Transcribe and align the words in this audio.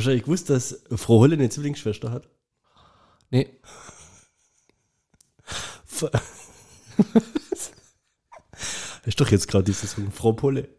Hast 0.00 0.06
du 0.06 0.12
eigentlich 0.12 0.24
gewusst, 0.24 0.48
dass 0.48 0.82
Frau 0.96 1.18
Holle 1.18 1.34
eine 1.34 1.50
Zwillingsschwester 1.50 2.10
hat? 2.10 2.26
Nee. 3.28 3.60
ist 9.04 9.20
doch 9.20 9.30
jetzt 9.30 9.46
gerade 9.46 9.64
dieses 9.64 9.90
Song, 9.90 10.10
Frau 10.10 10.32
Polle. 10.32 10.70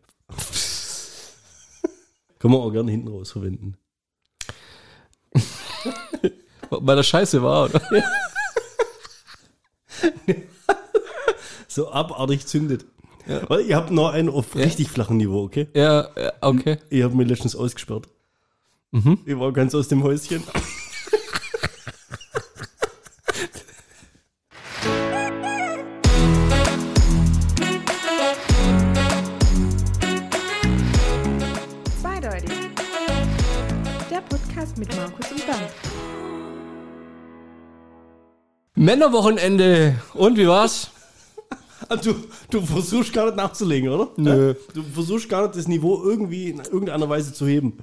Können 2.40 2.56
wir 2.56 2.62
auch 2.62 2.72
gerne 2.72 2.90
hinten 2.90 3.10
raus 3.10 3.34
verwenden. 3.34 3.78
Weil 6.72 6.96
das 6.96 7.06
scheiße 7.06 7.44
war, 7.44 7.66
oder? 7.66 7.80
So 11.68 11.92
abartig 11.92 12.48
zündet. 12.48 12.88
Weil 13.28 13.68
Ihr 13.68 13.76
habt 13.76 13.92
noch 13.92 14.10
einen 14.10 14.30
auf 14.30 14.56
richtig 14.56 14.90
flachem 14.90 15.18
Niveau, 15.18 15.44
okay? 15.44 15.68
Ja, 15.76 16.10
ja, 16.18 16.34
okay. 16.42 16.80
Ich 16.90 17.04
habe 17.04 17.16
mir 17.16 17.26
letztens 17.26 17.56
ausgesperrt. 17.56 18.10
Ich 18.94 19.40
war 19.40 19.54
ganz 19.54 19.74
aus 19.74 19.88
dem 19.88 20.04
Häuschen. 20.04 20.44
Zweideutig. 32.02 32.50
Der 34.10 34.22
Podcast 34.22 34.78
mit 34.78 34.96
Markus 34.96 35.32
und 35.32 35.46
Bernd. 35.46 35.62
Männerwochenende. 38.76 39.96
Und 40.14 40.38
wie 40.38 40.48
war's? 40.48 40.90
Ah, 41.90 41.96
Du, 41.98 42.16
du 42.50 42.62
versuchst 42.62 43.12
gar 43.14 43.26
nicht 43.26 43.36
nachzulegen, 43.38 43.90
oder? 43.90 44.10
Nö. 44.18 44.54
Du 44.74 44.84
versuchst 44.84 45.28
gar 45.30 45.44
nicht 45.44 45.56
das 45.56 45.68
Niveau 45.68 46.02
irgendwie 46.04 46.50
in 46.50 46.60
irgendeiner 46.60 47.10
Weise 47.10 47.34
zu 47.34 47.46
heben. 47.48 47.80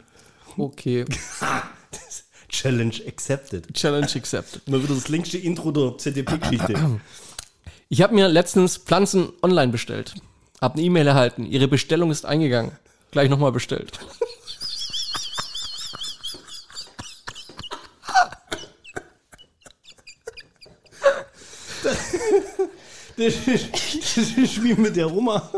Okay. 0.63 1.05
Challenge 2.49 2.95
accepted. 3.07 3.73
Challenge 3.75 4.09
accepted. 4.17 4.67
Mal 4.69 4.83
wieder 4.83 4.95
das 4.95 5.09
längste 5.09 5.39
Intro 5.39 5.71
der 5.71 5.97
ZDP-Geschichte. 5.99 7.01
Ich 7.91 8.03
habe 8.03 8.15
mir 8.15 8.29
letztens 8.29 8.77
Pflanzen 8.77 9.31
online 9.41 9.73
bestellt. 9.73 10.15
Hab 10.61 10.75
eine 10.75 10.83
E-Mail 10.83 11.07
erhalten. 11.07 11.47
Ihre 11.47 11.69
Bestellung 11.69 12.11
ist 12.11 12.27
eingegangen. 12.27 12.73
Gleich 13.13 13.31
nochmal 13.31 13.51
bestellt. 13.51 13.99
Das 23.17 23.35
ist, 23.47 24.17
das 24.17 24.31
ist 24.37 24.63
wie 24.63 24.75
mit 24.75 24.95
der 24.95 25.11
Oma, 25.11 25.51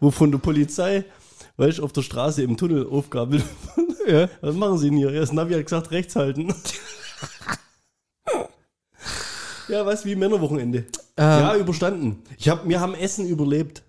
wo 0.00 0.10
von 0.10 0.32
der 0.32 0.38
Polizei, 0.38 1.04
weißt 1.58 1.78
du, 1.78 1.84
auf 1.84 1.92
der 1.92 2.02
Straße 2.02 2.42
im 2.42 2.56
Tunnel 2.56 2.88
aufgabelt. 2.88 3.44
Ja. 4.06 4.28
Was 4.40 4.54
machen 4.54 4.78
sie 4.78 4.88
denn 4.90 4.98
hier? 4.98 5.10
Ja, 5.12 5.20
das 5.20 5.32
Navi 5.32 5.54
hat 5.54 5.64
gesagt, 5.64 5.90
rechts 5.90 6.16
halten. 6.16 6.54
Ja, 9.68 9.86
was 9.86 10.04
wie 10.04 10.14
Männerwochenende. 10.14 10.84
ja, 11.18 11.56
überstanden. 11.56 12.22
Ich 12.36 12.48
hab, 12.50 12.68
wir 12.68 12.80
haben 12.80 12.94
Essen 12.94 13.26
überlebt. 13.26 13.82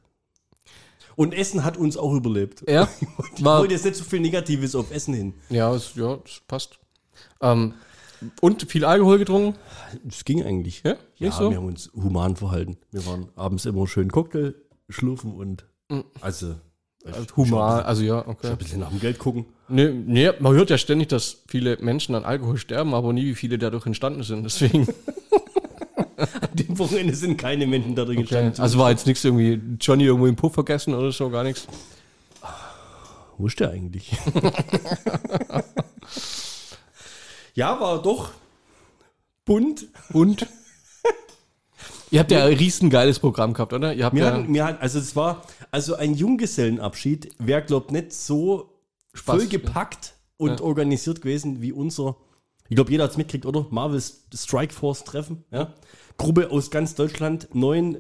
Und 1.17 1.33
Essen 1.33 1.63
hat 1.63 1.77
uns 1.77 1.97
auch 1.97 2.13
überlebt. 2.13 2.63
Ja, 2.69 2.88
Ich 3.35 3.44
war, 3.44 3.59
wollte 3.59 3.73
jetzt 3.73 3.83
nicht 3.85 3.97
so 3.97 4.03
viel 4.05 4.19
Negatives 4.22 4.75
auf 4.75 4.91
Essen 4.91 5.13
hin. 5.13 5.33
ja, 5.49 5.73
es, 5.73 5.95
ja, 5.95 6.16
das 6.17 6.41
passt. 6.47 6.79
Ähm, 7.41 7.73
und 8.41 8.69
viel 8.72 8.85
Alkohol 8.85 9.17
getrunken? 9.19 9.57
Es 10.07 10.23
ging 10.25 10.44
eigentlich. 10.44 10.81
Ja, 10.85 10.95
Ja, 11.17 11.31
so? 11.31 11.50
wir 11.50 11.57
haben 11.57 11.66
uns 11.67 11.91
human 11.94 12.35
verhalten. 12.35 12.77
Wir 12.91 13.05
waren 13.05 13.29
abends 13.35 13.66
immer 13.66 13.85
schön 13.88 14.09
Cocktail 14.11 14.55
schlürfen 14.89 15.33
und 15.33 15.66
also, 16.22 16.55
Also 17.06 17.36
Human, 17.36 17.84
also 17.84 18.03
ja, 18.03 18.28
okay. 18.28 18.48
ein 18.48 18.58
bisschen 18.58 18.80
nach 18.80 18.89
dem 18.89 19.00
Geld 19.00 19.20
gucken. 19.20 19.45
Nee, 19.67 19.89
nee, 19.89 20.31
man 20.39 20.53
hört 20.53 20.70
ja 20.70 20.78
ständig, 20.78 21.09
dass 21.09 21.44
viele 21.47 21.78
Menschen 21.78 22.16
an 22.16 22.25
Alkohol 22.25 22.58
sterben, 22.58 22.94
aber 22.94 23.14
nie, 23.14 23.25
wie 23.25 23.36
viele 23.36 23.58
dadurch 23.58 23.86
entstanden 23.86 24.23
sind. 24.23 24.44
Deswegen, 24.44 24.88
An 26.17 26.28
dem 26.53 26.80
Wochenende 26.80 27.14
sind 27.14 27.38
keine 27.38 27.67
Menschen 27.67 27.95
dadurch 27.95 28.17
entstanden. 28.20 28.62
also 28.62 28.80
war 28.80 28.92
jetzt 28.92 29.06
nichts 29.06 29.23
irgendwie 29.23 29.59
Johnny 29.79 30.06
irgendwo 30.06 30.28
im 30.28 30.35
Puff 30.35 30.53
vergessen 30.53 30.94
oder 30.94 31.12
so, 31.12 31.29
gar 31.29 31.44
nichts. 31.44 31.68
Wo 33.38 33.47
ist 33.47 33.59
der 33.59 33.72
eigentlich? 33.72 34.12
ja, 37.53 37.78
war 37.79 38.02
doch 38.02 38.29
bunt. 39.44 39.88
Und? 40.13 40.47
Ihr 42.11 42.19
habt 42.19 42.31
ja 42.31 42.45
ein 42.45 42.53
riesengeiles 42.53 43.19
Programm 43.19 43.53
gehabt, 43.53 43.73
oder? 43.73 43.93
Ihr 43.93 44.05
habt 44.05 44.16
Wir 44.16 44.23
ja 44.25 44.31
hatten, 44.33 44.53
wir 44.53 44.63
hatten, 44.66 44.81
also 44.81 44.99
es 44.99 45.16
war, 45.16 45.41
also 45.71 45.95
ein 45.95 46.13
Junggesellenabschied 46.13 47.33
wäre, 47.39 47.63
glaubt 47.63 47.91
nicht 47.91 48.13
so 48.13 48.69
Spaß, 49.13 49.35
vollgepackt 49.38 50.13
und 50.38 50.59
Ja. 50.59 50.66
organisiert 50.66 51.21
gewesen 51.21 51.61
wie 51.61 51.71
unser, 51.71 52.16
ich 52.69 52.75
glaube, 52.75 52.91
jeder 52.91 53.05
hat 53.05 53.11
es 53.11 53.17
mitgekriegt, 53.17 53.45
oder? 53.45 53.66
Marvel's 53.69 54.23
Strike 54.33 54.73
Force 54.73 55.03
Treffen, 55.03 55.43
ja? 55.51 55.73
Gruppe 56.17 56.51
aus 56.51 56.69
ganz 56.71 56.95
Deutschland, 56.95 57.49
neun 57.53 57.99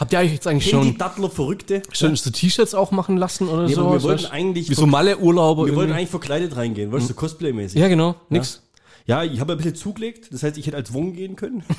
habt 0.00 0.12
ihr 0.12 0.18
eigentlich 0.18 0.32
jetzt 0.32 0.46
eigentlich 0.48 0.68
schon, 0.70 0.80
Handy-Dattler 0.82 1.30
Verrückte. 1.30 1.82
schon 1.92 2.16
so 2.16 2.30
T-Shirts 2.30 2.74
auch 2.74 2.90
machen 2.90 3.16
lassen 3.16 3.48
oder 3.48 3.66
Nee, 3.68 3.74
so? 3.74 3.82
wir 3.92 4.02
wollten 4.02 4.22
Weißt 4.24 4.32
eigentlich, 4.32 4.68
Wie 4.70 4.74
so 4.74 4.86
Malle-Urlauber. 4.86 5.66
wir 5.66 5.74
wollten 5.76 5.90
irgendwie? 5.90 5.98
eigentlich 5.98 6.10
verkleidet 6.10 6.56
reingehen, 6.56 6.90
weißt 6.90 7.08
du, 7.08 7.14
so 7.14 7.20
Cosplay-mäßig. 7.20 7.78
Ja, 7.78 7.86
genau, 7.88 8.16
nix. 8.30 8.62
Ja, 9.06 9.22
ich 9.24 9.38
habe 9.40 9.52
ein 9.52 9.58
bisschen 9.58 9.74
zugelegt, 9.76 10.32
das 10.32 10.42
heißt, 10.42 10.56
ich 10.58 10.66
hätte 10.66 10.76
als 10.76 10.92
Wong 10.94 11.12
gehen 11.12 11.36
können. 11.36 11.62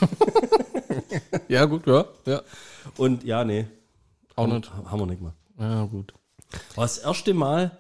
Ja, 1.47 1.65
gut, 1.65 1.87
ja, 1.87 2.05
ja. 2.25 2.41
Und 2.97 3.23
ja, 3.23 3.43
nee, 3.43 3.67
Auch 4.35 4.47
nicht. 4.47 4.71
haben 4.73 4.99
wir 4.99 5.05
nicht 5.05 5.19
gemacht. 5.19 5.35
Ja, 5.59 5.85
gut. 5.85 6.13
War 6.75 6.85
das 6.85 6.97
erste 6.97 7.33
Mal 7.33 7.77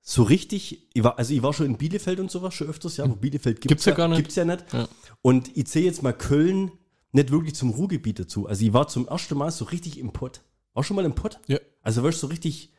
so 0.00 0.24
richtig, 0.24 0.88
ich 0.94 1.04
war, 1.04 1.18
also 1.18 1.32
ich 1.32 1.42
war 1.42 1.52
schon 1.52 1.66
in 1.66 1.76
Bielefeld 1.78 2.18
und 2.18 2.30
sowas 2.30 2.54
schon 2.54 2.68
öfters, 2.68 2.96
ja, 2.96 3.04
aber 3.04 3.14
Bielefeld 3.16 3.60
gibt's, 3.60 3.68
Gibt's 3.68 3.84
ja 3.84 3.94
gar 3.94 4.08
nicht. 4.08 4.18
Gibt's 4.18 4.34
ja 4.34 4.44
nicht. 4.44 4.64
Ja. 4.72 4.88
Und 5.22 5.56
ich 5.56 5.66
zähle 5.68 5.86
jetzt 5.86 6.02
mal 6.02 6.12
Köln 6.12 6.72
nicht 7.12 7.30
wirklich 7.30 7.54
zum 7.54 7.70
Ruhrgebiet 7.70 8.18
dazu. 8.18 8.46
Also 8.48 8.64
ich 8.64 8.72
war 8.72 8.88
zum 8.88 9.06
ersten 9.06 9.36
Mal 9.36 9.50
so 9.50 9.66
richtig 9.66 9.98
im 9.98 10.12
Pott. 10.12 10.40
War 10.74 10.82
schon 10.82 10.96
mal 10.96 11.04
im 11.04 11.14
Pott? 11.14 11.38
Ja. 11.46 11.58
Also 11.82 12.02
warst 12.02 12.18
du 12.18 12.26
so 12.26 12.30
richtig, 12.30 12.72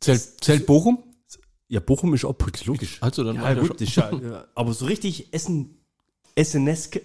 Zählt, 0.00 0.20
zählt 0.42 0.66
Bochum? 0.66 1.04
ja, 1.68 1.80
Bochum 1.80 2.12
ist 2.14 2.24
auch 2.24 2.36
Pott, 2.36 2.64
logisch. 2.66 2.98
Also 3.00 3.22
dann 3.22 3.36
ja, 3.36 3.54
gut, 3.54 3.80
ist 3.80 3.94
ja, 3.94 4.10
ja, 4.12 4.46
aber 4.54 4.72
so 4.72 4.86
richtig 4.86 5.32
Essen, 5.32 5.78
Esseneske. 6.34 7.02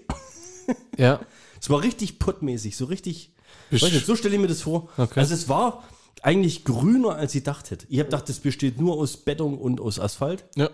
Ja. 0.97 1.19
Es 1.59 1.69
war 1.69 1.81
richtig 1.81 2.19
pottmäßig, 2.19 2.78
so 2.78 2.85
richtig. 2.85 3.34
Nicht, 3.72 4.06
so 4.06 4.16
stelle 4.16 4.35
ich 4.35 4.41
mir 4.41 4.47
das 4.47 4.62
vor. 4.62 4.90
Okay. 4.97 5.19
Also 5.19 5.34
es 5.34 5.50
war 5.50 5.84
eigentlich 6.22 6.63
grüner, 6.63 7.16
als 7.16 7.35
ich 7.35 7.44
dachte 7.44 7.72
hätte. 7.72 7.85
Ich 7.90 8.00
habe 8.00 8.09
gedacht, 8.09 8.29
das 8.29 8.40
besteht 8.40 8.79
nur 8.79 8.97
aus 8.97 9.18
Beton 9.18 9.57
und 9.57 9.79
aus 9.81 10.00
Asphalt. 10.00 10.45
Ja. 10.56 10.69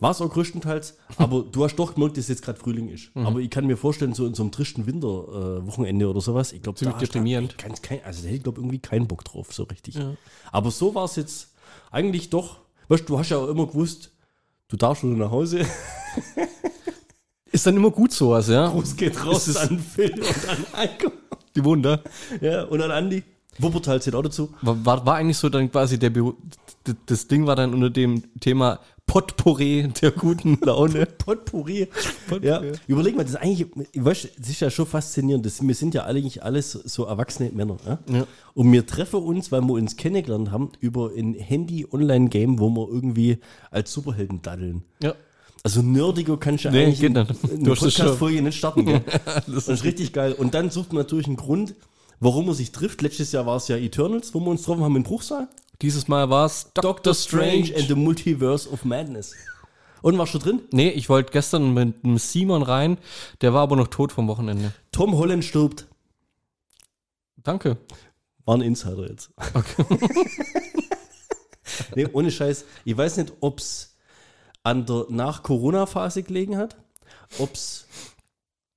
War 0.00 0.12
es 0.12 0.20
auch 0.20 0.30
größtenteils. 0.30 0.96
Aber 1.16 1.42
du 1.42 1.64
hast 1.64 1.76
doch 1.76 1.94
gemerkt, 1.94 2.16
dass 2.16 2.28
jetzt 2.28 2.42
gerade 2.42 2.58
Frühling 2.58 2.88
ist. 2.88 3.14
Mhm. 3.16 3.26
Aber 3.26 3.40
ich 3.40 3.50
kann 3.50 3.66
mir 3.66 3.76
vorstellen, 3.76 4.14
so 4.14 4.26
in 4.26 4.34
so 4.34 4.42
einem 4.42 4.52
tristen 4.52 4.86
Winterwochenende 4.86 6.04
äh, 6.04 6.08
oder 6.08 6.20
sowas, 6.20 6.52
ich 6.52 6.62
glaube, 6.62 6.78
Ziemlich 6.78 6.98
deprimierend. 6.98 7.54
Da, 7.58 7.66
ganz 7.66 7.82
kein, 7.82 8.04
also 8.04 8.20
da 8.22 8.26
hätte 8.26 8.36
ich 8.36 8.42
glaube 8.44 8.60
irgendwie 8.60 8.78
keinen 8.78 9.08
Bock 9.08 9.24
drauf, 9.24 9.52
so 9.52 9.64
richtig. 9.64 9.98
Aber 10.52 10.70
so 10.70 10.94
war 10.94 11.04
es 11.04 11.16
jetzt 11.16 11.48
eigentlich 11.90 12.30
doch. 12.30 12.60
Weißt 12.88 13.02
du, 13.02 13.14
du 13.14 13.18
hast 13.18 13.30
ja 13.30 13.38
auch 13.38 13.48
immer 13.48 13.66
gewusst, 13.66 14.12
du 14.68 14.76
darfst 14.76 15.00
schon 15.00 15.18
nach 15.18 15.30
Hause. 15.30 15.66
Ist 17.58 17.66
dann 17.66 17.76
immer 17.76 17.90
gut 17.90 18.12
sowas, 18.12 18.46
ja? 18.48 18.68
Gruß 18.68 18.94
geht 18.96 19.26
raus 19.26 19.56
an 19.56 19.80
Phil 19.80 20.12
und 20.12 20.48
an 20.48 20.64
Heiko. 20.76 21.10
Die 21.56 21.64
wohnen 21.64 21.82
da. 21.82 21.98
Ja, 22.40 22.62
und 22.62 22.80
an 22.80 22.92
Andi. 22.92 23.24
Wuppertal 23.58 24.00
zählt 24.00 24.14
auch 24.14 24.22
dazu. 24.22 24.50
War, 24.62 24.86
war, 24.86 25.04
war 25.04 25.14
eigentlich 25.16 25.36
so 25.38 25.48
dann 25.48 25.68
quasi 25.68 25.98
der 25.98 26.10
d- 26.10 26.22
das 27.06 27.26
Ding 27.26 27.46
war 27.48 27.56
dann 27.56 27.74
unter 27.74 27.90
dem 27.90 28.22
Thema 28.38 28.78
Potpourri 29.08 29.88
der 30.00 30.12
guten 30.12 30.56
Laune. 30.62 31.06
Potpourri. 31.18 31.88
Ja, 32.42 32.62
überleg 32.86 33.16
mal, 33.16 33.24
das 33.24 33.32
ist 33.32 33.38
eigentlich, 33.40 33.66
ich 33.90 34.04
weiß, 34.04 34.28
das 34.38 34.48
ist 34.50 34.60
ja 34.60 34.70
schon 34.70 34.86
faszinierend. 34.86 35.44
Das, 35.44 35.60
wir 35.60 35.74
sind 35.74 35.94
ja 35.94 36.04
eigentlich 36.04 36.44
alles 36.44 36.70
so 36.70 37.06
erwachsene 37.06 37.50
Männer. 37.50 37.78
Ja? 37.84 37.98
Ja. 38.18 38.26
Und 38.54 38.70
wir 38.70 38.86
treffen 38.86 39.20
uns, 39.20 39.50
weil 39.50 39.62
wir 39.62 39.72
uns 39.72 39.96
kennengelernt 39.96 40.52
haben, 40.52 40.70
über 40.78 41.10
ein 41.16 41.34
Handy-Online-Game, 41.34 42.60
wo 42.60 42.68
wir 42.70 42.88
irgendwie 42.88 43.38
als 43.72 43.92
Superhelden 43.92 44.42
daddeln. 44.42 44.84
Ja. 45.02 45.14
Also 45.64 45.82
nerdiger 45.82 46.36
kannst 46.36 46.64
du 46.64 46.70
Nee, 46.70 46.84
eigentlich 46.84 47.00
geht 47.00 47.12
nicht. 47.12 47.30
eine 47.30 47.76
schon. 47.76 47.88
Podcast-Folge 47.88 48.42
nicht 48.42 48.58
starten. 48.58 48.86
Gell? 48.86 49.02
Das 49.46 49.68
ist 49.68 49.84
richtig 49.84 50.12
geil. 50.12 50.32
Und 50.32 50.54
dann 50.54 50.70
sucht 50.70 50.92
man 50.92 51.02
natürlich 51.02 51.26
einen 51.26 51.36
Grund, 51.36 51.74
warum 52.20 52.46
man 52.46 52.54
sich 52.54 52.72
trifft. 52.72 53.02
Letztes 53.02 53.32
Jahr 53.32 53.44
war 53.46 53.56
es 53.56 53.68
ja 53.68 53.76
Eternals, 53.76 54.34
wo 54.34 54.40
wir 54.40 54.48
uns 54.48 54.60
getroffen 54.60 54.84
haben 54.84 54.96
in 54.96 55.02
Bruchsal. 55.02 55.48
Dieses 55.82 56.08
Mal 56.08 56.30
war 56.30 56.46
es 56.46 56.70
Doctor 56.74 57.14
Strange 57.14 57.72
and 57.76 57.86
the 57.88 57.94
Multiverse 57.94 58.68
of 58.70 58.84
Madness. 58.84 59.34
Und 60.00 60.16
warst 60.16 60.34
du 60.34 60.38
drin? 60.38 60.60
Nee, 60.72 60.90
ich 60.90 61.08
wollte 61.08 61.32
gestern 61.32 61.74
mit 61.74 62.04
dem 62.04 62.18
Simon 62.18 62.62
rein, 62.62 62.98
der 63.40 63.52
war 63.52 63.62
aber 63.62 63.74
noch 63.76 63.88
tot 63.88 64.12
vom 64.12 64.28
Wochenende. 64.28 64.72
Tom 64.92 65.16
Holland 65.16 65.44
stirbt. 65.44 65.86
Danke. 67.36 67.78
War 68.44 68.56
ein 68.56 68.60
Insider 68.62 69.08
jetzt. 69.08 69.30
Okay. 69.54 69.84
nee, 71.96 72.06
ohne 72.12 72.30
Scheiß. 72.30 72.64
Ich 72.84 72.96
weiß 72.96 73.16
nicht, 73.18 73.32
ob 73.40 73.58
es 73.58 73.87
an 74.62 74.86
der 74.86 75.06
Nach-Corona-Phase 75.08 76.22
gelegen 76.22 76.56
hat, 76.56 76.76
ob 77.38 77.54
es 77.54 77.86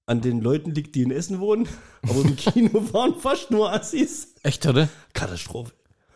an 0.06 0.22
den 0.22 0.42
Leuten 0.42 0.72
liegt, 0.72 0.96
die 0.96 1.04
in 1.04 1.12
Essen 1.12 1.40
wohnen, 1.40 1.68
aber 2.04 2.22
im 2.22 2.36
Kino 2.36 2.94
waren 2.94 3.16
fast 3.20 3.52
nur 3.52 3.72
Assis. 3.72 4.34
Echt, 4.44 4.66
oder? 4.66 4.90
Katastrophe. 5.14 5.72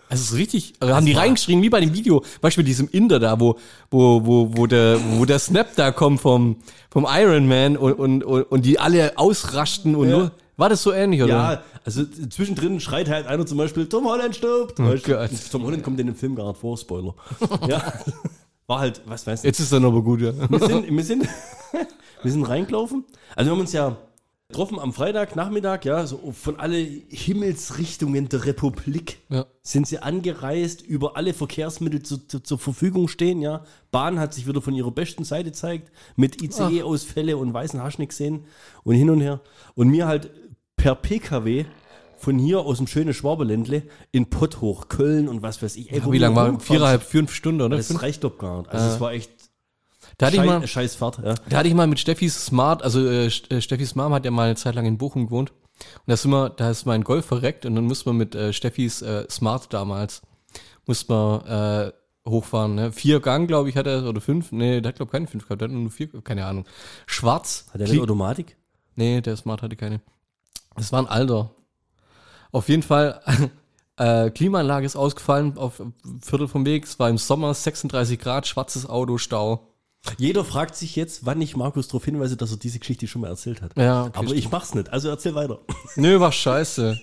Also 0.08 0.22
es 0.22 0.32
ist 0.32 0.38
richtig, 0.38 0.74
also 0.80 0.94
haben 0.94 1.06
die 1.08 1.14
reingeschrien, 1.14 1.64
wie 1.64 1.70
bei 1.70 1.80
dem 1.80 1.94
Video, 1.94 2.24
Beispiel 2.40 2.64
diesem 2.64 2.88
Inder 2.90 3.20
da, 3.20 3.40
wo, 3.40 3.58
wo, 3.90 4.24
wo, 4.26 4.50
wo 4.56 4.68
der, 4.68 5.00
wo 5.18 5.26
der 5.26 5.40
Snap 5.40 5.76
da 5.76 5.92
kommt 5.92 6.22
vom, 6.22 6.58
vom 6.92 7.08
Iron 7.10 7.48
Man 7.48 7.76
und, 7.76 7.94
und, 7.94 8.24
und, 8.24 8.44
und 8.44 8.66
die 8.66 8.78
alle 8.80 9.18
ausrasten 9.18 9.96
und 9.96 10.10
Ja. 10.10 10.18
nur, 10.18 10.32
war 10.58 10.70
das 10.70 10.84
so 10.84 10.94
ähnlich, 10.94 11.24
oder? 11.24 11.34
Ja, 11.34 11.64
also 11.84 12.06
zwischendrin 12.06 12.80
schreit 12.80 13.10
halt 13.10 13.26
einer 13.26 13.46
zum 13.46 13.58
Beispiel, 13.58 13.88
Tom 13.90 14.06
Holland 14.06 14.36
stirbt. 14.36 14.78
Gott. 14.78 15.32
Tom 15.52 15.64
Holland 15.64 15.84
kommt 15.84 16.00
in 16.00 16.08
dem 16.08 16.16
Film 16.16 16.36
gar 16.36 16.50
nicht 16.50 16.60
vor, 16.60 16.78
Spoiler. 16.78 17.16
ja. 17.68 17.94
War 18.68 18.80
halt, 18.80 19.02
was 19.06 19.28
weiß 19.28 19.42
ich. 19.42 19.46
Jetzt 19.46 19.60
ist 19.60 19.72
er 19.72 19.84
aber 19.84 20.02
gut, 20.02 20.22
ja. 20.22 20.34
Wir 20.50 20.60
sind, 20.68 20.90
wir 20.90 21.04
sind, 21.04 21.28
wir 22.24 22.32
sind 22.32 22.44
reingelaufen. 22.44 23.06
Also 23.36 23.50
wir 23.50 23.54
haben 23.54 23.62
uns 23.62 23.74
ja 23.74 23.98
getroffen 24.48 24.80
am 24.80 24.94
Freitag, 24.94 25.36
Nachmittag, 25.36 25.86
ja, 25.86 26.06
so 26.06 26.32
von 26.32 26.60
alle 26.60 26.78
Himmelsrichtungen 26.78 28.30
der 28.30 28.46
Republik 28.46 29.18
Ja. 29.30 29.46
sind 29.64 29.88
sie 29.88 30.00
angereist, 30.00 30.82
über 30.82 31.18
alle 31.18 31.34
Verkehrsmittel 31.34 32.04
zu, 32.04 32.18
zu, 32.28 32.40
zur 32.40 32.60
Verfügung 32.60 33.08
stehen, 33.08 33.42
ja. 33.42 33.64
Bahn 33.92 34.20
hat 34.20 34.34
sich 34.34 34.48
wieder 34.48 34.62
von 34.62 34.74
ihrer 34.76 34.92
besten 34.92 35.24
Seite 35.24 35.46
gezeigt, 35.46 35.92
mit 36.16 36.42
ICE-Ausfälle 36.42 37.38
und 37.38 37.54
weißen 37.54 37.82
Haschnick 37.82 38.14
sehen 38.14 38.46
und 38.84 38.96
hin 38.96 39.10
und 39.10 39.22
her. 39.22 39.42
Und 39.74 39.90
mir 39.90 40.08
halt 40.08 40.32
per 40.76 40.96
PKW 40.96 41.66
von 42.26 42.40
hier 42.40 42.62
aus 42.62 42.78
dem 42.78 42.88
schönen 42.88 43.14
Schwaberländle 43.14 43.84
in 44.12 44.30
Pott 44.32 44.60
hoch, 44.60 44.88
Köln 44.90 45.28
und 45.30 45.44
was 45.44 45.62
weiß 45.62 45.76
ich. 45.76 45.92
Ey, 45.92 46.04
wo 46.04 46.12
Wie 46.12 46.18
lange 46.18 46.36
war? 46.36 46.60
Viereinhalb, 46.60 47.04
fünf 47.04 47.32
Stunden, 47.32 47.62
oder? 47.62 47.78
Das 47.78 47.88
Fünf? 47.88 48.02
reicht 48.02 48.24
doch 48.24 48.38
gar 48.40 48.60
nicht. 48.64 48.72
Also 48.72 48.88
es 48.96 49.00
war 49.00 49.14
echt 49.14 49.32
Da 50.18 50.26
hatte 50.28 50.38
ich 50.38 50.44
mal, 50.44 50.62
scheiß, 50.62 50.70
scheiß 50.72 50.96
Fahrt, 50.96 51.20
ja. 51.24 51.36
Da 51.50 51.58
hatte 51.58 51.68
ich 51.68 51.76
mal 51.76 51.86
mit 51.88 52.00
Steffis 52.00 52.48
Smart, 52.48 52.82
also 52.84 53.06
äh, 53.08 53.28
äh, 53.28 53.62
Steffis 53.62 53.94
Mom 53.96 54.12
hat 54.14 54.26
ja 54.26 54.32
mal 54.32 54.46
eine 54.48 54.56
Zeit 54.56 54.74
lang 54.76 54.86
in 54.86 54.98
Bochum 54.98 55.28
gewohnt. 55.28 55.52
Und 55.52 56.08
da 56.08 56.18
sind 56.18 56.32
wir, 56.32 56.50
da 56.50 56.72
ist 56.72 56.86
mein 56.86 57.04
Golf 57.04 57.26
verreckt 57.26 57.66
und 57.66 57.76
dann 57.76 57.84
mussten 57.86 58.10
wir 58.10 58.14
mit 58.14 58.34
äh, 58.34 58.54
Steffis 58.54 59.02
äh, 59.04 59.26
Smart 59.30 59.72
damals, 59.72 60.22
mussten 60.88 61.14
wir 61.14 61.94
äh, 62.26 62.30
hochfahren. 62.30 62.74
Ne? 62.76 62.92
Vier 62.92 63.20
Gang, 63.20 63.48
glaube 63.48 63.70
ich, 63.70 63.78
hat 63.78 63.86
er, 63.86 64.04
oder 64.10 64.20
fünf. 64.20 64.52
Nee, 64.52 64.82
der 64.82 64.90
hat, 64.90 64.96
glaube 64.96 65.10
ich, 65.10 65.12
keine 65.12 65.28
fünf 65.28 65.44
gehabt, 65.44 65.62
der 65.62 65.68
hat 65.68 65.76
nur 65.76 65.92
vier, 65.92 66.10
keine 66.24 66.46
Ahnung. 66.46 66.66
Schwarz. 67.06 67.68
Hat 67.72 67.82
der 67.82 67.88
Kli- 67.88 67.94
eine 67.94 68.02
Automatik? 68.02 68.58
Nee, 68.96 69.22
der 69.22 69.36
Smart 69.38 69.62
hatte 69.62 69.76
keine. 69.76 70.02
Das 70.76 70.92
war 70.92 71.00
ein 71.02 71.08
alter. 71.08 71.52
Auf 72.56 72.70
jeden 72.70 72.84
Fall, 72.84 73.20
äh, 73.98 74.30
Klimaanlage 74.30 74.86
ist 74.86 74.96
ausgefallen 74.96 75.58
auf 75.58 75.82
Viertel 76.22 76.48
vom 76.48 76.66
Weg. 76.66 76.86
Es 76.86 76.98
war 77.00 77.10
im 77.10 77.18
Sommer 77.18 77.54
36 77.54 78.18
Grad, 78.18 78.48
schwarzes 78.48 78.88
Auto, 78.88 79.18
Stau. 79.18 79.68
Jeder 80.18 80.46
fragt 80.46 80.78
sich 80.78 80.96
jetzt, 80.96 81.26
wann 81.26 81.42
ich 81.42 81.58
Markus 81.58 81.90
darauf 81.90 82.06
hinweise, 82.06 82.38
dass 82.38 82.52
er 82.52 82.58
diese 82.58 82.80
Geschichte 82.80 83.08
schon 83.08 83.24
mal 83.24 83.28
erzählt 83.28 83.62
hat. 83.62 83.76
Ja, 83.76 84.04
okay, 84.06 84.20
Aber 84.20 84.32
ich 84.34 84.50
mach's 84.52 84.74
nicht, 84.74 84.88
also 84.90 85.10
erzähl 85.10 85.36
weiter. 85.36 85.60
Nö, 85.98 86.18
war 86.22 86.32
scheiße. 86.32 86.98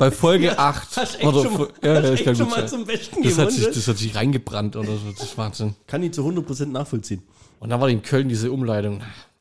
Bei 0.00 0.10
Folge 0.10 0.58
8. 0.58 0.96
Hast 0.96 1.14
echt 1.14 1.24
oder 1.24 1.42
schon, 1.44 1.52
mal- 1.52 1.58
Fol- 1.58 1.72
ja, 1.84 1.94
hast 1.94 2.04
ja, 2.04 2.10
echt 2.12 2.36
schon 2.38 2.48
mal 2.50 2.68
zum 2.68 2.84
Besten 2.86 3.22
das 3.22 3.38
hat, 3.38 3.52
sich, 3.52 3.66
das 3.66 3.86
hat 3.86 3.98
sich 3.98 4.16
reingebrannt 4.16 4.74
oder 4.74 4.96
so. 4.96 5.12
Das 5.12 5.22
ist 5.22 5.38
Wahnsinn. 5.38 5.76
Kann 5.86 6.02
ich 6.02 6.10
zu 6.12 6.26
100% 6.26 6.66
nachvollziehen. 6.66 7.22
Und 7.60 7.70
dann 7.70 7.80
war 7.80 7.88
in 7.88 8.02
Köln 8.02 8.28
diese 8.28 8.50
Umleitung. 8.50 9.00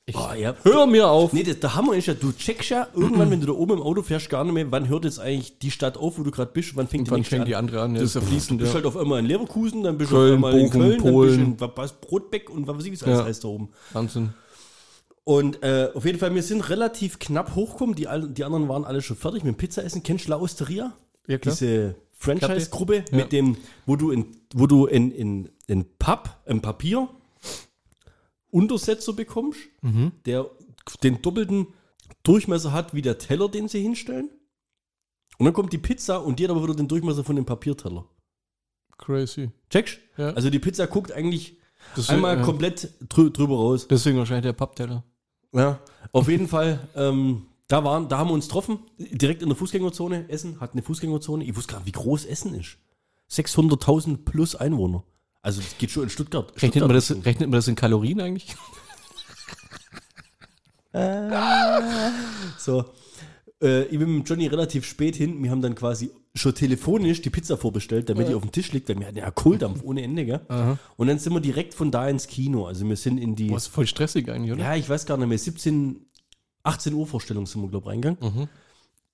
Ich, 0.09 0.15
Boah, 0.15 0.33
ja. 0.35 0.55
Hör 0.63 0.85
mir 0.87 1.09
auf. 1.09 1.33
Nee, 1.33 1.43
das, 1.43 1.59
der 1.59 1.75
Hammer 1.75 1.93
ist 1.93 2.05
ja, 2.05 2.13
du 2.13 2.31
checkst 2.31 2.69
ja 2.69 2.87
irgendwann, 2.95 3.29
wenn 3.29 3.41
du 3.41 3.47
da 3.47 3.51
oben 3.51 3.73
im 3.73 3.81
Auto 3.81 4.01
fährst, 4.01 4.29
gar 4.29 4.45
nicht 4.45 4.53
mehr, 4.53 4.71
wann 4.71 4.87
hört 4.87 5.03
jetzt 5.03 5.19
eigentlich 5.19 5.59
die 5.59 5.69
Stadt 5.69 5.97
auf, 5.97 6.17
wo 6.17 6.23
du 6.23 6.31
gerade 6.31 6.49
bist, 6.53 6.77
wann 6.77 6.87
fängt 6.87 7.07
die 7.07 7.11
Wann 7.11 7.25
fängt 7.25 7.45
die 7.45 7.55
an. 7.57 7.65
andere 7.65 7.81
an? 7.81 7.93
Du, 7.93 8.01
ist 8.01 8.15
ja 8.15 8.21
fließend, 8.21 8.61
du 8.61 8.63
bist 8.63 8.69
ja. 8.71 8.75
halt 8.75 8.85
auf 8.85 8.95
einmal 8.95 9.19
in 9.19 9.25
Leverkusen, 9.25 9.83
dann 9.83 9.97
bist 9.97 10.13
du 10.13 10.17
auf 10.17 10.31
einmal 10.33 10.57
in 10.57 10.69
Köln, 10.69 11.01
Polen. 11.01 11.57
dann 11.57 11.71
bist 11.75 11.91
du 11.91 11.95
in 11.95 12.07
Brotbeck 12.09 12.49
und 12.49 12.67
was 12.67 12.77
weiß 12.77 12.85
ich, 12.85 12.93
was 12.93 13.03
alles 13.03 13.19
Ja. 13.19 13.25
heißt 13.25 13.43
da 13.43 13.47
oben. 13.49 13.69
Wahnsinn. 13.91 14.29
Und 15.25 15.61
äh, 15.61 15.89
auf 15.93 16.05
jeden 16.05 16.19
Fall, 16.19 16.33
wir 16.33 16.43
sind 16.43 16.69
relativ 16.69 17.19
knapp 17.19 17.53
hochgekommen, 17.55 17.93
die, 17.93 18.07
die 18.29 18.45
anderen 18.45 18.69
waren 18.69 18.85
alle 18.85 19.01
schon 19.01 19.17
fertig 19.17 19.43
mit 19.43 19.55
dem 19.55 19.57
Pizzaessen. 19.57 20.03
Kennst 20.03 20.27
du 20.27 20.29
La 20.29 20.39
Osteria? 20.39 20.93
Ja, 21.27 21.37
klar. 21.37 21.53
Diese 21.53 21.95
Franchise-Gruppe, 22.17 23.03
Ja. 23.11 23.17
mit 23.17 23.33
dem, 23.33 23.57
wo 23.85 23.97
du 23.97 24.11
in, 24.11 24.27
wo 24.55 24.67
du 24.67 24.85
in, 24.85 25.11
in, 25.11 25.49
in 25.67 25.85
Papp, 25.99 26.37
im 26.45 26.61
Papier 26.61 27.09
Untersetzer 28.57 29.13
bekommst, 29.13 29.59
Mhm. 29.81 30.11
der 30.25 30.49
den 31.03 31.21
doppelten 31.21 31.67
Durchmesser 32.23 32.71
hat 32.71 32.93
wie 32.93 33.01
der 33.01 33.17
Teller, 33.17 33.49
den 33.49 33.67
sie 33.67 33.81
hinstellen. 33.81 34.29
Und 35.37 35.45
dann 35.45 35.53
kommt 35.53 35.71
die 35.73 35.77
Pizza 35.77 36.17
und 36.17 36.39
die 36.39 36.43
hat 36.45 36.51
aber 36.51 36.63
wieder 36.63 36.75
den 36.75 36.87
Durchmesser 36.87 37.23
von 37.23 37.35
dem 37.35 37.45
Papierteller. 37.45 38.05
Crazy. 38.97 39.51
Checkst? 39.69 39.99
Ja. 40.17 40.31
Also 40.31 40.49
die 40.49 40.59
Pizza 40.59 40.87
guckt 40.87 41.11
eigentlich 41.11 41.57
Das 41.95 42.09
einmal 42.09 42.37
ja. 42.37 42.43
komplett 42.43 42.93
drü 43.09 43.29
drüber 43.29 43.55
raus. 43.55 43.87
Deswegen 43.87 44.17
wahrscheinlich 44.17 44.43
der 44.43 44.53
Pappteller. 44.53 45.03
Ja, 45.53 45.79
auf 46.11 46.27
jeden 46.27 46.47
Fall. 46.47 46.79
Ähm, 46.95 47.45
da, 47.67 47.83
waren, 47.83 48.09
da 48.09 48.17
haben 48.17 48.29
wir 48.29 48.33
uns 48.33 48.47
getroffen, 48.47 48.79
direkt 48.97 49.41
in 49.41 49.49
der 49.49 49.57
Fußgängerzone. 49.57 50.29
Essen 50.29 50.59
hat 50.59 50.73
eine 50.73 50.81
Fußgängerzone. 50.81 51.43
Ich 51.43 51.55
wusste 51.55 51.73
gar 51.73 51.79
nicht, 51.79 51.87
wie 51.87 51.91
groß 51.91 52.25
Essen 52.25 52.53
ist. 52.55 52.77
600.000 53.29 54.25
plus 54.25 54.55
Einwohner. 54.55 55.03
Also 55.47 55.61
das 55.61 55.77
geht 55.77 55.91
schon 55.91 56.03
in 56.03 56.09
Stuttgart. 56.09 56.51
Rechnet 56.55 56.71
Stuttgart 56.73 56.87
man, 56.89 56.95
das, 56.95 57.25
rechnet 57.25 57.49
man 57.49 57.57
das 57.57 57.69
in 57.69 57.75
Kalorien 57.75 58.19
eigentlich? 58.19 58.53
So. 62.57 62.85
Äh, 63.61 63.83
ich 63.83 63.99
bin 63.99 64.17
mit 64.17 64.27
Johnny 64.27 64.47
relativ 64.47 64.83
spät 64.83 65.15
hin. 65.15 65.43
Wir 65.43 65.51
haben 65.51 65.61
dann 65.61 65.75
quasi 65.75 66.09
schon 66.33 66.55
telefonisch 66.55 67.21
die 67.21 67.29
Pizza 67.29 67.55
vorbestellt, 67.55 68.09
damit 68.09 68.27
die 68.27 68.33
auf 68.33 68.41
dem 68.41 68.51
Tisch 68.51 68.71
liegt, 68.73 68.89
weil 68.89 68.99
wir 68.99 69.05
hatten 69.05 69.17
ja 69.17 69.29
Kohldampf 69.29 69.83
ohne 69.83 70.01
Ende, 70.01 70.25
gell? 70.25 70.77
Und 70.95 71.07
dann 71.07 71.19
sind 71.19 71.33
wir 71.33 71.39
direkt 71.39 71.75
von 71.75 71.91
da 71.91 72.09
ins 72.09 72.27
Kino. 72.27 72.65
Also 72.65 72.87
wir 72.89 72.95
sind 72.95 73.19
in 73.19 73.35
die, 73.35 73.53
ist 73.53 73.67
voll 73.67 73.85
stressig 73.85 74.29
eigentlich, 74.29 74.53
oder? 74.53 74.63
ja, 74.63 74.75
ich 74.75 74.89
weiß 74.89 75.05
gar 75.05 75.17
nicht 75.17 75.27
mehr, 75.27 75.37
17, 75.37 76.07
18 76.63 76.93
Uhr 76.93 77.05
Vorstellung 77.05 77.45
sind 77.45 77.61
wir, 77.61 77.69
glaube 77.69 77.85
ich, 77.85 77.91
reingegangen. 77.91 78.19
Mhm. 78.21 78.49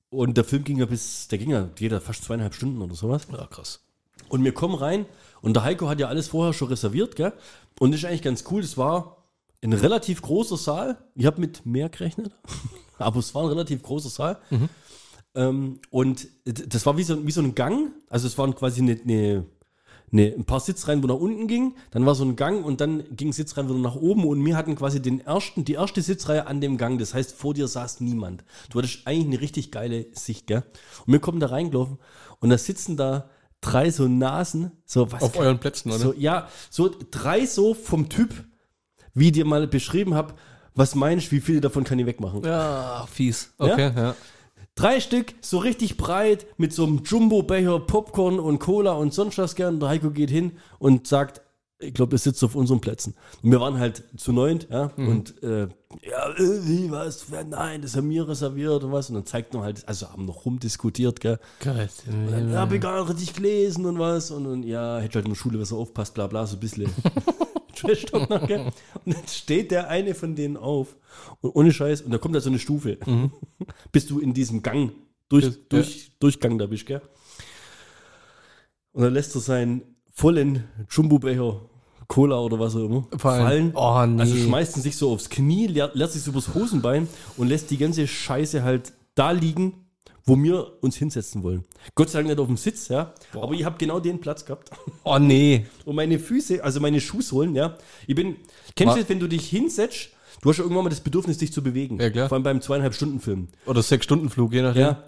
Und 0.09 0.37
der 0.37 0.45
Film 0.45 0.63
ging 0.63 0.77
ja 0.77 0.85
bis, 0.85 1.27
der 1.27 1.37
ging 1.37 1.49
ja 1.49 1.69
jeder 1.77 1.99
fast 1.99 2.23
zweieinhalb 2.23 2.55
Stunden 2.55 2.81
oder 2.81 2.95
sowas. 2.95 3.27
Ja, 3.29 3.45
krass. 3.45 3.81
Und 4.33 4.43
wir 4.43 4.51
kommen 4.51 4.73
rein 4.73 5.05
und 5.43 5.55
der 5.55 5.63
Heiko 5.63 5.87
hat 5.87 5.99
ja 5.99 6.07
alles 6.07 6.29
vorher 6.29 6.53
schon 6.53 6.69
reserviert, 6.69 7.15
gell? 7.15 7.33
Und 7.79 7.91
das 7.91 7.99
ist 7.99 8.05
eigentlich 8.07 8.23
ganz 8.23 8.45
cool. 8.49 8.63
Das 8.63 8.79
war 8.79 9.27
ein 9.61 9.73
relativ 9.73 10.23
großer 10.23 10.57
Saal. 10.57 10.97
Ich 11.13 11.27
habe 11.27 11.39
mit 11.39 11.67
mehr 11.67 11.87
gerechnet, 11.87 12.31
aber 12.97 13.19
es 13.19 13.35
war 13.35 13.43
ein 13.43 13.49
relativ 13.49 13.83
großer 13.83 14.09
Saal. 14.09 14.39
Ähm, 15.35 15.79
und 15.91 16.27
das 16.45 16.83
war 16.87 16.97
wie 16.97 17.03
so, 17.03 17.23
wie 17.27 17.31
so 17.31 17.41
ein 17.41 17.53
Gang. 17.53 17.91
Also 18.09 18.25
es 18.25 18.35
waren 18.39 18.55
quasi 18.55 18.81
eine, 18.81 18.99
eine, 19.03 19.45
eine, 20.11 20.33
ein 20.33 20.45
paar 20.45 20.61
Sitzreihen, 20.61 21.03
wo 21.03 21.07
nach 21.07 21.13
unten 21.13 21.45
ging. 21.47 21.75
Dann 21.91 22.03
war 22.07 22.15
so 22.15 22.25
ein 22.25 22.35
Gang 22.35 22.65
und 22.65 22.81
dann 22.81 23.03
ging 23.15 23.33
Sitzreihen 23.33 23.69
wieder 23.69 23.77
nach 23.77 23.95
oben. 23.95 24.25
Und 24.25 24.43
wir 24.43 24.57
hatten 24.57 24.75
quasi 24.75 24.99
den 24.99 25.21
ersten, 25.21 25.63
die 25.63 25.73
erste 25.73 26.01
Sitzreihe 26.01 26.47
an 26.47 26.59
dem 26.59 26.77
Gang. 26.77 26.97
Das 26.97 27.13
heißt, 27.13 27.35
vor 27.35 27.53
dir 27.53 27.67
saß 27.67 27.99
niemand. 27.99 28.43
Du 28.71 28.79
hattest 28.79 29.05
eigentlich 29.05 29.27
eine 29.27 29.41
richtig 29.41 29.69
geile 29.69 30.07
Sicht, 30.13 30.47
gell? 30.47 30.63
Und 31.05 31.13
wir 31.13 31.19
kommen 31.19 31.39
da 31.39 31.49
reingelaufen 31.49 31.99
und 32.39 32.49
da 32.49 32.57
sitzen 32.57 32.97
da 32.97 33.29
drei 33.63 33.89
so 33.89 34.07
Nasen, 34.07 34.71
so 34.85 35.11
was 35.11 35.23
Auf 35.23 35.37
euren 35.37 35.59
Plätzen, 35.59 35.89
oder? 35.89 35.99
so, 35.99 36.13
ja, 36.13 36.47
so 36.69 36.91
drei 37.11 37.45
so 37.45 37.73
vom 37.73 38.09
Typ, 38.09 38.43
wie 39.13 39.27
ich 39.27 39.31
dir 39.31 39.45
mal 39.45 39.67
beschrieben 39.67 40.13
habe, 40.13 40.33
was 40.75 40.95
meinst 40.95 41.27
du, 41.27 41.31
wie 41.35 41.41
viele 41.41 41.61
davon 41.61 41.83
kann 41.83 41.99
ich 41.99 42.05
wegmachen? 42.05 42.43
Ja, 42.43 43.07
fies. 43.11 43.53
Okay, 43.57 43.91
ja. 43.95 44.15
Drei 44.75 44.99
Stück, 44.99 45.35
so 45.41 45.59
richtig 45.59 45.97
breit, 45.97 46.47
mit 46.57 46.73
so 46.73 46.85
einem 46.85 47.03
Jumbo-Becher 47.03 47.79
Popcorn 47.79 48.39
und 48.39 48.57
Cola 48.59 48.93
und 48.93 49.13
sonst 49.13 49.37
was 49.37 49.53
gern. 49.53 49.79
Der 49.79 49.89
Heiko 49.89 50.09
geht 50.09 50.31
hin 50.31 50.53
und 50.79 51.05
sagt, 51.05 51.41
ich 51.83 51.93
glaube, 51.93 52.15
ihr 52.15 52.19
sitzt 52.19 52.43
auf 52.43 52.55
unseren 52.55 52.81
Plätzen. 52.81 53.13
Und 53.41 53.51
wir 53.51 53.59
waren 53.59 53.77
halt 53.79 54.03
zu 54.17 54.31
neunt, 54.33 54.67
ja, 54.71 54.91
und 54.97 55.41
äh, 55.43 55.67
ja, 56.01 56.33
wie, 56.37 56.89
was, 56.91 57.27
nein, 57.49 57.81
das 57.81 57.95
haben 57.95 58.09
wir 58.09 58.27
reserviert 58.27 58.83
und 58.83 58.91
was. 58.91 59.09
Und 59.09 59.15
dann 59.15 59.25
zeigt 59.25 59.53
man 59.53 59.63
halt, 59.63 59.87
also 59.87 60.09
haben 60.09 60.25
noch 60.25 60.45
rumdiskutiert, 60.45 61.19
gell. 61.19 61.39
Geil. 61.59 61.89
Ja, 62.51 62.59
hab 62.61 62.71
ich 62.71 62.81
gar 62.81 62.99
nicht 62.99 63.13
richtig 63.13 63.33
gelesen 63.35 63.85
und 63.85 63.99
was. 63.99 64.31
Und, 64.31 64.45
und 64.47 64.63
ja, 64.63 64.99
hätte 64.99 65.15
halt 65.19 65.25
in 65.25 65.31
der 65.33 65.37
Schule 65.39 65.57
besser 65.59 65.75
aufpasst, 65.75 66.13
bla 66.15 66.27
bla, 66.27 66.45
so 66.47 66.55
ein 66.57 66.59
bisschen. 66.59 66.89
Trash-Talk 67.75 68.47
gell? 68.47 68.71
Und 69.05 69.15
dann 69.15 69.27
steht 69.27 69.71
der 69.71 69.89
eine 69.89 70.15
von 70.15 70.35
denen 70.35 70.57
auf. 70.57 70.95
Und 71.41 71.51
ohne 71.55 71.71
Scheiß, 71.73 72.01
und 72.03 72.11
da 72.11 72.17
kommt 72.17 72.35
da 72.35 72.39
so 72.39 72.49
eine 72.49 72.59
Stufe. 72.59 72.97
Bis 73.91 74.05
du 74.07 74.19
in 74.19 74.33
diesem 74.33 74.61
Gang, 74.63 74.91
durch, 75.29 75.45
Das- 75.45 75.59
durch, 75.69 76.11
Durchgang 76.19 76.57
da 76.57 76.65
bist, 76.67 76.85
gell? 76.85 77.01
Und 78.93 79.01
dann 79.03 79.13
lässt 79.13 79.33
er 79.35 79.41
seinen 79.41 79.81
vollen 80.11 80.65
Jumbo-Becher 80.89 81.61
Cola 82.13 82.39
oder 82.39 82.59
was 82.59 82.75
auch 82.75 82.85
immer 82.85 83.07
Fallen. 83.17 83.71
Oh, 83.73 84.05
nee. 84.05 84.21
Also 84.21 84.35
schmeißt 84.35 84.77
ihn 84.77 84.83
sich 84.83 84.95
so 84.95 85.11
aufs 85.11 85.29
Knie, 85.29 85.65
leert 85.65 86.11
sich 86.11 86.21
so 86.21 86.29
übers 86.29 86.53
Hosenbein 86.53 87.07
und 87.37 87.47
lässt 87.47 87.71
die 87.71 87.77
ganze 87.77 88.07
Scheiße 88.07 88.61
halt 88.61 88.93
da 89.15 89.31
liegen, 89.31 89.87
wo 90.23 90.37
wir 90.37 90.83
uns 90.83 90.95
hinsetzen 90.95 91.41
wollen. 91.41 91.65
Gott 91.95 92.11
sei 92.11 92.19
Dank 92.19 92.29
nicht 92.29 92.39
auf 92.39 92.45
dem 92.45 92.57
Sitz, 92.57 92.87
ja. 92.87 93.15
Aber 93.33 93.53
ich 93.53 93.65
habe 93.65 93.77
genau 93.79 93.99
den 93.99 94.19
Platz 94.19 94.45
gehabt. 94.45 94.69
Oh, 95.05 95.17
nee. 95.19 95.65
Und 95.85 95.95
meine 95.95 96.17
Füße, 96.17 96.63
also 96.63 96.79
meine 96.79 97.01
Schuhsohlen, 97.01 97.55
ja. 97.55 97.77
Ich 98.07 98.15
bin, 98.15 98.37
kennst 98.75 98.95
du 98.95 98.99
das, 99.01 99.09
wenn 99.09 99.19
du 99.19 99.27
dich 99.27 99.49
hinsetzt, 99.49 100.11
du 100.41 100.49
hast 100.49 100.57
ja 100.57 100.63
irgendwann 100.63 100.85
mal 100.85 100.91
das 100.91 101.01
Bedürfnis, 101.01 101.39
dich 101.39 101.51
zu 101.51 101.61
bewegen. 101.63 101.99
Ja, 101.99 102.09
klar. 102.11 102.29
Vor 102.29 102.35
allem 102.35 102.43
beim 102.43 102.61
zweieinhalb 102.61 102.93
Stunden 102.93 103.19
Film. 103.19 103.49
Oder 103.65 103.81
Sechs-Stunden-Flug, 103.81 104.53
je 104.53 104.61
nachdem. 104.61 104.81
Ja. 104.81 105.03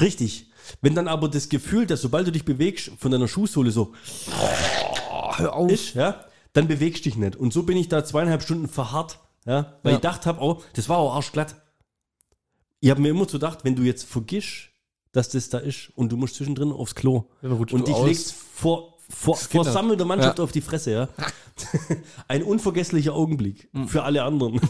Richtig. 0.00 0.50
Wenn 0.80 0.94
dann 0.94 1.08
aber 1.08 1.28
das 1.28 1.50
Gefühl, 1.50 1.86
dass 1.86 2.00
sobald 2.00 2.26
du 2.26 2.32
dich 2.32 2.44
bewegst, 2.44 2.90
von 2.98 3.12
deiner 3.12 3.28
Schuhsohle 3.28 3.70
so 3.70 3.92
Hör 5.36 5.54
auf. 5.54 5.70
ist, 5.70 5.94
ja, 5.94 6.24
dann 6.52 6.68
bewegst 6.68 7.04
du 7.04 7.10
dich 7.10 7.16
nicht. 7.18 7.36
Und 7.36 7.52
so 7.52 7.62
bin 7.62 7.76
ich 7.76 7.88
da 7.88 8.04
zweieinhalb 8.04 8.42
Stunden 8.42 8.68
verharrt, 8.68 9.20
ja, 9.46 9.78
weil 9.82 9.92
Ja. 9.92 9.96
ich 9.98 10.02
gedacht 10.02 10.26
habe, 10.26 10.40
oh, 10.42 10.60
das 10.74 10.88
war 10.88 10.98
auch 10.98 11.14
arschglatt. 11.14 11.56
Ich 12.80 12.90
habe 12.90 13.00
mir 13.00 13.08
immer 13.10 13.24
so 13.24 13.32
gedacht, 13.38 13.60
wenn 13.64 13.74
du 13.76 13.82
jetzt 13.82 14.04
vergisst, 14.04 14.68
dass 15.12 15.28
das 15.30 15.48
da 15.48 15.58
ist 15.58 15.90
und 15.96 16.12
du 16.12 16.16
musst 16.16 16.36
zwischendrin 16.36 16.70
aufs 16.72 16.94
Klo. 16.94 17.24
Und 17.42 17.88
dich 17.88 17.94
aus. 17.94 18.06
legst 18.06 18.32
vor, 18.32 18.98
vor, 19.08 19.36
vor 19.36 19.64
sammelnder 19.64 20.04
Mannschaft 20.04 20.38
Ja. 20.38 20.44
auf 20.44 20.52
die 20.52 20.60
Fresse, 20.60 20.92
ja. 20.92 21.08
Ein 22.28 22.42
unvergesslicher 22.42 23.14
Augenblick 23.14 23.68
Hm. 23.72 23.88
für 23.88 24.02
alle 24.04 24.22
anderen. 24.22 24.60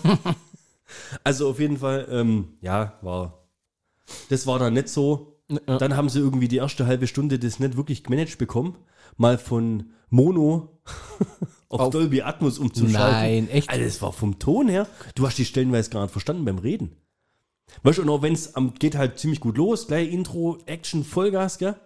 also 1.25 1.51
auf 1.51 1.59
jeden 1.61 1.79
Fall, 1.79 2.07
ähm, 2.11 2.57
ja, 2.61 2.99
war. 3.03 3.49
Das 4.31 4.47
war 4.47 4.59
dann 4.59 4.75
nicht 4.75 4.89
so. 4.89 5.39
Ja. 5.51 5.79
Dann 5.79 5.97
haben 5.97 6.09
sie 6.09 6.19
irgendwie 6.21 6.49
die 6.49 6.57
erste 6.59 6.87
halbe 6.87 7.07
Stunde 7.07 7.39
das 7.39 7.59
nicht 7.59 7.77
wirklich 7.77 8.05
gemanagt 8.05 8.39
bekommen. 8.39 8.77
Mal 9.17 9.39
von 9.39 9.91
Mono 10.11 10.81
auf, 11.69 11.81
Auf- 11.81 11.91
Dolby 11.93 12.23
Atmos 12.23 12.59
umzuschalten. 12.59 12.95
Nein, 13.47 13.49
echt? 13.51 13.69
Also 13.69 13.85
das 13.85 14.01
war 14.03 14.13
vom 14.13 14.39
Ton 14.39 14.69
her. 14.69 14.87
Du 15.15 15.27
hast 15.27 15.37
die 15.39 15.45
stellenweise 15.45 15.91
gar 15.91 16.03
nicht 16.03 16.13
verstanden 16.13 16.45
beim 16.45 16.59
Reden. 16.59 16.93
Weißt 17.83 17.99
du, 17.99 18.03
und 18.03 18.09
auch 18.09 18.23
wenn 18.23 18.33
es 18.33 18.55
geht 18.79 18.97
halt 18.97 19.19
ziemlich 19.19 19.41
gut 19.41 19.59
los, 19.59 19.87
gleich 19.87 20.11
Intro, 20.11 20.59
Action, 20.67 21.05
Vollgas, 21.05 21.59
gell? 21.59 21.77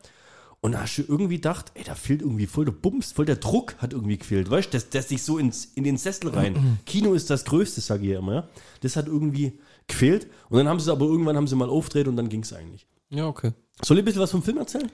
Und 0.61 0.73
da 0.73 0.83
hast 0.83 0.97
du 0.97 1.03
irgendwie 1.03 1.37
gedacht, 1.37 1.73
ey, 1.75 1.83
da 1.83 1.97
fehlt 1.97 2.23
irgendwie 2.23 2.47
voll 2.47 2.65
der 2.65 2.71
Bums, 2.73 3.11
voll 3.11 3.25
der 3.25 3.35
Druck 3.35 3.75
hat 3.79 3.93
irgendwie 3.93 4.17
gefehlt, 4.17 4.49
weißt 4.49 4.69
du, 4.69 4.77
dass, 4.77 4.91
dass 4.91 5.09
dich 5.09 5.21
so 5.25 5.39
ins, 5.39 5.65
in 5.75 5.83
den 5.83 5.97
Sessel 5.97 6.31
rein. 6.31 6.79
Kino 6.87 7.15
ist 7.15 7.31
das 7.31 7.45
Größte, 7.45 7.81
sage 7.81 8.05
ich 8.05 8.11
ja 8.11 8.21
immer, 8.21 8.35
ja. 8.35 8.49
Das 8.81 8.95
hat 8.95 9.09
irgendwie 9.09 9.59
gefehlt. 9.89 10.29
Und 10.51 10.59
dann 10.59 10.69
haben 10.69 10.79
sie 10.79 10.85
es 10.85 10.89
aber 10.97 11.07
irgendwann 11.07 11.37
haben 11.37 11.49
sie 11.49 11.57
mal 11.57 11.69
aufgedreht 11.69 12.07
und 12.07 12.17
dann 12.17 12.29
ging 12.29 12.45
es 12.45 12.53
eigentlich. 12.53 12.87
Ja, 13.11 13.27
okay. 13.27 13.51
Soll 13.83 13.97
ich 13.99 14.03
ein 14.03 14.05
bisschen 14.05 14.21
was 14.23 14.31
vom 14.31 14.45
Film 14.45 14.59
erzählen? 14.59 14.89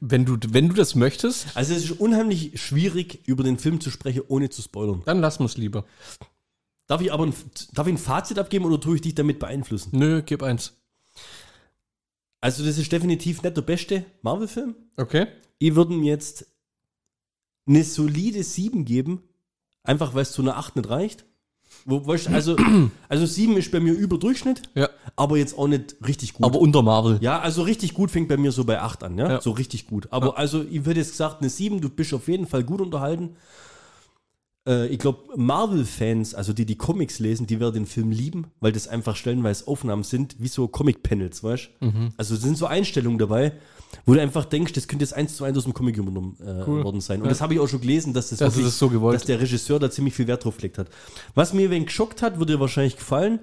Wenn 0.00 0.24
du, 0.24 0.36
wenn 0.48 0.68
du 0.68 0.74
das 0.74 0.94
möchtest, 0.94 1.56
Also 1.56 1.74
es 1.74 1.84
ist 1.84 2.00
unheimlich 2.00 2.60
schwierig, 2.60 3.26
über 3.26 3.42
den 3.42 3.58
Film 3.58 3.80
zu 3.80 3.90
sprechen, 3.90 4.22
ohne 4.28 4.48
zu 4.48 4.62
spoilern. 4.62 5.02
dann 5.04 5.20
lass 5.20 5.38
uns 5.38 5.56
lieber. 5.56 5.84
Darf 6.86 7.00
ich 7.00 7.12
aber 7.12 7.26
ein, 7.26 7.34
darf 7.72 7.86
ich 7.86 7.94
ein 7.94 7.98
Fazit 7.98 8.38
abgeben 8.38 8.64
oder 8.64 8.80
tue 8.80 8.96
ich 8.96 9.00
dich 9.00 9.14
damit 9.14 9.38
beeinflussen? 9.38 9.90
Nö, 9.98 10.22
gib 10.24 10.42
eins. 10.42 10.74
Also 12.40 12.64
das 12.64 12.78
ist 12.78 12.92
definitiv 12.92 13.42
nicht 13.42 13.56
der 13.56 13.62
beste 13.62 14.04
Marvel-Film. 14.22 14.74
Okay. 14.96 15.26
Ich 15.58 15.74
würde 15.74 15.94
ihm 15.94 16.02
jetzt 16.02 16.46
eine 17.66 17.84
solide 17.84 18.42
7 18.42 18.84
geben, 18.84 19.22
einfach 19.84 20.14
weil 20.14 20.22
es 20.22 20.32
zu 20.32 20.42
einer 20.42 20.56
8 20.56 20.76
nicht 20.76 20.88
reicht. 20.88 21.24
Wo, 21.84 22.06
weißt, 22.06 22.28
also, 22.28 22.56
also 23.08 23.26
7 23.26 23.56
ist 23.56 23.70
bei 23.72 23.80
mir 23.80 23.92
über 23.92 24.18
Durchschnitt, 24.18 24.62
Ja. 24.74 24.88
aber 25.16 25.36
jetzt 25.36 25.58
auch 25.58 25.66
nicht 25.66 25.96
richtig 26.06 26.34
gut. 26.34 26.46
Aber 26.46 26.60
unter 26.60 26.82
Marvel. 26.82 27.18
ja, 27.20 27.40
also 27.40 27.62
richtig 27.62 27.94
gut 27.94 28.10
fängt 28.10 28.28
bei 28.28 28.36
mir 28.36 28.52
so 28.52 28.64
bei 28.64 28.80
8 28.80 29.02
an, 29.04 29.18
ja? 29.18 29.28
Ja. 29.32 29.40
So 29.40 29.50
richtig 29.50 29.86
gut. 29.88 30.06
Aber 30.10 30.38
also, 30.38 30.62
ich 30.70 30.84
würde 30.84 31.00
jetzt 31.00 31.10
gesagt, 31.10 31.40
eine 31.40 31.50
7, 31.50 31.80
du 31.80 31.88
bist 31.88 32.14
auf 32.14 32.28
jeden 32.28 32.46
Fall 32.46 32.62
gut 32.64 32.80
unterhalten. 32.80 33.36
Äh, 34.66 34.86
ich 34.88 34.98
glaube, 34.98 35.20
Marvel-Fans, 35.36 36.34
also 36.34 36.52
die 36.52 36.66
die 36.66 36.76
Comics 36.76 37.18
lesen, 37.18 37.46
die 37.46 37.58
werden 37.60 37.74
den 37.74 37.86
Film 37.86 38.10
lieben, 38.10 38.46
weil 38.60 38.72
das 38.72 38.86
einfach 38.88 39.16
stellenweise 39.16 39.66
Aufnahmen 39.66 40.04
sind, 40.04 40.36
wie 40.38 40.48
so 40.48 40.68
Comic-Panels, 40.68 41.42
weißt 41.42 41.70
du? 41.80 41.86
Mhm. 41.86 42.10
Also 42.16 42.36
sind 42.36 42.56
so 42.56 42.66
Einstellungen 42.66 43.18
dabei, 43.18 43.52
wo 44.06 44.14
du 44.14 44.20
einfach 44.20 44.44
denkst, 44.44 44.72
das 44.72 44.88
könnte 44.88 45.04
jetzt 45.04 45.14
eins 45.14 45.36
zu 45.36 45.44
eins 45.44 45.58
aus 45.58 45.64
dem 45.64 45.74
Comic 45.74 45.96
übernommen 45.96 46.36
äh, 46.40 46.62
Cool. 46.66 46.84
worden 46.84 47.00
sein. 47.00 47.20
Und 47.22 47.30
das 47.30 47.40
habe 47.40 47.54
ich 47.54 47.60
auch 47.60 47.68
schon 47.68 47.80
gelesen, 47.80 48.12
dass 48.14 48.30
das, 48.30 48.38
Das 48.38 48.56
ist 48.56 48.78
so 48.78 48.88
gewollt. 48.88 49.14
dass 49.16 49.24
der 49.24 49.40
Regisseur 49.40 49.78
da 49.78 49.90
ziemlich 49.90 50.14
viel 50.14 50.26
Wert 50.28 50.44
drauf 50.44 50.56
gelegt 50.56 50.78
hat. 50.78 50.88
Was 51.34 51.52
mir 51.52 51.68
ein 51.68 51.70
wenig 51.70 51.86
geschockt 51.88 52.22
hat, 52.22 52.38
würde 52.38 52.54
dir 52.54 52.60
wahrscheinlich 52.60 52.96
gefallen, 52.96 53.40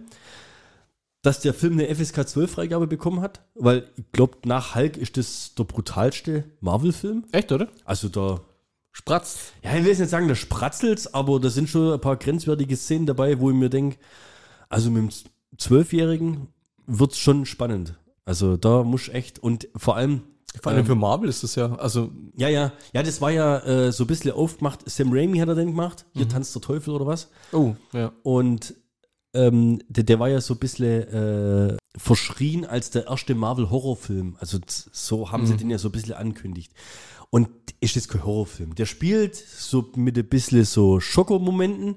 dass 1.22 1.42
der 1.42 1.54
Film 1.54 1.74
eine 1.74 1.94
FSK 1.94 2.28
12 2.30 2.50
Freigabe 2.50 2.88
bekommen 2.88 3.20
hat, 3.22 3.42
weil 3.56 3.90
ich 3.98 4.06
glaube, 4.14 4.38
nach 4.46 4.74
Hulk 4.76 4.96
ist 4.96 5.18
das 5.18 5.54
der 5.58 5.66
brutalste 5.66 6.46
Marvel-Film. 6.62 7.26
Echt, 7.34 7.52
oder? 7.52 7.68
Also 7.84 8.08
da, 8.08 8.40
Spratz. 9.00 9.53
ja, 9.63 9.72
ich 9.75 9.84
will 9.84 9.89
jetzt 9.91 10.00
nicht 10.00 10.10
sagen, 10.10 10.27
da 10.27 10.36
spratzelt's, 10.36 11.13
aber 11.13 11.39
da 11.39 11.50
sind 11.50 11.70
schon 11.70 11.94
ein 11.94 12.01
paar 12.01 12.18
grenzwertige 12.18 12.75
Szenen 12.75 13.06
dabei, 13.06 13.39
wo 13.39 13.50
ich 13.50 13.56
mir 13.56 13.70
denke, 13.70 13.98
also 14.68 14.91
mit 14.91 15.03
dem 15.03 15.10
Zwölfjährigen 15.58 16.48
wird's 16.86 17.18
schon 17.18 17.46
spannend. 17.46 17.96
Also 18.25 18.58
da 18.58 18.84
muss 18.84 19.08
echt 19.08 19.39
und 19.39 19.68
vor 19.75 19.96
allem 19.96 20.24
Vor 20.62 20.72
allem 20.72 20.86
für 20.86 20.96
Marvel 20.96 21.29
ist 21.29 21.44
das 21.44 21.56
ja, 21.56 21.75
also, 21.75 22.12
ja, 22.36 22.50
ja, 22.50 22.74
ja, 22.94 23.01
das 23.03 23.22
war 23.22 23.32
ja 23.32 23.60
äh, 23.60 23.91
so 23.91 24.03
ein 24.03 24.08
bisschen 24.08 24.32
aufgemacht. 24.32 24.88
Sam 24.89 25.13
Raimi 25.13 25.39
hat 25.39 25.48
er 25.48 25.56
den 25.56 25.68
gemacht. 25.68 26.06
Hier 26.13 26.27
tanzt 26.27 26.53
der 26.56 26.62
Teufel 26.62 26.94
oder 26.94 27.06
was. 27.06 27.29
oh, 27.53 27.75
ja. 27.94 28.12
Und 28.24 28.75
ähm, 29.34 29.79
der, 29.88 30.03
der 30.03 30.20
war 30.20 30.27
ja 30.27 30.41
so 30.41 30.56
ein 30.56 30.60
bisschen 30.60 31.03
äh, 31.08 31.77
verschrien 31.98 32.65
als 32.65 32.91
der 32.91 33.08
erste 33.08 33.36
Marvel-Horrorfilm. 33.36 34.38
Also 34.39 34.60
so 34.67 35.31
haben 35.31 35.46
sie 35.46 35.58
den 35.58 35.69
ja 35.69 35.77
so 35.77 35.89
ein 35.89 35.91
bisschen 35.91 36.13
ankündigt. 36.13 36.72
Und 37.29 37.50
ist 37.79 37.96
das 37.96 38.08
kein 38.08 38.24
Horrorfilm. 38.24 38.75
Der 38.75 38.86
spielt 38.86 39.36
so 39.36 39.91
mit 39.96 40.17
ein 40.17 40.27
bisschen 40.27 40.65
so 40.65 41.00
Schokomomenten, 41.00 41.96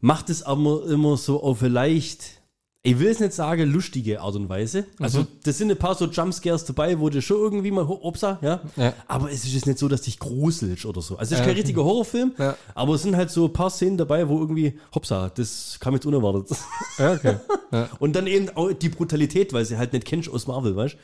macht 0.00 0.30
es 0.30 0.42
aber 0.42 0.86
immer 0.86 1.16
so 1.16 1.42
auf 1.42 1.62
leicht, 1.62 2.41
ich 2.84 2.98
will 2.98 3.08
es 3.08 3.20
nicht 3.20 3.32
sagen, 3.32 3.70
lustige 3.70 4.20
Art 4.20 4.34
und 4.34 4.48
Weise. 4.48 4.86
Also, 4.98 5.24
das 5.44 5.56
sind 5.58 5.70
ein 5.70 5.76
paar 5.76 5.94
so 5.94 6.06
Jumpscares 6.06 6.64
dabei, 6.64 6.98
wo 6.98 7.08
du 7.10 7.22
schon 7.22 7.36
irgendwie 7.38 7.70
mal, 7.70 7.84
opsa, 7.86 8.40
ja. 8.42 8.60
Ja. 8.76 8.92
Aber 9.06 9.30
es 9.30 9.44
ist 9.44 9.54
jetzt 9.54 9.66
nicht 9.66 9.78
so, 9.78 9.86
dass 9.86 10.02
dich 10.02 10.18
gruselst 10.18 10.84
oder 10.84 11.00
so. 11.00 11.16
Also, 11.16 11.34
es 11.34 11.40
ist 11.40 11.46
Ja, 11.46 11.46
kein 11.46 11.54
richtiger 11.54 11.84
Horrorfilm, 11.84 12.32
Ja. 12.38 12.56
aber 12.74 12.94
es 12.94 13.02
sind 13.02 13.14
halt 13.14 13.30
so 13.30 13.44
ein 13.46 13.52
paar 13.52 13.70
Szenen 13.70 13.98
dabei, 13.98 14.28
wo 14.28 14.40
irgendwie, 14.40 14.80
hopsa, 14.94 15.28
das 15.28 15.78
kam 15.78 15.94
jetzt 15.94 16.06
unerwartet. 16.06 16.58
Ja, 16.98 17.12
okay. 17.12 17.36
Und 18.00 18.16
dann 18.16 18.26
eben 18.26 18.48
auch 18.56 18.72
die 18.72 18.88
Brutalität, 18.88 19.52
weil 19.52 19.64
sie 19.64 19.78
halt 19.78 19.92
nicht 19.92 20.04
kennst 20.04 20.28
aus 20.28 20.48
Marvel, 20.48 20.74
weißt 20.74 20.96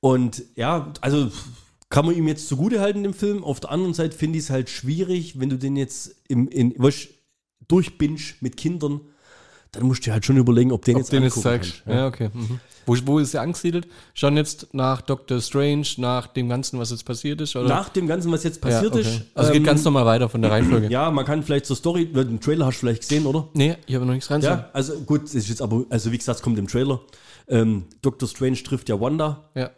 Und 0.00 0.42
ja, 0.56 0.92
also 1.02 1.30
kann 1.90 2.06
man 2.06 2.16
ihm 2.16 2.26
jetzt 2.28 2.48
zugute 2.48 2.80
halten, 2.80 3.02
dem 3.02 3.12
Film. 3.12 3.44
Auf 3.44 3.60
der 3.60 3.70
anderen 3.70 3.92
Seite 3.92 4.16
finde 4.16 4.38
ich 4.38 4.44
es 4.46 4.50
halt 4.50 4.70
schwierig, 4.70 5.38
wenn 5.38 5.50
du 5.50 5.58
den 5.58 5.76
jetzt 5.76 6.16
im, 6.28 6.48
in, 6.48 6.74
weißt, 6.78 7.08
durchbingst 7.68 8.40
mit 8.40 8.56
Kindern, 8.56 9.02
dann 9.72 9.84
musst 9.84 10.02
du 10.02 10.04
dir 10.04 10.12
halt 10.12 10.24
schon 10.24 10.36
überlegen, 10.36 10.70
ob 10.70 10.84
den 10.84 10.96
Ob 10.96 11.00
jetzt 11.00 11.12
den 11.12 11.24
angucken 11.24 11.42
zeigst. 11.42 11.82
kannst, 11.84 11.98
Ja, 11.98 12.06
okay. 12.06 12.30
Mhm. 12.32 12.60
Wo, 12.84 12.96
wo 13.04 13.18
ist 13.18 13.32
er 13.32 13.42
angesiedelt? 13.42 13.86
Schon 14.12 14.36
jetzt 14.36 14.68
nach 14.74 15.00
Doctor 15.00 15.40
Strange, 15.40 15.86
nach 15.96 16.26
dem 16.26 16.48
Ganzen, 16.48 16.78
was 16.78 16.90
jetzt 16.90 17.04
passiert 17.04 17.40
ist? 17.40 17.56
Oder? 17.56 17.68
Nach 17.68 17.88
dem 17.88 18.06
Ganzen, 18.06 18.30
was 18.32 18.44
jetzt 18.44 18.62
ja, 18.62 18.70
passiert 18.70 18.92
okay. 18.92 19.00
ist. 19.00 19.22
Also 19.34 19.50
ähm, 19.50 19.58
geht 19.58 19.64
ganz 19.64 19.84
normal 19.84 20.04
weiter 20.04 20.28
von 20.28 20.42
der 20.42 20.50
Reihenfolge. 20.50 20.88
Ja, 20.92 21.10
man 21.10 21.24
kann 21.24 21.42
vielleicht 21.42 21.64
zur 21.66 21.76
Story, 21.76 22.06
den 22.06 22.40
Trailer 22.40 22.66
hast 22.66 22.76
du 22.76 22.80
vielleicht 22.80 23.02
gesehen, 23.02 23.24
oder? 23.24 23.48
Nee, 23.54 23.76
ich 23.86 23.94
habe 23.94 24.04
noch 24.04 24.12
nichts 24.12 24.30
rein. 24.30 24.42
Ja, 24.42 24.68
also 24.72 25.00
gut, 25.00 25.24
es 25.24 25.34
ist 25.34 25.48
jetzt 25.48 25.62
aber, 25.62 25.84
also 25.88 26.12
wie 26.12 26.18
gesagt, 26.18 26.36
es 26.36 26.42
kommt 26.42 26.58
im 26.58 26.66
Trailer. 26.66 27.00
Ähm, 27.48 27.84
Doctor 28.02 28.28
Strange 28.28 28.62
trifft 28.62 28.88
ja 28.88 29.00
Wanda 29.00 29.48
ja. 29.54 29.70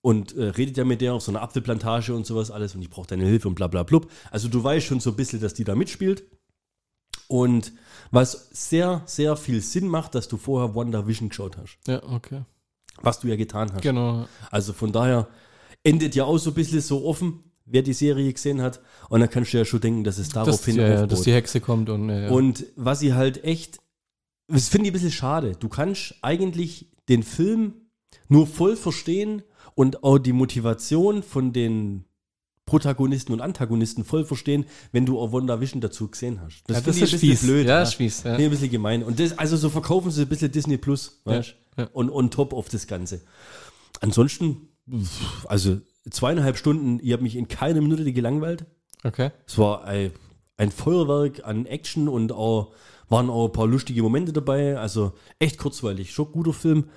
und 0.00 0.36
äh, 0.36 0.44
redet 0.44 0.76
ja 0.78 0.84
mit 0.84 1.00
der 1.00 1.14
auf 1.14 1.22
so 1.22 1.30
einer 1.30 1.42
Apfelplantage 1.42 2.12
und 2.12 2.26
sowas 2.26 2.50
alles 2.50 2.74
und 2.74 2.82
ich 2.82 2.90
brauche 2.90 3.06
deine 3.06 3.24
Hilfe 3.24 3.46
und 3.46 3.54
bla 3.54 3.68
bla 3.68 3.82
blub. 3.84 4.10
Also 4.30 4.48
du 4.48 4.64
weißt 4.64 4.86
schon 4.86 5.00
so 5.00 5.10
ein 5.10 5.16
bisschen, 5.16 5.40
dass 5.40 5.54
die 5.54 5.64
da 5.64 5.74
mitspielt. 5.74 6.24
Und 7.32 7.72
was 8.10 8.50
sehr, 8.52 9.00
sehr 9.06 9.36
viel 9.36 9.62
Sinn 9.62 9.88
macht, 9.88 10.14
dass 10.14 10.28
du 10.28 10.36
vorher 10.36 10.74
WandaVision 10.74 11.30
geschaut 11.30 11.56
hast. 11.56 11.78
Ja, 11.86 12.02
okay. 12.02 12.42
Was 13.00 13.20
du 13.20 13.28
ja 13.28 13.36
getan 13.36 13.72
hast. 13.72 13.80
Genau. 13.80 14.26
Also 14.50 14.74
von 14.74 14.92
daher 14.92 15.28
endet 15.82 16.14
ja 16.14 16.24
auch 16.24 16.36
so 16.36 16.50
ein 16.50 16.54
bisschen 16.54 16.82
so 16.82 17.06
offen, 17.06 17.42
wer 17.64 17.80
die 17.80 17.94
Serie 17.94 18.30
gesehen 18.30 18.60
hat. 18.60 18.82
Und 19.08 19.20
dann 19.20 19.30
kannst 19.30 19.54
du 19.54 19.56
ja 19.56 19.64
schon 19.64 19.80
denken, 19.80 20.04
dass 20.04 20.18
es 20.18 20.28
daraufhin 20.28 20.76
ja, 20.76 20.86
ja, 20.86 20.94
aufbaut. 20.96 21.12
dass 21.12 21.22
die 21.22 21.32
Hexe 21.32 21.62
kommt 21.62 21.88
und, 21.88 22.10
äh, 22.10 22.26
ja. 22.26 22.30
Und 22.30 22.66
was 22.76 23.00
ich 23.00 23.14
halt 23.14 23.42
echt, 23.44 23.80
das 24.48 24.68
finde 24.68 24.88
ich 24.88 24.90
ein 24.90 24.92
bisschen 24.92 25.10
schade. 25.10 25.56
Du 25.58 25.70
kannst 25.70 26.16
eigentlich 26.20 26.92
den 27.08 27.22
Film 27.22 27.72
nur 28.28 28.46
voll 28.46 28.76
verstehen 28.76 29.42
und 29.74 30.04
auch 30.04 30.18
die 30.18 30.34
Motivation 30.34 31.22
von 31.22 31.54
den 31.54 32.04
Protagonisten 32.66 33.32
und 33.32 33.40
Antagonisten 33.40 34.04
voll 34.04 34.24
verstehen, 34.24 34.66
wenn 34.92 35.04
du 35.04 35.18
auch 35.18 35.32
WandaVision 35.32 35.80
dazu 35.80 36.08
gesehen 36.08 36.40
hast. 36.40 36.62
ja, 36.68 36.80
finde 36.80 37.04
ich 37.04 37.12
ein 37.12 37.20
bisschen 37.20 37.48
blöd. 37.48 37.66
Ja, 37.66 37.82
ist 37.82 37.94
fies. 37.94 38.22
Ja. 38.22 38.38
Ich 38.38 38.44
ein 38.44 38.50
bisschen 38.50 38.70
gemein. 38.70 39.02
Und 39.02 39.18
das, 39.18 39.38
also 39.38 39.56
so 39.56 39.68
verkaufen 39.68 40.10
sie 40.10 40.22
ein 40.22 40.28
bisschen 40.28 40.52
Disney 40.52 40.76
Plus, 40.76 41.20
weißt 41.24 41.54
ja. 41.76 41.88
Und 41.92 42.10
on 42.10 42.30
top 42.30 42.52
auf 42.52 42.68
das 42.68 42.86
Ganze. 42.86 43.22
Ansonsten, 44.00 44.68
also 45.46 45.80
zweieinhalb 46.10 46.56
Stunden, 46.56 47.00
ich 47.02 47.12
habe 47.12 47.22
mich 47.22 47.36
in 47.36 47.48
keiner 47.48 47.80
Minute 47.80 48.12
gelangweilt. 48.12 48.66
Okay. 49.04 49.30
Es 49.46 49.58
war 49.58 49.84
ein, 49.84 50.12
ein 50.56 50.70
Feuerwerk 50.70 51.44
an 51.44 51.66
Action 51.66 52.08
und 52.08 52.32
auch, 52.32 52.74
waren 53.08 53.30
auch 53.30 53.46
ein 53.46 53.52
paar 53.52 53.66
lustige 53.66 54.02
Momente 54.02 54.32
dabei. 54.32 54.78
Also 54.78 55.12
echt 55.38 55.58
kurzweilig, 55.58 56.12
schon 56.12 56.30
guter 56.30 56.52
Film. 56.52 56.90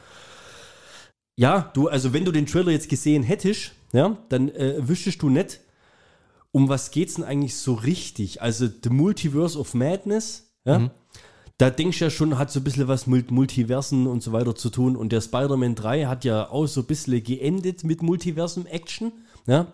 Ja, 1.38 1.72
du, 1.74 1.88
also 1.90 2.14
wenn 2.14 2.26
du 2.26 2.32
den 2.32 2.46
Trailer 2.46 2.72
jetzt 2.72 2.90
gesehen 2.90 3.24
hättest, 3.24 3.72
ja, 3.92 4.18
dann 4.30 4.50
äh, 4.50 4.76
wüsstest 4.88 5.22
du 5.22 5.30
nicht, 5.30 5.60
um 6.52 6.70
was 6.70 6.92
geht's 6.92 7.16
denn 7.16 7.26
eigentlich 7.26 7.56
so 7.58 7.74
richtig? 7.74 8.42
Also 8.42 8.68
The 8.68 8.90
Multiverse 8.90 9.60
of 9.60 9.74
Madness, 9.74 10.54
ja, 10.64 10.90
da 11.58 11.70
denkst 11.70 12.00
du 12.00 12.06
ja 12.06 12.12
schon, 12.12 12.38
hat 12.38 12.52
so 12.52 12.60
ein 12.60 12.64
bisschen 12.64 12.88
was 12.88 13.08
mit 13.08 13.32
Multiversen 13.32 14.08
und 14.08 14.22
so 14.24 14.34
weiter 14.34 14.56
zu 14.56 14.70
tun. 14.70 14.96
Und 14.96 15.12
der 15.12 15.22
Spider-Man 15.22 15.76
3 15.76 16.06
hat 16.06 16.26
ja 16.26 16.50
auch 16.50 16.66
so 16.68 16.82
ein 16.82 16.88
bisschen 16.88 17.24
geendet 17.24 17.84
mit 17.84 18.02
Multiversum-Action. 18.02 19.14
Ja? 19.48 19.72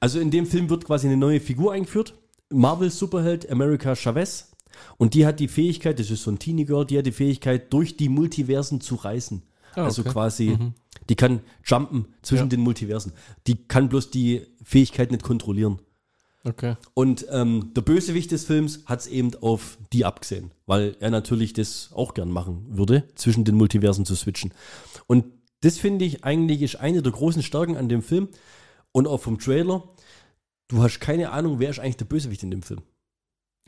Also 0.00 0.18
in 0.18 0.30
dem 0.30 0.46
Film 0.46 0.70
wird 0.70 0.84
quasi 0.84 1.06
eine 1.06 1.16
neue 1.16 1.40
Figur 1.40 1.72
eingeführt. 1.72 2.14
Marvel 2.52 2.90
Superheld 2.90 3.48
America 3.50 3.94
Chavez. 3.94 4.50
Und 4.96 5.14
die 5.14 5.24
hat 5.26 5.38
die 5.38 5.46
Fähigkeit, 5.48 5.98
das 6.00 6.10
ist 6.10 6.22
so 6.22 6.30
ein 6.32 6.38
Teenie 6.38 6.64
Girl, 6.64 6.84
die 6.84 6.98
hat 6.98 7.06
die 7.06 7.12
Fähigkeit, 7.12 7.72
durch 7.72 7.96
die 7.96 8.08
Multiversen 8.08 8.80
zu 8.80 8.96
reisen. 8.96 9.42
Ah, 9.74 9.84
Also 9.84 10.02
okay. 10.02 10.10
quasi, 10.10 10.58
die 11.10 11.16
kann 11.16 11.40
jumpen 11.64 12.06
zwischen 12.22 12.44
Ja. 12.44 12.48
den 12.48 12.60
Multiversen. 12.60 13.12
Die 13.46 13.56
kann 13.66 13.90
bloß 13.90 14.10
die 14.10 14.46
Fähigkeit 14.62 15.10
nicht 15.10 15.22
kontrollieren. 15.22 15.80
Okay. 16.44 16.76
Und 16.94 17.26
ähm, 17.30 17.72
der 17.74 17.82
Bösewicht 17.82 18.30
des 18.30 18.44
Films 18.44 18.84
hat 18.86 19.00
es 19.00 19.06
eben 19.08 19.34
auf 19.42 19.76
die 19.92 20.06
abgesehen, 20.06 20.52
weil 20.64 20.96
er 21.00 21.10
natürlich 21.10 21.52
das 21.52 21.90
auch 21.92 22.14
gern 22.14 22.30
machen 22.30 22.64
würde, 22.70 23.04
zwischen 23.14 23.44
den 23.44 23.56
Multiversen 23.56 24.06
zu 24.06 24.14
switchen. 24.14 24.54
Und 25.06 25.26
das 25.60 25.76
finde 25.76 26.06
ich 26.06 26.24
eigentlich 26.24 26.62
ist 26.62 26.76
eine 26.76 27.02
der 27.02 27.12
großen 27.12 27.42
Stärken 27.42 27.76
an 27.76 27.90
dem 27.90 28.02
Film 28.02 28.28
und 28.92 29.06
auch 29.06 29.20
vom 29.20 29.38
Trailer. 29.38 29.82
Du 30.68 30.82
hast 30.82 31.00
keine 31.00 31.30
Ahnung, 31.30 31.58
wer 31.58 31.68
ist 31.68 31.80
eigentlich 31.80 31.98
der 31.98 32.06
Bösewicht 32.06 32.42
in 32.42 32.50
dem 32.50 32.62
Film. 32.62 32.80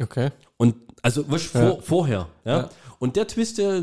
Okay. 0.03 0.31
Und 0.57 0.75
also 1.03 1.25
was 1.29 1.43
vor, 1.43 1.61
Ja. 1.63 1.77
vorher, 1.81 2.29
ja? 2.45 2.59
Ja. 2.59 2.71
Und 2.99 3.17
der 3.17 3.27
Twist, 3.27 3.59
der 3.59 3.83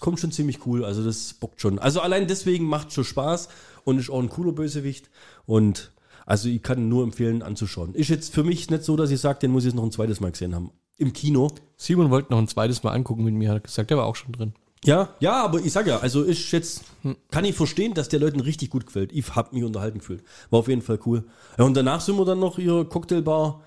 kommt 0.00 0.20
schon 0.20 0.30
ziemlich 0.30 0.64
cool. 0.66 0.84
Also 0.84 1.02
das 1.04 1.34
bockt 1.34 1.60
schon. 1.60 1.78
Also 1.78 2.00
allein 2.00 2.28
deswegen 2.28 2.66
macht 2.66 2.92
schon 2.92 3.04
Spaß 3.04 3.48
und 3.84 3.98
ist 3.98 4.10
auch 4.10 4.20
ein 4.20 4.28
cooler 4.28 4.52
Bösewicht. 4.52 5.10
Und 5.46 5.90
also 6.26 6.48
ich 6.48 6.62
kann 6.62 6.88
nur 6.88 7.02
empfehlen 7.02 7.42
anzuschauen. 7.42 7.94
Ist 7.94 8.10
jetzt 8.10 8.32
für 8.32 8.44
mich 8.44 8.70
nicht 8.70 8.84
so, 8.84 8.96
dass 8.96 9.10
ich 9.10 9.20
sage, 9.20 9.40
den 9.40 9.50
muss 9.50 9.64
ich 9.64 9.68
jetzt 9.70 9.76
noch 9.76 9.82
ein 9.84 9.90
zweites 9.90 10.20
Mal 10.20 10.30
gesehen 10.30 10.54
haben. 10.54 10.70
Im 10.98 11.12
Kino. 11.12 11.50
Simon 11.76 12.10
wollte 12.10 12.30
noch 12.30 12.38
ein 12.38 12.46
zweites 12.46 12.82
Mal 12.84 12.92
angucken 12.92 13.24
mit 13.24 13.34
mir, 13.34 13.50
hat 13.50 13.64
gesagt, 13.64 13.90
der 13.90 13.96
war 13.96 14.04
auch 14.06 14.14
schon 14.16 14.32
drin. 14.32 14.52
Ja, 14.84 15.10
ja, 15.18 15.42
aber 15.44 15.58
ich 15.58 15.72
sag 15.72 15.86
ja, 15.86 15.98
also 15.98 16.22
ist 16.22 16.52
jetzt, 16.52 16.84
kann 17.30 17.44
ich 17.44 17.54
verstehen, 17.54 17.92
dass 17.94 18.08
der 18.08 18.20
Leuten 18.20 18.40
richtig 18.40 18.70
gut 18.70 18.86
gefällt. 18.86 19.12
Ich 19.12 19.34
hab 19.34 19.52
mich 19.52 19.64
unterhalten 19.64 19.98
gefühlt. 19.98 20.22
War 20.50 20.60
auf 20.60 20.68
jeden 20.68 20.80
Fall 20.82 20.98
cool. 21.04 21.24
Ja, 21.58 21.64
und 21.64 21.74
danach 21.76 22.00
sind 22.00 22.16
wir 22.16 22.24
dann 22.24 22.38
noch 22.38 22.58
ihr 22.58 22.84
Cocktailbar. 22.84 23.62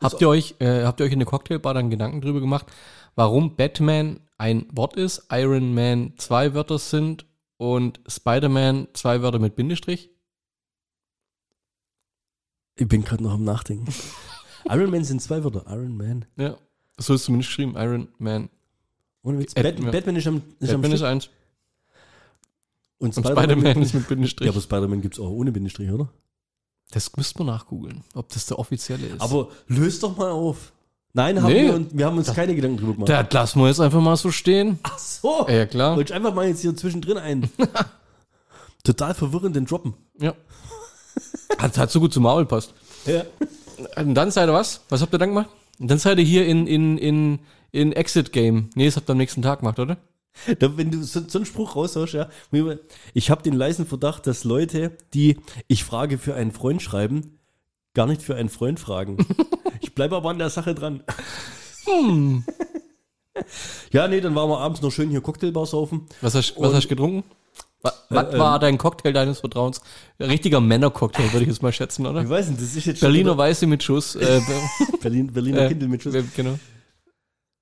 Habt 0.00 0.20
ihr 0.20 0.28
euch, 0.28 0.54
äh, 0.60 0.84
habt 0.84 1.00
ihr 1.00 1.06
euch 1.06 1.12
in 1.12 1.18
der 1.18 1.26
Cocktailbar 1.26 1.74
dann 1.74 1.90
Gedanken 1.90 2.20
drüber 2.20 2.40
gemacht, 2.40 2.66
warum 3.16 3.56
Batman 3.56 4.20
ein 4.36 4.66
Wort 4.72 4.96
ist, 4.96 5.26
Iron 5.30 5.74
Man 5.74 6.12
zwei 6.18 6.54
Wörter 6.54 6.78
sind 6.78 7.26
und 7.56 8.00
Spider-Man 8.06 8.88
zwei 8.92 9.20
Wörter 9.22 9.38
mit 9.40 9.56
Bindestrich? 9.56 10.10
Ich 12.76 12.86
bin 12.86 13.04
gerade 13.04 13.22
noch 13.24 13.32
am 13.32 13.44
Nachdenken. 13.44 13.92
Iron 14.68 14.90
Man 14.90 15.02
sind 15.04 15.20
zwei 15.20 15.42
Wörter. 15.42 15.64
Iron 15.68 15.96
Man. 15.96 16.24
Ja. 16.36 16.56
So 16.98 17.14
ist 17.14 17.24
zumindest 17.24 17.50
geschrieben, 17.50 17.74
Iron 17.76 18.08
Man. 18.18 18.48
Ohne 19.22 19.38
Witz. 19.40 19.52
Ed- 19.56 19.64
Bat 19.76 19.80
ja. 19.84 19.90
Batman 19.90 20.16
ist 20.16 20.26
am, 20.28 20.42
ist 20.60 20.70
am 20.72 20.80
Batman 20.80 20.92
ist 20.92 20.98
Stück. 20.98 21.08
eins 21.08 21.30
Und 22.98 23.16
und 23.16 23.26
Spider-Man 23.26 23.82
ist 23.82 23.94
mit 23.94 24.02
Ja, 24.04 24.08
Bindestrich. 24.08 24.48
aber 24.48 24.60
Spider-Man 24.60 25.00
gibt 25.02 25.14
es 25.14 25.20
auch 25.20 25.30
ohne 25.30 25.50
Bindestrich, 25.50 25.90
oder? 25.90 26.08
Das 26.90 27.14
müsste 27.16 27.38
man 27.44 27.54
nachgoogeln, 27.54 28.02
ob 28.14 28.28
das 28.30 28.46
der 28.46 28.58
offizielle 28.58 29.06
ist. 29.06 29.20
Aber 29.20 29.48
löst 29.66 30.02
doch 30.02 30.16
mal 30.16 30.30
auf. 30.30 30.72
Nein, 31.12 31.42
haben 31.42 31.52
Nee. 31.52 31.64
wir, 31.66 31.74
und 31.74 31.96
wir 31.96 32.06
haben 32.06 32.16
uns 32.18 32.32
keine 32.32 32.54
Gedanken 32.54 32.78
drüber 32.78 32.92
gemacht. 33.06 33.08
das 33.08 33.32
lassen 33.32 33.60
wir 33.60 33.68
jetzt 33.68 33.80
einfach 33.80 34.00
mal 34.00 34.16
so 34.16 34.30
stehen. 34.30 34.78
Ach 34.82 34.98
so. 34.98 35.46
Ja, 35.48 35.66
klar. 35.66 35.96
Wollte 35.96 36.12
ich 36.12 36.16
einfach 36.16 36.34
mal 36.34 36.46
jetzt 36.48 36.60
hier 36.60 36.74
zwischendrin 36.76 37.18
einen 37.18 37.50
total 38.84 39.14
verwirrenden 39.14 39.66
droppen. 39.66 39.94
Ja. 40.20 40.34
Hat, 41.58 41.76
hat 41.76 41.90
so 41.90 42.00
gut 42.00 42.12
zum 42.12 42.22
Maul 42.22 42.46
passt. 42.46 42.72
Ja. 43.06 43.24
Und 43.96 44.14
dann 44.14 44.30
seid 44.30 44.48
ihr 44.48 44.52
was? 44.54 44.80
Was 44.88 45.02
habt 45.02 45.12
ihr 45.14 45.18
dann 45.18 45.30
gemacht? 45.30 45.48
Und 45.78 45.90
dann 45.90 45.98
seid 45.98 46.18
ihr 46.18 46.24
hier 46.24 46.46
in, 46.46 46.66
in, 46.66 46.98
in, 46.98 47.38
in 47.72 47.92
Exit 47.92 48.32
Game. 48.32 48.70
Nee, 48.74 48.86
das 48.86 48.96
habt 48.96 49.08
ihr 49.08 49.12
am 49.12 49.18
nächsten 49.18 49.42
Tag 49.42 49.60
gemacht, 49.60 49.78
oder? 49.78 49.96
Da, 50.58 50.76
wenn 50.76 50.90
du 50.90 51.02
so, 51.02 51.20
so 51.26 51.38
einen 51.38 51.46
Spruch 51.46 51.76
raushaust, 51.76 52.14
ja. 52.14 52.28
Ich 53.14 53.30
habe 53.30 53.42
den 53.42 53.54
leisen 53.54 53.86
Verdacht, 53.86 54.26
dass 54.26 54.44
Leute, 54.44 54.96
die 55.14 55.38
ich 55.66 55.84
frage 55.84 56.18
für 56.18 56.34
einen 56.34 56.52
Freund 56.52 56.82
schreiben, 56.82 57.38
gar 57.94 58.06
nicht 58.06 58.22
für 58.22 58.36
einen 58.36 58.48
Freund 58.48 58.80
fragen. 58.80 59.18
ich 59.80 59.94
bleibe 59.94 60.16
aber 60.16 60.30
an 60.30 60.38
der 60.38 60.50
Sache 60.50 60.74
dran. 60.74 61.02
Hm. 61.84 62.44
Ja, 63.92 64.08
nee, 64.08 64.20
dann 64.20 64.34
waren 64.34 64.50
wir 64.50 64.58
abends 64.58 64.82
noch 64.82 64.90
schön 64.90 65.10
hier 65.10 65.20
Cocktailbar 65.20 65.64
saufen. 65.64 66.06
Was 66.20 66.34
hast, 66.34 66.54
was 66.58 66.74
hast 66.74 66.84
du 66.86 66.88
getrunken? 66.88 67.22
Was, 67.82 67.94
was 68.08 68.34
äh, 68.34 68.38
war 68.38 68.58
dein 68.58 68.76
Cocktail 68.78 69.12
deines 69.12 69.40
Vertrauens? 69.40 69.80
Richtiger 70.18 70.60
Männercocktail, 70.60 71.32
würde 71.32 71.42
ich 71.44 71.48
jetzt 71.48 71.62
mal 71.62 71.72
schätzen, 71.72 72.04
Ich 72.04 72.10
oder? 72.10 72.28
weiß 72.28 72.48
nicht, 72.48 72.60
das 72.60 72.74
ist 72.74 72.86
jetzt 72.86 73.00
Berliner 73.00 73.38
Weiße 73.38 73.66
mit 73.66 73.82
Schuss. 73.82 74.16
Äh, 74.16 74.40
Berlin, 75.00 75.32
Berliner 75.32 75.62
äh, 75.62 75.68
Kindle 75.68 75.88
mit 75.88 76.02
Schuss. 76.02 76.14
Genau. 76.34 76.58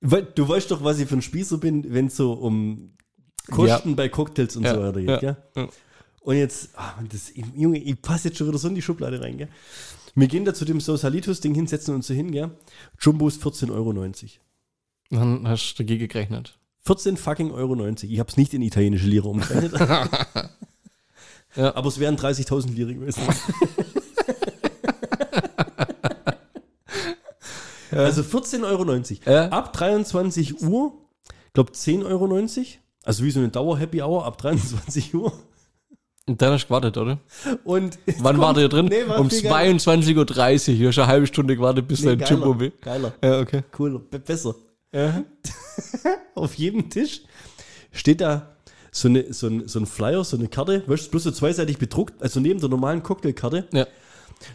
Du 0.00 0.48
weißt 0.48 0.70
doch, 0.70 0.84
was 0.84 0.98
ich 0.98 1.08
für 1.08 1.16
ein 1.16 1.22
Spießer 1.22 1.58
bin, 1.58 1.92
wenn 1.92 2.06
es 2.06 2.16
so 2.16 2.32
um 2.32 2.92
Kosten 3.50 3.96
bei 3.96 4.08
Cocktails 4.08 4.56
und 4.56 4.64
Ja, 4.64 4.74
so 4.74 4.80
weiter 4.80 5.00
geht, 5.00 5.22
ja, 5.22 5.36
ja. 5.56 5.68
Und 6.20 6.36
jetzt, 6.36 6.76
Mann, 6.76 7.08
das, 7.10 7.32
Junge, 7.54 7.78
ich 7.78 8.00
passe 8.02 8.28
jetzt 8.28 8.38
schon 8.38 8.48
wieder 8.48 8.58
so 8.58 8.68
in 8.68 8.74
die 8.74 8.82
Schublade 8.82 9.20
rein, 9.20 9.38
gell? 9.38 9.48
Wir 10.14 10.26
gehen 10.28 10.44
da 10.44 10.54
zu 10.54 10.64
dem 10.64 10.80
Sosalitus-Ding 10.80 11.54
hinsetzen 11.54 11.94
und 11.94 12.04
so 12.04 12.14
hin, 12.14 12.32
gell? 12.32 12.50
Jumbos 13.00 13.38
14,90 13.38 13.70
Euro. 13.70 13.92
Dann 15.10 15.46
hast 15.46 15.74
du 15.74 15.82
dagegen 15.84 16.08
gerechnet. 16.08 16.58
14 16.84 17.16
fucking 17.16 17.52
Euro 17.52 17.76
90. 17.76 18.10
Ich 18.10 18.18
habe 18.18 18.28
es 18.30 18.36
nicht 18.36 18.54
in 18.54 18.62
italienische 18.62 19.06
Lira 19.06 19.28
umgerechnet. 19.28 19.72
Ja. 21.54 21.74
Aber 21.74 21.88
es 21.88 21.98
wären 21.98 22.16
30.000 22.16 22.74
Lira 22.74 22.92
gewesen. 22.92 23.22
Also 28.04 28.22
14,90 28.22 28.62
Euro. 28.64 28.84
Ja. 29.26 29.48
Ab 29.48 29.72
23 29.72 30.62
Uhr, 30.62 30.92
glaube 31.52 31.72
10,90 31.72 32.04
Euro. 32.06 32.40
Also 33.04 33.24
wie 33.24 33.30
so 33.30 33.40
eine 33.40 33.48
Dauer-Happy 33.48 34.02
Hour 34.02 34.24
ab 34.26 34.38
23 34.38 35.14
Uhr. 35.14 35.32
Und 36.28 36.42
dann 36.42 36.52
hast 36.52 36.64
du 36.64 36.68
gewartet, 36.68 36.96
oder? 36.96 37.18
Und 37.62 37.98
Wann 38.18 38.38
war 38.38 38.52
der 38.52 38.68
drin? 38.68 38.86
Nee, 38.86 39.04
um 39.04 39.30
viel 39.30 39.42
geiler. 39.42 39.76
22.30 39.76 40.72
Uhr. 40.72 40.78
Du 40.80 40.88
hast 40.88 40.98
eine 40.98 41.06
halbe 41.06 41.26
Stunde 41.28 41.54
gewartet, 41.54 41.86
bis 41.86 42.02
Nee, 42.02 42.16
dein 42.16 42.28
Jumbo 42.28 42.58
will. 42.58 42.72
geiler, 42.80 43.12
Ja, 43.22 43.38
okay. 43.40 43.62
cooler, 43.70 44.00
be 44.00 44.18
besser. 44.18 44.56
Ja. 44.92 45.22
Auf 46.34 46.54
jedem 46.54 46.90
Tisch 46.90 47.22
steht 47.92 48.20
da 48.20 48.56
so, 48.90 49.06
eine, 49.08 49.32
so, 49.32 49.46
ein, 49.46 49.68
so 49.68 49.78
ein 49.78 49.86
Flyer, 49.86 50.24
so 50.24 50.36
eine 50.36 50.48
Karte, 50.48 50.82
weißt 50.86 51.06
du, 51.06 51.10
bloß 51.12 51.22
so 51.24 51.30
zweiseitig 51.30 51.78
bedruckt, 51.78 52.20
also 52.20 52.40
neben 52.40 52.58
der 52.58 52.70
normalen 52.70 53.02
Cocktailkarte, 53.04 53.68
ja. 53.72 53.86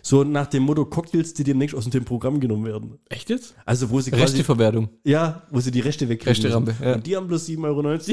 So 0.02 0.24
nach 0.24 0.48
dem 0.48 0.64
Motto 0.64 0.86
Cocktails, 0.86 1.34
die 1.34 1.44
demnächst 1.44 1.76
aus 1.76 1.90
dem 1.90 2.06
Programm 2.06 2.40
genommen 2.40 2.66
werden. 2.66 3.00
Echt 3.10 3.30
jetzt? 3.30 3.56
Also 3.66 3.90
wo 3.90 4.00
sie 4.02 4.12
quasi, 4.12 4.24
Resteverwertung. 4.24 4.90
ja, 5.04 5.44
wo 5.52 5.60
sie 5.60 5.72
die 5.72 5.80
Rechte 5.82 6.08
wegkriegen. 6.10 6.30
Resterampe, 6.34 6.72
müssen. 6.72 6.84
ja. 6.84 6.94
Und 6.96 7.08
die 7.08 7.16
haben 7.16 7.28
bloß 7.28 7.48
7,90 7.48 7.66
Euro. 7.66 7.82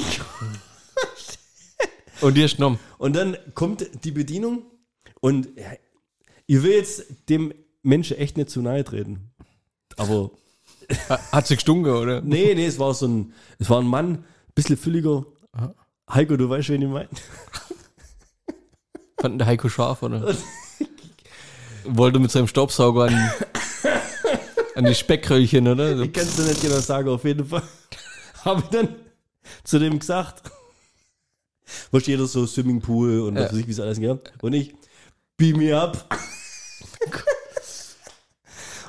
Und 2.20 2.36
die 2.36 2.42
du 2.46 2.48
genommen. 2.56 2.78
Und 2.98 3.14
dann 3.14 3.36
kommt 3.54 3.86
die 4.04 4.10
Bedienung 4.10 4.62
und 5.20 5.46
ja, 5.56 5.70
ich 6.46 6.62
will 6.64 6.72
jetzt 6.72 7.04
dem 7.28 7.52
Menschen 7.84 8.16
echt 8.16 8.36
nicht 8.36 8.50
zu 8.50 8.60
nahe 8.60 8.82
treten. 8.82 9.30
Aber 9.96 10.30
Ha- 11.08 11.20
Hat 11.32 11.46
sie 11.46 11.54
gestunken, 11.54 11.92
oder? 11.92 12.20
nee, 12.24 12.54
nee, 12.54 12.66
es 12.66 12.78
war 12.78 12.92
so 12.94 13.06
ein, 13.06 13.32
es 13.58 13.68
war 13.70 13.78
ein 13.80 13.86
Mann, 13.86 14.24
bisschen 14.54 14.76
fülliger. 14.76 15.26
Aha. 15.52 15.74
Heiko, 16.12 16.36
du 16.36 16.48
weißt, 16.48 16.70
wen 16.70 16.82
ich 16.82 16.88
meine. 16.88 17.08
Fanden 19.20 19.38
der 19.38 19.46
Heiko 19.46 19.68
scharf, 19.68 20.02
oder? 20.02 20.34
Wollte 21.84 22.18
mit 22.18 22.30
seinem 22.30 22.48
Staubsauger 22.48 23.04
an, 23.04 23.30
an 24.74 24.84
die 24.84 24.94
Speckröllchen, 24.94 25.66
oder? 25.68 25.98
Ich 26.00 26.12
kann 26.12 26.24
es 26.24 26.36
dir 26.36 26.42
nicht 26.44 26.60
genau 26.62 26.78
sagen, 26.80 27.08
auf 27.08 27.24
jeden 27.24 27.46
Fall. 27.46 27.62
Habe 28.44 28.62
ich 28.62 28.68
dann 28.68 28.94
zu 29.64 29.78
dem 29.78 29.98
gesagt, 29.98 30.50
was 31.90 32.06
jeder 32.06 32.26
so 32.26 32.46
Swimmingpool 32.46 33.20
und 33.20 33.34
was 33.36 33.44
Ja. 33.44 33.50
weiß 33.52 33.58
ich, 33.58 33.66
wie 33.66 33.72
es 33.72 33.80
alles 33.80 33.98
geht. 33.98 34.32
Und 34.42 34.52
ich, 34.52 34.74
beam 35.36 35.58
me 35.58 35.76
up. 35.78 36.06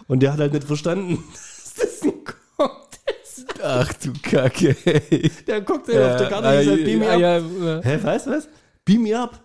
und 0.08 0.22
der 0.22 0.34
hat 0.34 0.40
halt 0.40 0.54
nicht 0.54 0.66
verstanden, 0.68 1.24
dass 1.34 1.74
das 1.76 2.02
ein 2.04 2.24
Cocktail 2.58 3.14
ist. 3.24 3.46
Ach 3.64 3.94
du 3.94 4.14
Kacke. 4.22 4.76
Der 5.48 5.64
Cocktail 5.64 6.12
auf 6.12 6.18
der 6.18 6.30
Karte 6.30 6.48
ja, 6.48 6.60
gesagt, 6.62 6.84
beam 6.86 7.00
me 7.00 7.06
ja, 7.06 7.14
up. 7.14 7.20
ja, 7.22 7.38
ja. 7.38 7.82
Hä, 7.82 8.00
weißt 8.04 8.28
du 8.28 8.32
was? 8.32 8.48
Beam 8.86 9.04
me 9.04 9.18
up. 9.20 9.40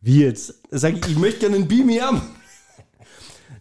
Wie 0.00 0.22
jetzt? 0.24 0.54
Sag 0.70 0.94
ich, 0.96 1.12
ich 1.12 1.18
möchte 1.18 1.40
gerne 1.40 1.56
einen 1.56 1.68
Beam 1.68 1.86
me 1.86 2.02
up. 2.02 2.20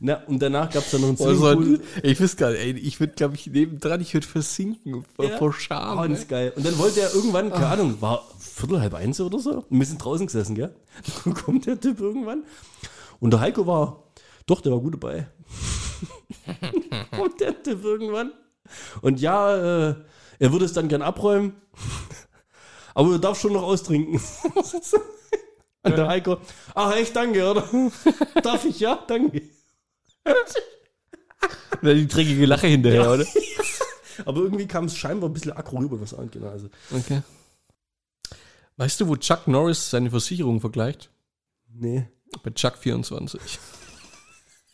Na, 0.01 0.23
und 0.27 0.39
danach 0.39 0.69
gab 0.71 0.83
es 0.85 0.91
dann 0.91 1.01
noch 1.01 1.09
einen 1.09 1.17
Also, 1.19 1.51
Swimmingpool. 1.53 1.85
ich 2.03 2.19
wüsste 2.19 2.37
gar 2.37 2.51
nicht, 2.51 2.59
ey, 2.61 2.71
ich 2.77 2.99
würde, 3.01 3.13
glaube 3.13 3.35
ich, 3.35 3.47
nebendran, 3.47 3.99
ich 3.99 4.13
würde 4.13 4.25
versinken 4.27 5.03
vor, 5.15 5.25
Ja. 5.25 5.37
vor 5.37 5.51
Scham. 5.53 5.99
Oh, 5.99 6.07
das 6.07 6.19
ist 6.19 6.29
geil. 6.29 6.53
Und 6.55 6.65
dann 6.65 6.77
wollte 6.77 7.01
er 7.01 7.13
irgendwann, 7.13 7.49
keine 7.51 7.67
Ahnung, 7.67 7.97
war 8.01 8.25
Viertel, 8.39 8.79
halb 8.79 8.93
eins 8.93 9.19
oder 9.19 9.39
so. 9.39 9.65
Und 9.69 9.77
wir 9.79 9.85
sind 9.85 9.97
draußen 10.03 10.25
gesessen, 10.25 10.55
gell? 10.55 10.73
Dann 11.25 11.33
kommt 11.33 11.65
der 11.65 11.79
Typ 11.79 11.99
irgendwann. 11.99 12.43
Und 13.19 13.31
der 13.31 13.39
Heiko 13.41 13.67
war, 13.67 14.03
doch, 14.45 14.61
der 14.61 14.71
war 14.71 14.79
gut 14.79 14.93
dabei. 14.95 15.27
kommt 17.17 17.39
der 17.41 17.61
Typ 17.61 17.83
irgendwann. 17.83 18.31
Und 19.01 19.19
ja, 19.19 19.89
äh, 19.89 19.95
er 20.39 20.51
würde 20.53 20.65
es 20.65 20.73
dann 20.73 20.87
gern 20.87 21.01
abräumen. 21.01 21.53
Aber 22.95 23.09
du 23.09 23.17
darfst 23.19 23.41
schon 23.41 23.53
noch 23.53 23.63
austrinken. 23.63 24.19
Und 25.83 25.97
der 25.97 26.07
Heiko, 26.07 26.37
ach 26.75 26.95
echt, 26.95 27.15
danke, 27.15 27.49
oder? 27.49 27.63
Darf 28.43 28.65
ich? 28.65 28.79
Ja, 28.79 28.99
danke. 29.07 29.41
Oder 31.81 31.93
die 31.93 32.07
dreckige 32.07 32.45
Lache 32.45 32.67
hinterher, 32.67 33.03
Ja. 33.03 33.11
oder? 33.13 33.25
Aber 34.25 34.41
irgendwie 34.41 34.67
kam 34.67 34.85
es 34.85 34.97
scheinbar 34.97 35.29
ein 35.29 35.33
bisschen 35.33 35.53
aggro 35.53 35.77
rüber, 35.77 36.01
was 36.01 36.13
an, 36.13 36.29
genau. 36.29 36.49
Also, 36.49 36.67
Okay. 36.91 37.21
Weißt 38.77 38.99
du, 39.01 39.07
wo 39.07 39.15
Chuck 39.17 39.47
Norris 39.47 39.89
seine 39.89 40.09
Versicherung 40.09 40.59
vergleicht? 40.61 41.09
nee. 41.73 42.07
Bei 42.43 42.51
Chuck 42.51 42.77
24. 42.77 43.41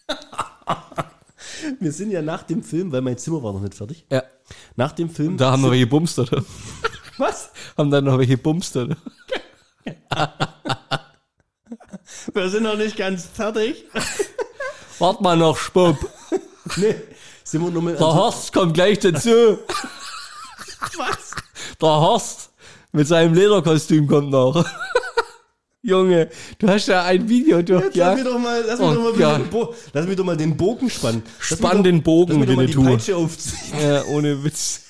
Wir 1.80 1.92
sind 1.94 2.12
ja 2.12 2.22
nach 2.22 2.44
dem 2.44 2.62
Film, 2.64 2.92
weil 2.92 3.02
mein 3.02 3.18
Zimmer 3.18 3.42
war 3.44 3.54
noch 3.54 3.62
nicht 3.62 3.74
fertig. 3.76 4.06
Ja. 4.12 4.24
Nach 4.76 4.92
dem 4.92 5.10
Film. 5.10 5.38
Da 5.38 5.52
haben 5.52 5.64
wir 5.64 5.72
welche 5.72 5.88
bumst, 5.88 6.20
oder? 6.20 6.44
was? 7.18 7.50
Haben 7.78 7.92
dann 7.92 8.04
noch 8.04 8.18
welche 8.20 8.38
bumst, 8.38 8.76
oder? 8.76 8.98
Wir 12.34 12.50
sind 12.50 12.64
noch 12.64 12.78
nicht 12.78 12.98
ganz 12.98 13.26
fertig. 13.26 13.86
Wart 15.00 15.22
mal 15.22 15.38
noch, 15.38 15.58
Spub. 15.58 15.98
Nee. 16.78 16.96
Sind 17.44 17.62
wir 17.64 17.70
nochmal. 17.70 17.94
Der 17.96 18.08
Horst 18.08 18.52
kommt 18.52 18.74
gleich 18.74 18.98
dazu. 18.98 19.30
was? 20.98 21.32
Der 21.80 21.90
Horst 21.90 22.50
mit 22.92 23.08
seinem 23.08 23.36
Lederkostüm 23.36 24.08
kommt 24.08 24.32
noch. 24.32 24.66
Junge, 25.84 26.30
du 26.58 26.68
hast 26.68 26.88
da 26.88 27.04
ein 27.04 27.30
Video 27.30 27.60
Jetzt 27.60 27.70
lass 27.70 27.82
durchgejagt. 27.84 28.16
mich 28.16 28.24
doch 28.26 28.40
mal, 28.40 28.64
lass 28.66 28.80
Oh 28.80 28.88
mich 28.88 28.96
doch 28.96 29.16
mal, 29.20 29.38
den 29.38 29.50
Bo 29.52 29.76
lass 29.94 30.08
mich 30.08 30.16
doch 30.16 30.24
mal 30.26 30.38
den 30.38 30.58
Bogen 30.58 30.90
spannen. 30.90 31.22
Lass 31.48 31.60
Spann 31.60 31.78
doch- 31.78 31.84
den 31.84 32.02
Bogen 32.02 32.40
lass 32.40 32.40
mich 32.40 32.58
mit 32.58 32.76
doch 32.76 32.82
mal 32.82 32.90
die. 32.90 32.96
Peitsche 32.98 33.16
aufziehen. 33.16 33.80
Ja, 33.80 34.04
ohne 34.06 34.44
Witz. 34.44 34.82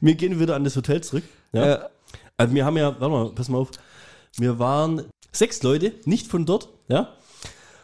Wir 0.00 0.14
gehen 0.14 0.38
wieder 0.38 0.54
an 0.54 0.62
das 0.62 0.76
Hotel 0.76 1.00
zurück. 1.00 1.24
Ja. 1.52 1.66
Ja. 1.66 1.88
Also 2.36 2.54
wir 2.54 2.64
haben 2.64 2.76
ja, 2.76 2.92
warte 3.00 3.08
mal, 3.08 3.30
pass 3.34 3.48
mal 3.48 3.58
auf. 3.58 3.70
Wir 4.36 4.60
waren 4.60 5.06
sechs 5.32 5.60
Leute, 5.64 5.92
nicht 6.04 6.28
von 6.28 6.46
dort, 6.46 6.68
ja, 6.86 7.12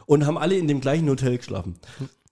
und 0.07 0.27
haben 0.27 0.39
alle 0.39 0.57
in 0.57 0.69
dem 0.69 0.81
gleichen 0.81 1.09
Hotel 1.09 1.37
geschlafen. 1.39 1.77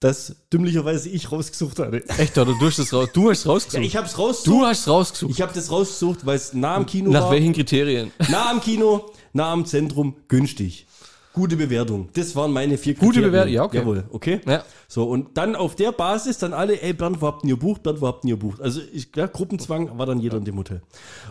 Das 0.01 0.35
dümmlicherweise 0.53 1.09
ich 1.11 1.31
rausgesucht 1.31 1.79
hatte. 1.79 2.05
Echt, 2.19 2.37
oder 2.37 2.55
du 2.59 2.67
hast 2.67 2.79
es 2.81 2.93
raus, 2.93 3.09
du 3.13 3.31
hast 3.31 3.39
es 3.39 3.45
Ja, 3.45 3.51
rausgesucht. 3.53 3.85
ich 3.87 3.97
habe 3.97 4.07
es 4.09 4.19
rausgesucht. 4.19 4.47
du 4.61 4.67
hast 4.67 4.81
es 4.81 4.89
rausgesucht. 4.89 5.31
Ich 5.33 5.41
habe 5.43 5.53
das 5.55 5.71
rausgesucht, 5.71 6.27
weil 6.27 6.37
es 6.37 6.53
nah 6.55 6.75
am 6.75 6.87
Kino 6.87 7.11
Nach 7.11 7.23
war. 7.25 7.31
welchen 7.31 7.53
Kriterien? 7.53 8.11
Nah 8.29 8.51
am 8.51 8.61
Kino, 8.61 9.13
nah 9.33 9.53
am 9.53 9.65
Zentrum, 9.65 10.17
günstig. 10.27 10.87
Gute 11.35 11.57
Bewertung. 11.57 12.09
Das 12.13 12.35
waren 12.37 12.53
meine 12.53 12.77
vier 12.77 12.95
Gute 12.95 13.21
Kriterien. 13.23 13.31
Bewertung, 13.31 13.53
ja, 13.55 13.63
okay. 13.63 13.77
Jawohl, 13.79 14.05
okay. 14.11 14.41
Ja. 14.45 14.65
So, 14.89 15.05
und 15.09 15.39
dann 15.39 15.55
auf 15.57 15.77
der 15.77 15.93
Basis 15.93 16.37
dann 16.37 16.53
alle, 16.53 16.83
ey, 16.83 16.93
Bernd, 16.93 17.23
wo 17.23 17.27
habt 17.29 17.45
ihr 17.45 17.51
gebucht? 17.51 17.83
Bernd, 17.85 18.01
wo 18.03 18.09
habt 18.09 18.25
ihr 18.25 18.33
gebucht? 18.33 18.61
Also, 18.61 18.81
ich, 18.93 19.09
ja, 19.17 19.27
Gruppenzwang 19.29 19.97
war 19.99 20.05
dann 20.05 20.19
jeder 20.19 20.37
in 20.37 20.45
dem 20.45 20.59
Hotel. 20.59 20.83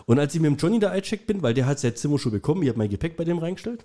Und 0.06 0.18
als 0.18 0.34
ich 0.34 0.40
mit 0.40 0.50
dem 0.50 0.56
Johnny 0.56 0.80
da 0.80 0.90
eingecheckt 0.90 1.26
bin, 1.26 1.42
weil 1.42 1.54
der 1.54 1.66
hat 1.66 1.78
sein 1.78 1.94
Zimmer 1.94 2.18
schon 2.18 2.32
bekommen, 2.32 2.62
ich 2.62 2.68
habe 2.70 2.78
mein 2.78 2.88
Gepäck 2.90 3.16
bei 3.16 3.22
dem 3.24 3.38
reingestellt, 3.38 3.84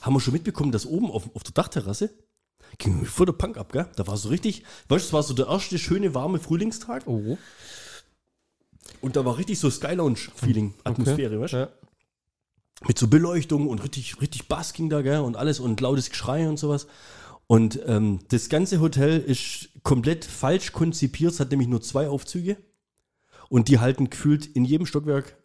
haben 0.00 0.14
wir 0.14 0.20
schon 0.20 0.32
mitbekommen, 0.34 0.72
dass 0.72 0.86
oben 0.86 1.10
auf, 1.10 1.28
auf 1.34 1.42
der 1.42 1.52
Dachterrasse 1.52 2.10
ging 2.78 3.00
mir 3.00 3.06
voll 3.06 3.26
der 3.26 3.32
Punk 3.32 3.56
ab, 3.58 3.72
gell? 3.72 3.86
Da 3.96 4.06
war 4.06 4.16
so 4.16 4.28
richtig, 4.28 4.64
weißt 4.88 5.04
du, 5.04 5.08
es 5.08 5.12
war 5.12 5.22
so 5.22 5.34
der 5.34 5.46
erste 5.46 5.78
schöne, 5.78 6.14
warme 6.14 6.38
Frühlingstag 6.38 7.04
Oh. 7.06 7.38
und 9.00 9.16
da 9.16 9.24
war 9.24 9.38
richtig 9.38 9.58
so 9.58 9.70
Sky 9.70 9.94
Lounge-Feeling, 9.94 10.74
Atmosphäre, 10.84 11.40
weißt 11.40 11.52
du? 11.54 11.56
Ja. 11.58 11.68
mit 12.86 12.98
so 12.98 13.08
Beleuchtung 13.08 13.68
und 13.68 13.82
richtig, 13.82 14.20
richtig 14.20 14.48
Bass 14.48 14.72
ging 14.72 14.90
da, 14.90 15.00
gell, 15.02 15.20
und 15.20 15.36
alles 15.36 15.60
und 15.60 15.80
lautes 15.80 16.10
Geschrei 16.10 16.48
und 16.48 16.58
sowas. 16.58 16.86
Und 17.46 17.80
ähm, 17.86 18.18
das 18.28 18.48
ganze 18.48 18.80
Hotel 18.80 19.20
ist 19.20 19.68
komplett 19.84 20.24
falsch 20.24 20.72
konzipiert. 20.72 21.32
Es 21.32 21.40
hat 21.40 21.50
nämlich 21.52 21.68
nur 21.68 21.80
zwei 21.80 22.08
Aufzüge. 22.08 22.56
Und 23.48 23.68
die 23.68 23.78
halten 23.78 24.10
gefühlt 24.10 24.44
in 24.46 24.64
jedem 24.64 24.84
Stockwerk 24.86 25.36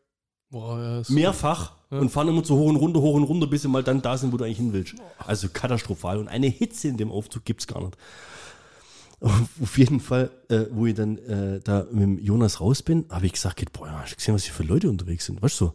Boah, 0.50 0.80
ja, 0.82 1.00
ist- 1.02 1.10
und 2.00 2.10
fahren 2.10 2.30
immer 2.30 2.44
so 2.44 2.56
hoch 2.58 2.70
und 2.70 2.78
runter, 2.78 3.02
hoch 3.02 3.16
und 3.16 3.24
runter, 3.24 3.48
bis 3.48 3.64
sie 3.64 3.68
mal 3.68 3.84
dann 3.84 4.02
da 4.02 4.18
sind, 4.18 4.32
wo 4.32 4.38
du 4.38 4.46
eigentlich 4.46 4.58
hin 4.58 4.74
willst. 4.74 4.96
Also 5.18 5.50
katastrophal. 5.50 6.18
Und 6.18 6.30
eine 6.30 6.48
Hitze 6.48 6.88
in 6.88 6.98
dem 6.98 7.12
Aufzug 7.12 7.44
gibt's 7.44 7.68
gar 7.68 7.82
nicht. 7.82 7.98
Auf 9.20 9.78
jeden 9.78 10.00
Fall, 10.00 10.32
äh, 10.50 10.66
wo 10.72 10.88
ich 10.88 10.96
dann 10.96 11.18
äh, 11.20 11.60
da 11.64 11.86
mit 11.92 12.02
dem 12.02 12.18
Jonas 12.18 12.60
raus 12.60 12.82
bin, 12.82 13.06
habe 13.10 13.28
ich 13.28 13.34
gesagt, 13.34 13.72
boah, 13.72 13.88
ja, 13.88 14.04
du 14.10 14.16
gesehen, 14.16 14.34
was 14.34 14.46
hier 14.46 14.54
für 14.54 14.64
Leute 14.64 14.90
unterwegs 14.90 15.26
sind? 15.26 15.42
Weißt 15.44 15.60
du, 15.62 15.66
so, 15.66 15.74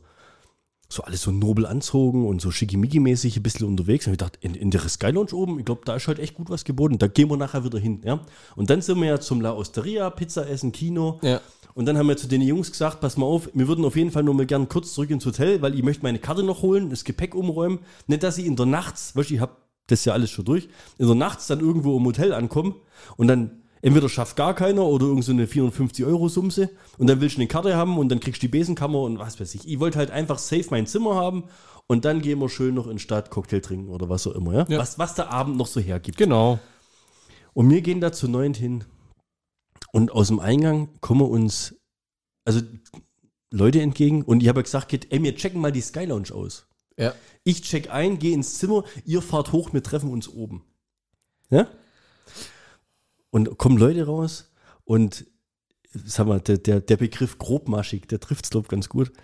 so 0.88 1.02
alles 1.02 1.22
so 1.22 1.30
nobel 1.30 1.66
anzogen 1.66 2.26
und 2.26 2.40
so 2.40 2.50
schickimicki-mäßig 2.50 3.36
ein 3.36 3.42
bisschen 3.42 3.68
unterwegs. 3.68 4.06
Und 4.06 4.14
ich 4.14 4.18
dachte, 4.18 4.38
in, 4.40 4.54
in 4.54 4.70
der 4.70 4.80
Sky 4.88 5.10
Lounge 5.10 5.32
oben, 5.32 5.58
ich 5.58 5.64
glaube, 5.64 5.82
da 5.84 5.96
ist 5.96 6.08
halt 6.08 6.18
echt 6.18 6.34
gut 6.34 6.50
was 6.50 6.64
geboten. 6.64 6.98
Da 6.98 7.06
gehen 7.06 7.28
wir 7.28 7.36
nachher 7.36 7.64
wieder 7.64 7.78
hin. 7.78 8.00
Ja? 8.04 8.20
Und 8.56 8.70
dann 8.70 8.80
sind 8.80 9.00
wir 9.00 9.06
ja 9.06 9.20
zum 9.20 9.40
La 9.40 9.52
Osteria, 9.52 10.10
Pizza 10.10 10.48
essen, 10.48 10.72
Kino. 10.72 11.20
Ja. 11.22 11.40
Und 11.76 11.84
dann 11.84 11.98
haben 11.98 12.08
wir 12.08 12.16
zu 12.16 12.26
den 12.26 12.40
Jungs 12.40 12.72
gesagt, 12.72 13.00
pass 13.00 13.18
mal 13.18 13.26
auf, 13.26 13.50
wir 13.52 13.68
würden 13.68 13.84
auf 13.84 13.96
jeden 13.96 14.10
Fall 14.10 14.22
nur 14.22 14.32
mal 14.32 14.46
gern 14.46 14.66
kurz 14.66 14.94
zurück 14.94 15.10
ins 15.10 15.26
Hotel, 15.26 15.60
weil 15.60 15.74
ich 15.74 15.82
möchte 15.82 16.04
meine 16.04 16.18
Karte 16.18 16.42
noch 16.42 16.62
holen, 16.62 16.88
das 16.88 17.04
Gepäck 17.04 17.34
umräumen. 17.34 17.80
Nicht, 18.06 18.22
dass 18.22 18.38
ich 18.38 18.46
in 18.46 18.56
der 18.56 18.64
Nachts, 18.64 19.14
weißt 19.14 19.28
du, 19.28 19.34
ich 19.34 19.40
hab 19.42 19.58
das 19.86 20.06
ja 20.06 20.14
alles 20.14 20.30
schon 20.30 20.46
durch, 20.46 20.70
in 20.96 21.06
der 21.06 21.14
Nachts 21.14 21.48
dann 21.48 21.60
irgendwo 21.60 21.98
im 21.98 22.06
Hotel 22.06 22.32
ankomme 22.32 22.76
und 23.18 23.28
dann 23.28 23.62
entweder 23.82 24.08
schafft 24.08 24.36
gar 24.36 24.54
keiner 24.54 24.86
oder 24.86 25.04
irgend 25.04 25.24
so 25.24 25.32
eine 25.32 25.46
450 25.46 26.06
Euro 26.06 26.30
Sumse 26.30 26.70
und 26.96 27.10
dann 27.10 27.20
willst 27.20 27.36
du 27.36 27.42
eine 27.42 27.46
Karte 27.46 27.76
haben 27.76 27.98
und 27.98 28.08
dann 28.08 28.20
kriegst 28.20 28.42
du 28.42 28.46
die 28.46 28.52
Besenkammer 28.58 29.02
und 29.02 29.18
was 29.18 29.38
weiß 29.38 29.54
ich. 29.54 29.68
Ich 29.68 29.78
wollte 29.78 29.98
halt 29.98 30.10
einfach 30.10 30.38
safe 30.38 30.68
mein 30.70 30.86
Zimmer 30.86 31.14
haben 31.14 31.44
und 31.88 32.06
dann 32.06 32.22
gehen 32.22 32.38
wir 32.38 32.48
schön 32.48 32.74
noch 32.74 32.86
in 32.86 32.98
Stadt 32.98 33.28
Cocktail 33.30 33.60
trinken 33.60 33.90
oder 33.90 34.08
was 34.08 34.26
auch 34.26 34.34
immer, 34.34 34.54
ja? 34.54 34.66
Ja. 34.70 34.78
Was, 34.78 34.98
was 34.98 35.14
der 35.14 35.30
Abend 35.30 35.58
noch 35.58 35.66
so 35.66 35.78
hergibt. 35.78 36.16
Genau. 36.16 36.58
Und 37.52 37.68
wir 37.68 37.82
gehen 37.82 38.00
da 38.00 38.12
zu 38.12 38.28
neunt 38.28 38.56
hin. 38.56 38.84
Und 39.96 40.12
aus 40.12 40.28
dem 40.28 40.40
Eingang 40.40 40.90
kommen 41.00 41.22
uns, 41.22 41.74
also 42.44 42.60
Leute 43.50 43.80
entgegen. 43.80 44.22
Und 44.24 44.42
ich 44.42 44.48
habe 44.50 44.62
gesagt, 44.62 44.90
geht, 44.90 45.10
ey, 45.10 45.22
wir 45.22 45.34
checken 45.34 45.58
mal 45.58 45.72
die 45.72 45.80
Sky 45.80 46.04
Lounge 46.04 46.34
aus. 46.34 46.66
Ja. 46.98 47.14
Ich 47.44 47.62
check 47.62 47.88
ein, 47.88 48.18
gehe 48.18 48.34
ins 48.34 48.58
Zimmer, 48.58 48.84
ihr 49.06 49.22
fahrt 49.22 49.52
hoch, 49.52 49.72
wir 49.72 49.82
treffen 49.82 50.10
uns 50.10 50.28
oben. 50.28 50.66
Ja? 51.48 51.70
Und 53.30 53.56
kommen 53.56 53.78
Leute 53.78 54.04
raus 54.04 54.52
und 54.84 55.24
sag 56.04 56.26
mal, 56.26 56.42
der, 56.42 56.58
der, 56.58 56.82
der 56.82 56.96
Begriff 56.98 57.38
grobmaschig, 57.38 58.06
der 58.06 58.20
trifft 58.20 58.44
es, 58.44 58.50
glaube 58.50 58.66
ich, 58.66 58.70
ganz 58.70 58.90
gut. 58.90 59.14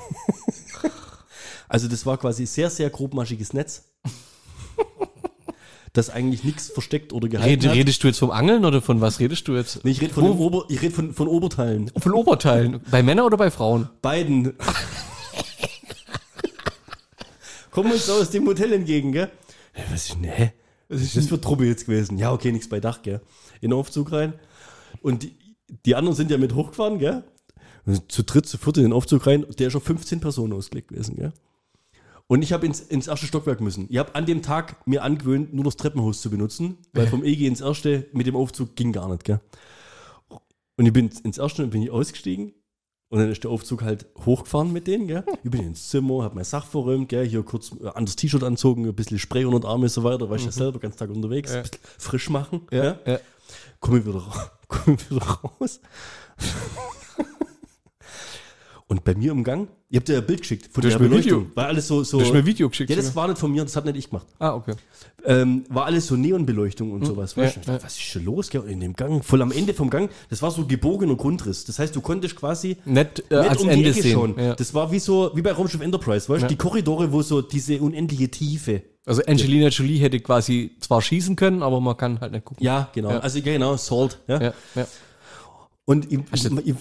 also 1.68 1.88
das 1.88 2.06
war 2.06 2.16
quasi 2.16 2.46
sehr, 2.46 2.70
sehr 2.70 2.88
grobmaschiges 2.88 3.52
Netz. 3.52 3.84
Das 5.96 6.10
eigentlich 6.10 6.44
nichts 6.44 6.70
versteckt 6.70 7.12
oder 7.12 7.28
gehalten 7.28 7.66
Red, 7.68 7.74
redest 7.74 8.02
du 8.02 8.08
jetzt 8.08 8.18
vom 8.18 8.30
Angeln 8.30 8.64
oder 8.64 8.82
von 8.82 9.00
was 9.00 9.20
redest 9.20 9.48
du 9.48 9.54
jetzt? 9.56 9.84
Nee, 9.84 9.92
ich 9.92 10.00
rede 10.00 10.14
von, 10.14 10.24
Ober, 10.24 10.64
ich 10.68 10.82
red 10.82 10.92
von, 10.92 11.12
von 11.14 11.28
Oberteilen. 11.28 11.90
Von 11.96 12.12
Oberteilen. 12.12 12.80
bei 12.90 13.02
Männern 13.02 13.26
oder 13.26 13.36
bei 13.36 13.50
Frauen? 13.50 13.88
Beiden. 14.02 14.54
Kommen 17.70 17.92
uns 17.92 18.08
aus 18.08 18.30
dem 18.30 18.46
Hotel 18.46 18.72
entgegen, 18.72 19.12
gell? 19.12 19.30
Ja, 19.76 19.82
Was 19.92 20.08
ist 20.08 20.14
denn, 20.14 20.24
hä? 20.24 20.52
Was 20.88 21.02
ist 21.02 21.16
das 21.16 21.26
für 21.26 21.40
Truppe 21.40 21.66
jetzt 21.66 21.86
gewesen? 21.86 22.16
Ja, 22.18 22.32
okay, 22.32 22.52
nichts 22.52 22.68
bei 22.68 22.80
Dach, 22.80 23.02
gell? 23.02 23.20
In 23.60 23.70
den 23.70 23.78
Aufzug 23.78 24.12
rein. 24.12 24.34
Und 25.02 25.24
die, 25.24 25.36
die 25.84 25.94
anderen 25.94 26.16
sind 26.16 26.30
ja 26.30 26.38
mit 26.38 26.54
hochgefahren, 26.54 26.98
gell? 26.98 27.24
Zu 28.08 28.22
dritt, 28.24 28.46
zu 28.46 28.58
viert 28.58 28.78
in 28.78 28.84
den 28.84 28.92
Aufzug 28.92 29.26
rein. 29.26 29.44
Der 29.58 29.68
ist 29.68 29.76
auf 29.76 29.84
15 29.84 30.20
Personen 30.20 30.52
ausgelegt 30.52 30.88
gewesen, 30.88 31.16
gell? 31.16 31.32
Und 32.28 32.42
ich 32.42 32.52
habe 32.52 32.66
ins, 32.66 32.80
ins 32.80 33.06
erste 33.06 33.26
Stockwerk 33.26 33.60
müssen. 33.60 33.86
Ich 33.88 33.98
habe 33.98 34.14
an 34.14 34.26
dem 34.26 34.42
Tag 34.42 34.84
mir 34.86 35.04
angewöhnt, 35.04 35.54
nur 35.54 35.64
das 35.64 35.76
Treppenhaus 35.76 36.20
zu 36.20 36.30
benutzen, 36.30 36.78
weil 36.92 37.06
vom 37.06 37.22
EG 37.24 37.46
ins 37.46 37.60
erste 37.60 38.08
mit 38.12 38.26
dem 38.26 38.34
Aufzug 38.34 38.74
ging 38.74 38.92
gar 38.92 39.08
nicht, 39.08 39.24
gell? 39.24 39.40
Und 40.76 40.86
ich 40.86 40.92
bin 40.92 41.10
ins 41.22 41.38
erste 41.38 41.62
und 41.62 41.70
bin 41.70 41.82
ich 41.82 41.90
ausgestiegen. 41.90 42.52
Und 43.08 43.20
dann 43.20 43.30
ist 43.30 43.44
der 43.44 43.52
Aufzug 43.52 43.82
halt 43.82 44.06
hochgefahren 44.24 44.72
mit 44.72 44.88
denen, 44.88 45.06
gell? 45.06 45.24
Ich 45.44 45.50
bin 45.50 45.62
ins 45.62 45.88
Zimmer, 45.88 46.24
hab 46.24 46.34
mein 46.34 46.42
Sach 46.42 46.66
verräumt, 46.66 47.08
gell? 47.08 47.24
Hier 47.24 47.44
kurz 47.44 47.70
äh, 47.80 47.86
anderes 47.94 48.16
T-Shirt 48.16 48.42
anzogen, 48.42 48.84
ein 48.84 48.94
bisschen 48.94 49.20
Spray 49.20 49.44
unter 49.44 49.60
den 49.60 49.66
Arme 49.66 49.84
und 49.84 49.90
so 49.90 50.02
weiter, 50.02 50.28
weißt 50.28 50.42
du 50.42 50.48
ja 50.48 50.52
selber, 50.52 50.80
ganz 50.80 50.96
Tag 50.96 51.10
unterwegs, 51.10 51.52
ein 51.52 51.62
bisschen 51.62 51.78
frisch 51.98 52.28
machen, 52.30 52.62
ja? 52.72 52.98
ja. 53.06 53.20
Komm 53.78 53.98
ich 53.98 54.06
wieder, 54.06 54.24
komm 54.68 54.94
ich 54.94 55.08
wieder 55.08 55.24
raus. 55.24 55.80
Und 58.88 59.02
bei 59.02 59.16
mir 59.16 59.32
im 59.32 59.42
Gang, 59.42 59.66
ihr 59.90 59.98
habt 59.98 60.08
ja 60.08 60.18
ein 60.18 60.26
Bild 60.26 60.42
geschickt 60.42 60.68
von 60.72 60.80
Du 60.80 60.88
der 60.88 60.96
Beleuchtung. 60.98 61.40
Video- 61.46 61.56
War 61.56 61.66
alles 61.66 61.88
so, 61.88 62.04
so. 62.04 62.18
Du 62.18 62.24
hast 62.24 62.32
mir 62.32 62.38
ein 62.38 62.46
Video 62.46 62.68
geschickt 62.68 62.88
Ja, 62.88 62.94
das 62.94 63.16
war 63.16 63.26
nicht 63.26 63.38
von 63.38 63.50
mir, 63.50 63.64
das 63.64 63.74
hat 63.74 63.84
nicht 63.84 63.96
ich 63.96 64.10
gemacht. 64.10 64.28
Ah, 64.38 64.54
okay. 64.54 64.74
Ähm, 65.24 65.64
war 65.68 65.86
alles 65.86 66.06
so 66.06 66.14
Neonbeleuchtung 66.14 66.92
und 66.92 67.04
sowas. 67.04 67.36
Weißt 67.36 67.56
ja, 67.56 67.62
du? 67.64 67.72
ja. 67.72 67.82
Was 67.82 67.94
ist 67.94 68.02
schon 68.02 68.24
los? 68.24 68.48
Gell? 68.48 68.62
In 68.68 68.78
dem 68.78 68.92
Gang, 68.94 69.24
voll 69.24 69.42
am 69.42 69.50
Ende 69.50 69.74
vom 69.74 69.90
Gang, 69.90 70.08
das 70.30 70.40
war 70.40 70.52
so 70.52 70.64
gebogener 70.66 71.16
Grundriss. 71.16 71.64
Das 71.64 71.80
heißt, 71.80 71.96
du 71.96 72.00
konntest 72.00 72.36
quasi 72.36 72.76
Nett, 72.84 73.24
äh, 73.28 73.40
nicht 73.40 73.50
als 73.50 73.60
um 73.62 73.68
Ende 73.70 73.84
die 73.86 73.90
Ecke 73.90 74.02
sehen. 74.02 74.12
schauen. 74.14 74.34
Ja. 74.38 74.54
Das 74.54 74.72
war 74.72 74.92
wie 74.92 75.00
so, 75.00 75.32
wie 75.34 75.42
bei 75.42 75.50
Raumschiff 75.50 75.80
Enterprise, 75.80 76.28
weißt 76.28 76.44
du? 76.44 76.46
Die 76.46 76.56
Korridore, 76.56 77.10
wo 77.12 77.22
so 77.22 77.42
diese 77.42 77.80
unendliche 77.80 78.30
Tiefe. 78.30 78.82
Also 79.04 79.22
Angelina 79.26 79.68
Jolie 79.68 79.98
hätte 79.98 80.20
quasi 80.20 80.72
zwar 80.80 81.00
schießen 81.02 81.34
können, 81.34 81.62
aber 81.62 81.80
man 81.80 81.96
kann 81.96 82.20
halt 82.20 82.32
nicht 82.32 82.44
gucken. 82.44 82.64
Ja, 82.64 82.88
genau. 82.92 83.10
Also 83.10 83.40
genau, 83.42 83.76
Salt. 83.76 84.18
Ja. 84.28 84.40
Ja, 84.42 84.52
ja. 84.76 84.86
Und 85.86 86.12
ich, 86.12 86.18
ich, 86.32 86.44
ich, 86.44 86.66
ich 86.66 86.76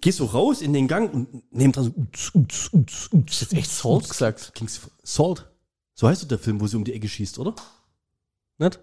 geh 0.00 0.10
so 0.10 0.24
raus 0.26 0.62
in 0.62 0.72
den 0.72 0.88
Gang 0.88 1.14
und 1.14 1.52
nehme 1.52 1.72
dran 1.72 1.84
so 1.84 1.92
uts, 1.94 2.34
uts, 2.34 2.72
uts, 2.72 3.08
uts. 3.12 3.40
Jetzt 3.40 3.54
echt 3.54 3.70
Salt 3.70 4.08
gesagt. 4.08 4.52
King's 4.54 4.80
Salt. 5.04 5.48
So 5.94 6.08
heißt 6.08 6.22
doch 6.22 6.28
der 6.28 6.40
Film, 6.40 6.60
wo 6.60 6.66
sie 6.66 6.76
um 6.76 6.84
die 6.84 6.92
Ecke 6.92 7.08
schießt, 7.08 7.38
oder? 7.38 7.54
Nicht? 8.58 8.80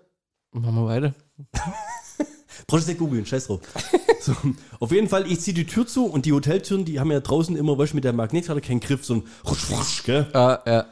Machen 0.52 0.76
wir 0.76 0.86
weiter. 0.86 1.14
Brauchst 2.68 2.88
du 2.88 2.92
nicht 2.92 3.00
googeln, 3.00 3.26
scheiß 3.26 3.48
drauf. 3.48 3.60
so, 4.22 4.34
auf 4.80 4.92
jeden 4.92 5.10
Fall, 5.10 5.30
ich 5.30 5.42
zieh 5.42 5.54
die 5.54 5.66
Tür 5.66 5.86
zu 5.86 6.06
und 6.06 6.26
die 6.26 6.32
Hoteltüren, 6.32 6.86
die 6.86 7.02
haben 7.02 7.12
ja 7.12 7.20
draußen 7.20 7.56
immer, 7.58 7.78
weißt 7.78 7.92
du, 7.92 7.98
mit 7.98 8.06
der 8.06 8.14
Magnetkarte 8.14 8.62
keinen 8.62 8.80
Griff, 8.80 9.06
so 9.06 9.16
ein 9.16 9.24
rusch, 9.46 9.70
rusch, 9.70 10.04
gell? 10.04 10.28
Ah, 10.34 10.60
ja. 10.66 10.86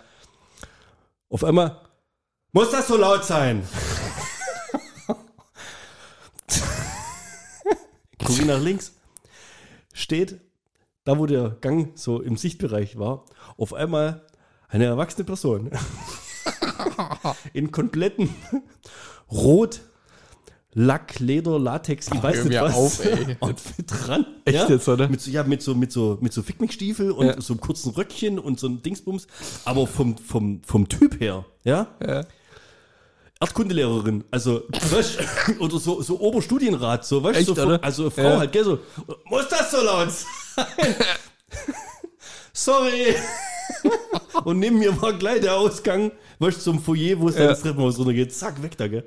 Auf 1.30 1.46
einmal, 1.46 1.80
muss 2.52 2.72
das 2.72 2.88
so 2.88 2.98
laut 2.98 3.24
sein? 3.24 3.64
Guck 8.24 8.40
ich 8.40 8.46
nach 8.46 8.62
links, 8.62 8.94
steht, 9.94 10.40
da 11.04 11.18
wo 11.20 11.26
der 11.26 11.58
Gang 11.62 11.92
so 11.96 12.22
im 12.22 12.38
Sichtbereich 12.38 12.98
war, 12.98 13.26
auf 13.58 13.74
einmal 13.74 14.22
eine 14.70 14.86
erwachsene 14.86 15.26
Person. 15.26 15.72
In 17.54 17.72
kompletten 17.72 18.30
Rot, 19.32 19.82
Lack, 20.76 21.20
Leder, 21.20 21.60
Latex, 21.60 22.08
ich 22.12 22.24
weiß 22.24 22.38
hör 22.38 22.46
nicht 22.46 22.60
was. 22.62 22.74
auf, 22.76 23.06
ey. 23.06 23.38
Outfit 23.42 23.86
dran. 23.88 24.26
Echt 24.46 24.58
ja? 24.58 24.68
jetzt, 24.70 24.88
oder? 24.90 25.08
Mit 25.08 25.22
so, 25.22 25.30
ja, 25.30 25.44
mit 25.44 25.62
so, 25.62 25.76
mit 25.76 25.92
so, 25.92 26.18
mit 26.20 26.34
so 26.34 26.42
Fickmickstiefel 26.42 27.12
und 27.12 27.28
Ja. 27.28 27.40
so 27.42 27.54
einem 27.54 27.62
kurzen 27.62 27.92
Röckchen 27.92 28.40
und 28.40 28.60
so 28.60 28.68
einem 28.68 28.82
Dingsbums. 28.82 29.28
Aber 29.66 29.86
vom, 29.86 30.18
vom, 30.18 30.62
vom 30.64 30.90
Typ 30.90 31.20
her, 31.20 31.46
ja, 31.64 31.88
ja. 32.06 32.26
Erdkundelehrerin, 33.40 34.24
also, 34.32 34.64
weißt, 34.70 35.20
oder 35.60 35.78
so, 35.80 36.02
so 36.02 36.20
Oberstudienrat, 36.20 37.06
so, 37.06 37.22
weißt 37.24 37.48
du, 37.48 37.56
so, 37.56 37.62
also 37.70 38.10
Frau 38.10 38.22
Ja. 38.22 38.38
halt, 38.40 38.52
gell, 38.52 38.64
so, 38.64 38.80
muss 39.26 39.48
das 39.50 39.72
so 39.72 39.82
laut 39.84 40.10
sein? 40.12 40.66
Sorry. 42.54 43.16
Und 44.46 44.60
neben 44.60 44.78
mir 44.80 45.00
war 45.02 45.14
gleich 45.14 45.42
der 45.42 45.56
Ausgang, 45.56 46.12
weißt 46.40 46.58
du, 46.58 46.62
zum 46.62 46.80
Foyer, 46.82 47.20
wo 47.20 47.30
es 47.30 47.36
dann 47.36 47.44
Ja. 47.46 47.50
das 47.50 47.62
Treppenhaus 47.62 47.98
runtergeht. 47.98 48.34
Zack, 48.34 48.62
weg 48.62 48.78
da, 48.78 48.88
gell? 48.88 49.06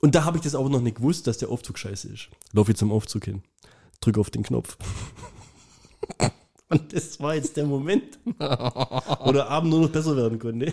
Und 0.00 0.14
da 0.14 0.24
habe 0.24 0.36
ich 0.36 0.42
das 0.44 0.54
aber 0.54 0.68
noch 0.68 0.80
nicht 0.80 0.98
gewusst, 0.98 1.26
dass 1.26 1.38
der 1.38 1.48
Aufzug 1.48 1.78
scheiße 1.78 2.08
ist. 2.08 2.28
Lauf 2.52 2.68
ich 2.68 2.76
zum 2.76 2.92
Aufzug 2.92 3.24
hin, 3.24 3.42
drück 4.00 4.18
auf 4.18 4.30
den 4.30 4.42
Knopf. 4.44 4.76
Und 6.68 6.92
das 6.92 7.18
war 7.20 7.34
jetzt 7.34 7.56
der 7.56 7.64
Moment, 7.66 8.18
wo 8.26 9.32
der 9.32 9.48
Abend 9.48 9.70
nur 9.70 9.80
noch 9.80 9.88
besser 9.90 10.16
werden 10.16 10.38
konnte. 10.38 10.72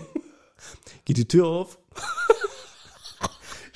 Geht 1.05 1.17
die 1.17 1.27
Tür 1.27 1.47
auf. 1.47 1.77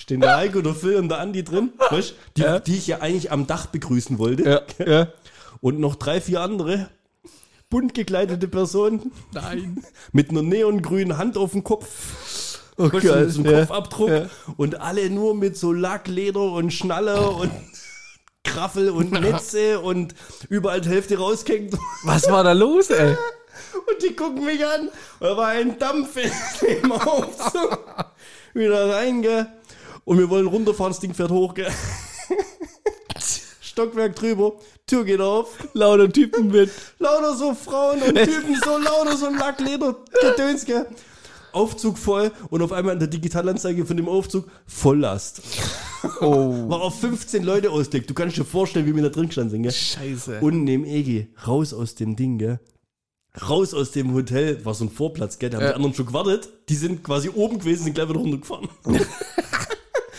Stehen 0.09 0.21
der 0.21 0.37
Heiko, 0.37 0.63
der 0.63 0.73
Phil 0.73 0.95
und 0.95 1.09
der 1.09 1.19
Andi 1.19 1.43
drin, 1.43 1.71
weißt, 1.91 2.15
die, 2.35 2.41
Ja. 2.41 2.59
die 2.59 2.77
ich 2.77 2.87
ja 2.87 2.97
eigentlich 2.97 3.31
am 3.31 3.45
Dach 3.45 3.67
begrüßen 3.67 4.17
wollte. 4.17 4.65
Ja, 4.79 4.83
ja. 4.83 5.07
Und 5.61 5.79
noch 5.79 5.93
drei, 5.93 6.19
vier 6.19 6.41
andere 6.41 6.89
bunt 7.69 7.93
gekleidete 7.93 8.47
Personen 8.47 9.11
Nein. 9.33 9.83
mit 10.11 10.31
einer 10.31 10.41
neongrünen 10.41 11.19
Hand 11.19 11.37
auf 11.37 11.51
dem 11.51 11.63
Kopf. 11.63 12.57
Oh 12.77 12.89
Gott, 12.89 13.03
so 13.03 13.43
ja. 13.43 13.59
Kopfabdruck. 13.59 14.09
Ja. 14.09 14.25
Und 14.57 14.81
alle 14.81 15.11
nur 15.11 15.35
mit 15.35 15.55
so 15.55 15.73
Lackleder 15.73 16.41
und 16.53 16.73
Schnalle 16.73 17.29
und 17.29 17.51
Kraffel 18.43 18.89
und 18.89 19.11
Netze 19.11 19.79
und 19.79 20.15
überall 20.49 20.81
die 20.81 20.89
Hälfte 20.89 21.19
raushängt. 21.19 21.77
Was 22.03 22.27
war 22.31 22.43
da 22.43 22.53
los, 22.53 22.89
ey? 22.89 23.15
Und 23.73 24.01
die 24.01 24.15
gucken 24.15 24.45
mich 24.45 24.65
an. 24.65 24.89
Da 25.19 25.37
war 25.37 25.49
ein 25.49 25.77
Dampf 25.77 26.15
im 26.65 26.91
Aufzug. 26.91 27.77
Wieder 28.53 28.95
rein, 28.95 29.21
gell. 29.21 29.47
Und 30.09 30.17
wir 30.17 30.27
wollen 30.27 30.47
runterfahren, 30.47 30.91
das 30.91 30.99
Ding 30.99 31.13
fährt 31.13 31.29
hoch, 31.29 31.53
gell. 31.53 31.69
Stockwerk 33.61 34.15
drüber, 34.15 34.53
Tür 34.87 35.05
geht 35.05 35.21
auf. 35.21 35.49
Lauter 35.73 36.11
Typen 36.11 36.47
mit. 36.47 36.71
Lauter 36.97 37.35
so 37.35 37.53
Frauen 37.53 38.01
und 38.01 38.15
Typen, 38.15 38.55
so 38.65 38.79
lauter 38.79 39.15
so 39.15 39.29
Lackleder, 39.29 39.95
Gedöns, 40.19 40.65
gell. 40.65 40.87
Aufzug 41.51 41.99
voll 41.99 42.31
und 42.49 42.63
auf 42.63 42.71
einmal 42.71 42.93
in 42.93 42.99
der 42.99 43.07
Digitalanzeige 43.07 43.85
von 43.85 43.97
dem 43.97 44.09
Aufzug 44.09 44.47
Volllast. 44.65 45.43
Oh. 46.21 46.67
War 46.67 46.81
auf 46.81 46.99
15 46.99 47.43
Leute 47.43 47.69
ausgelegt. 47.69 48.09
Du 48.09 48.15
kannst 48.15 48.35
dir 48.35 48.45
vorstellen, 48.45 48.87
wie 48.87 48.95
wir 48.95 49.03
da 49.03 49.09
drin 49.09 49.27
gestanden 49.27 49.51
sind, 49.51 49.61
gell. 49.61 49.71
Scheiße. 49.71 50.39
Unten 50.41 50.63
neben 50.63 50.85
EG, 50.85 51.27
raus 51.45 51.71
aus 51.71 51.93
dem 51.93 52.15
Ding, 52.15 52.39
gell. 52.39 52.59
Raus 53.47 53.75
aus 53.75 53.91
dem 53.91 54.11
Hotel, 54.15 54.65
war 54.65 54.73
so 54.73 54.85
ein 54.85 54.89
Vorplatz, 54.89 55.37
gell. 55.37 55.51
Da 55.51 55.57
haben 55.57 55.63
Ja. 55.65 55.69
die 55.69 55.75
anderen 55.75 55.93
schon 55.93 56.07
gewartet. 56.07 56.49
Die 56.67 56.75
sind 56.75 57.03
quasi 57.03 57.29
oben 57.29 57.59
gewesen, 57.59 57.83
sind 57.83 57.93
gleich 57.93 58.09
wieder 58.09 58.19
runtergefahren. 58.19 58.69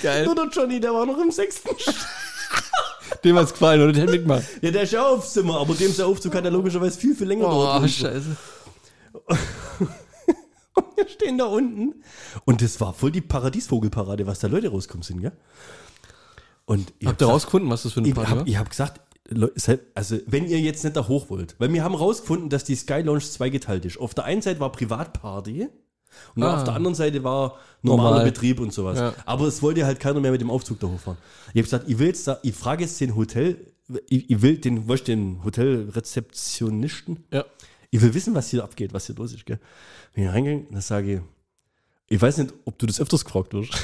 Geil. 0.03 0.25
Nur 0.25 0.35
der 0.35 0.49
Johnny, 0.49 0.81
der 0.81 0.93
war 0.95 1.07
noch 1.07 1.19
im 1.19 1.31
sechsten. 1.31 1.69
Dem 3.25 3.37
hat's 3.37 3.53
gefallen, 3.53 3.83
oder? 3.83 3.93
Der 3.93 4.03
hat 4.05 4.11
mitgemacht. 4.11 4.45
Ja, 4.63 4.71
der 4.71 4.83
ist 4.83 4.93
ja 4.93 5.07
aufs 5.07 5.33
Zimmer, 5.33 5.59
aber 5.61 5.75
dem 5.75 5.93
sein 5.93 6.07
Aufzug 6.07 6.35
hat 6.35 6.45
ja 6.45 6.51
logischerweise 6.51 6.99
viel, 6.99 7.15
viel 7.15 7.27
länger 7.27 7.47
Oh, 7.47 7.59
gedauert. 7.59 7.91
scheiße. 7.91 8.37
Wir 10.97 11.09
stehen 11.09 11.37
da 11.39 11.47
unten. 11.47 12.03
Und 12.45 12.63
das 12.63 12.81
war 12.81 12.95
voll 12.95 13.11
die 13.11 13.21
Paradiesvogelparade, 13.21 14.27
was 14.27 14.39
da 14.39 14.47
Leute 14.49 14.69
rauskommen 14.71 15.03
sind, 15.03 15.21
gell? 15.21 15.33
Und 16.65 16.93
ich 16.99 17.09
Habt 17.09 17.21
ihr 17.21 17.27
rausgefunden, 17.27 17.71
was 17.71 17.83
das 17.83 17.93
für 17.93 18.01
eine 18.01 18.11
hab, 18.15 18.37
war? 18.39 18.47
ich 18.47 18.57
hab 18.57 18.71
gesagt, 18.71 19.01
seid- 19.57 19.81
also 19.95 20.19
wenn 20.27 20.47
ihr 20.47 20.61
jetzt 20.61 20.85
nicht 20.85 20.97
da 20.97 21.09
hoch 21.09 21.29
wollt, 21.31 21.57
weil 21.59 21.73
wir 21.73 21.83
haben 21.83 21.95
rausgefunden, 21.97 22.49
dass 22.49 22.65
die 22.65 22.77
Sky 22.77 23.01
Lounge 23.03 23.21
zweigeteilt 23.21 23.85
ist. 23.85 23.99
Auf 23.99 24.15
der 24.15 24.25
einen 24.25 24.41
Seite 24.43 24.61
war 24.61 24.71
Privatparty 24.71 25.69
und 26.35 26.43
Ah. 26.43 26.57
auf 26.57 26.65
der 26.65 26.75
anderen 26.75 26.95
Seite 26.95 27.23
war 27.25 27.59
normaler 27.83 28.11
Normal. 28.11 28.25
Betrieb 28.27 28.61
und 28.61 28.73
sowas. 28.73 28.99
Ja. 28.99 29.15
Aber 29.27 29.47
es 29.47 29.63
wollte 29.63 29.85
halt 29.87 30.01
keiner 30.01 30.21
mehr 30.21 30.33
mit 30.33 30.41
dem 30.41 30.51
Aufzug 30.51 30.81
da 30.81 30.87
hochfahren. 30.89 31.19
Ich 31.49 31.61
habe 31.61 31.63
gesagt, 31.63 31.89
ich 31.89 31.99
will 31.99 32.09
jetzt 32.09 32.27
da, 32.27 32.39
ich 32.43 32.55
frage 32.55 32.83
jetzt 32.85 33.01
den 33.01 33.15
Hotel, 33.17 33.57
ich, 34.09 34.31
ich 34.31 34.43
will 34.43 34.59
den, 34.59 34.89
weißt 34.89 35.09
den 35.09 35.43
Hotelrezeptionisten, 35.45 37.25
Ja. 37.33 37.45
ich 37.91 38.01
will 38.01 38.15
wissen, 38.15 38.35
was 38.35 38.49
hier 38.51 38.63
abgeht, 38.65 38.93
was 38.93 39.07
hier 39.07 39.17
los 39.17 39.33
ist, 39.33 39.47
gell? 39.47 39.59
Wenn 40.15 40.25
ich 40.25 40.31
reingehe, 40.31 40.67
dann 40.71 40.81
sage 40.81 41.15
ich, 41.15 41.21
ich 42.09 42.21
weiß 42.21 42.39
nicht, 42.39 42.53
ob 42.65 42.79
du 42.79 42.87
das 42.87 43.01
öfters 43.01 43.25
gefragt 43.25 43.53
wirst. 43.55 43.73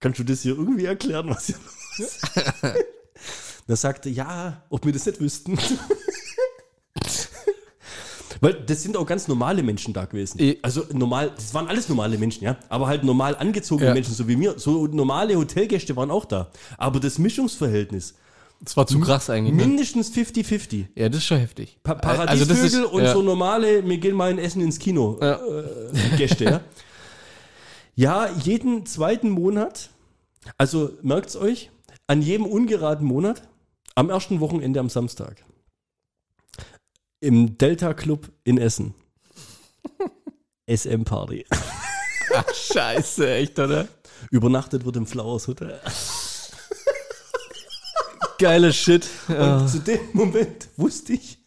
Kannst 0.00 0.18
du 0.18 0.24
das 0.24 0.42
hier 0.42 0.56
irgendwie 0.56 0.84
erklären, 0.86 1.28
was 1.30 1.46
hier 1.46 1.56
los 1.56 1.98
ist? 1.98 2.20
Dann 3.66 3.76
sagte, 3.76 4.10
ja, 4.10 4.62
ob 4.68 4.84
wir 4.84 4.92
das 4.92 5.06
nicht 5.06 5.20
wüssten. 5.20 5.58
Weil 8.44 8.54
das 8.54 8.82
sind 8.82 8.96
auch 8.96 9.06
ganz 9.06 9.26
normale 9.28 9.62
Menschen 9.62 9.92
da 9.94 10.04
gewesen. 10.04 10.38
Eh. 10.40 10.58
Also 10.62 10.84
normal, 10.92 11.32
das 11.34 11.52
waren 11.54 11.66
alles 11.68 11.88
normale 11.88 12.18
Menschen, 12.18 12.44
ja. 12.44 12.56
Aber 12.68 12.86
halt 12.86 13.02
normal 13.04 13.36
angezogene 13.36 13.88
Ja. 13.88 13.94
Menschen, 13.94 14.14
so 14.14 14.28
wie 14.28 14.36
mir. 14.36 14.58
So 14.58 14.86
normale 14.86 15.36
Hotelgäste 15.36 15.96
waren 15.96 16.10
auch 16.10 16.24
da. 16.24 16.50
Aber 16.78 17.00
das 17.00 17.18
Mischungsverhältnis, 17.18 18.14
Das 18.62 18.76
war 18.76 18.86
zu 18.86 19.00
krass 19.00 19.30
eigentlich. 19.30 19.54
Ne? 19.54 19.66
mindestens 19.66 20.10
50-50. 20.12 20.86
Ja, 20.94 21.08
das 21.08 21.18
ist 21.18 21.26
schon 21.26 21.38
heftig. 21.38 21.78
Pa 21.82 21.92
Also 21.94 22.06
Paradiesvögel 22.46 22.64
ist- 22.64 22.92
und 22.92 23.02
ja. 23.02 23.12
so 23.12 23.22
normale, 23.22 23.86
wir 23.86 23.98
gehen 23.98 24.14
mal 24.14 24.30
ein 24.30 24.38
Essen 24.38 24.62
ins 24.62 24.78
Kino. 24.78 25.18
Ja. 25.20 25.34
Äh, 25.34 26.16
Gäste, 26.16 26.44
ja. 26.44 26.60
Ja, 27.96 28.28
jeden 28.42 28.86
zweiten 28.86 29.30
Monat, 29.30 29.90
also 30.58 30.90
merkt's 31.02 31.36
euch, 31.36 31.70
an 32.06 32.22
jedem 32.22 32.44
ungeraden 32.46 33.06
Monat, 33.06 33.42
am 33.94 34.10
ersten 34.10 34.40
Wochenende 34.40 34.80
am 34.80 34.88
Samstag, 34.88 35.44
im 37.24 37.56
Delta 37.56 37.94
Club 37.94 38.30
in 38.44 38.58
Essen. 38.58 38.94
SM 40.68 41.04
Party. 41.04 41.46
Ach, 42.34 42.54
scheiße, 42.54 43.34
echt, 43.34 43.58
oder? 43.58 43.88
Übernachtet 44.30 44.84
wird 44.84 44.96
im 44.96 45.06
Flowers 45.06 45.48
Hotel. 45.48 45.80
Geiler 48.38 48.72
Shit. 48.72 49.08
Ja. 49.28 49.58
Und 49.58 49.68
zu 49.68 49.78
dem 49.78 50.00
Moment 50.12 50.68
wusste 50.76 51.14
ich, 51.14 51.38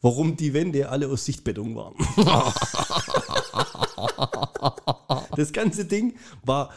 warum 0.00 0.36
die 0.36 0.52
Wände 0.52 0.88
alle 0.88 1.08
aus 1.08 1.24
Sichtbettung 1.24 1.76
waren. 1.76 1.94
das 5.36 5.52
ganze 5.52 5.84
Ding 5.84 6.16
war 6.44 6.72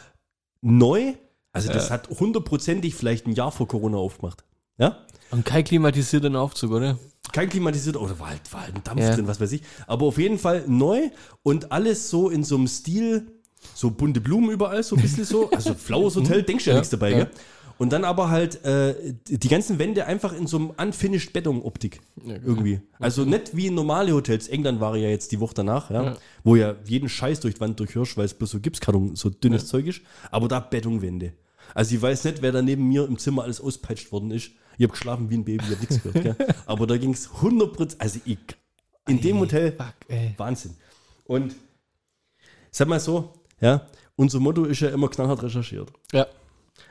neu. 0.60 1.14
Also 1.52 1.72
das 1.72 1.90
hat 1.90 2.08
hundertprozentig 2.08 2.94
vielleicht 2.94 3.26
ein 3.26 3.32
Jahr 3.32 3.52
vor 3.52 3.68
Corona 3.68 3.98
aufgemacht. 3.98 4.44
Ja? 4.78 4.98
Und 5.30 5.44
kein 5.44 5.64
klimatisierter 5.64 6.34
Aufzug, 6.38 6.72
oder? 6.72 6.98
Kein 7.32 7.48
klimatisiert, 7.48 7.96
oder 7.96 8.18
war 8.18 8.30
halt, 8.30 8.40
war 8.52 8.62
halt 8.62 8.74
ein 8.74 8.84
Dampf 8.84 9.00
Ja. 9.00 9.14
drin, 9.14 9.26
was 9.26 9.40
weiß 9.40 9.52
ich. 9.52 9.62
Aber 9.86 10.06
auf 10.06 10.18
jeden 10.18 10.38
Fall 10.38 10.64
neu 10.66 11.10
und 11.42 11.72
alles 11.72 12.10
so 12.10 12.28
in 12.30 12.44
so 12.44 12.56
einem 12.56 12.66
Stil, 12.68 13.26
so 13.74 13.90
bunte 13.90 14.20
Blumen 14.20 14.50
überall, 14.50 14.82
so 14.82 14.96
ein 14.96 15.02
bisschen 15.02 15.24
so. 15.24 15.50
Also 15.52 15.74
Flowers 15.74 16.16
Hotel, 16.16 16.42
denkst 16.42 16.64
du 16.64 16.70
ja, 16.70 16.74
Ja, 16.76 16.80
nichts 16.80 16.90
dabei, 16.90 17.10
ja. 17.10 17.16
gell? 17.18 17.30
Und 17.78 17.92
dann 17.92 18.04
aber 18.04 18.28
halt 18.30 18.64
äh, 18.64 18.94
die 19.28 19.48
ganzen 19.48 19.78
Wände 19.80 20.06
einfach 20.06 20.32
in 20.32 20.46
so 20.46 20.56
einem 20.58 20.70
unfinished 20.70 21.32
Beton-Optik. 21.32 22.00
irgendwie. 22.24 22.80
Also 23.00 23.24
nicht 23.24 23.56
wie 23.56 23.70
normale 23.70 24.12
Hotels. 24.12 24.46
England 24.46 24.80
war 24.80 24.94
ja 24.96 25.08
jetzt 25.08 25.32
die 25.32 25.40
Woche 25.40 25.54
danach, 25.54 25.90
ja, 25.90 26.02
Ja. 26.04 26.16
wo 26.44 26.54
ja 26.54 26.76
jeden 26.84 27.08
Scheiß 27.08 27.40
durch 27.40 27.54
die 27.54 27.60
Wand 27.60 27.80
durchhirrscht, 27.80 28.16
weil 28.16 28.26
es 28.26 28.34
bloß 28.34 28.50
so 28.50 28.60
Gipskarton, 28.60 29.16
so 29.16 29.30
dünnes 29.30 29.66
Zeug 29.66 29.86
ist. 29.86 30.02
Aber 30.30 30.46
da 30.46 30.60
Betonwände. 30.60 31.32
Also 31.74 31.94
ich 31.96 32.02
weiß 32.02 32.24
nicht, 32.24 32.42
wer 32.42 32.52
da 32.52 32.62
neben 32.62 32.86
mir 32.86 33.04
im 33.06 33.18
Zimmer 33.18 33.42
alles 33.44 33.60
auspeitscht 33.60 34.12
worden 34.12 34.30
ist. 34.30 34.50
Ich 34.78 34.84
habe 34.84 34.92
geschlafen 34.92 35.30
wie 35.30 35.36
ein 35.36 35.44
Baby, 35.44 35.64
ich 35.64 35.70
habe 35.70 35.80
nichts 35.80 36.02
gehört. 36.02 36.38
Gell? 36.38 36.54
Aber 36.66 36.86
da 36.86 36.96
ging 36.96 37.12
es 37.12 37.28
100%, 37.28 37.96
also 37.98 38.20
ich, 38.24 38.38
in 39.08 39.20
dem 39.20 39.38
Hotel, 39.38 39.72
Fuck. 39.72 40.38
Wahnsinn. 40.38 40.76
Und 41.24 41.54
sag 42.70 42.88
mal 42.88 43.00
so, 43.00 43.32
ja, 43.60 43.86
unser 44.16 44.40
Motto 44.40 44.64
ist 44.64 44.80
ja 44.80 44.90
immer 44.90 45.08
knallhart 45.08 45.42
recherchiert. 45.42 45.92
Ja. 46.12 46.26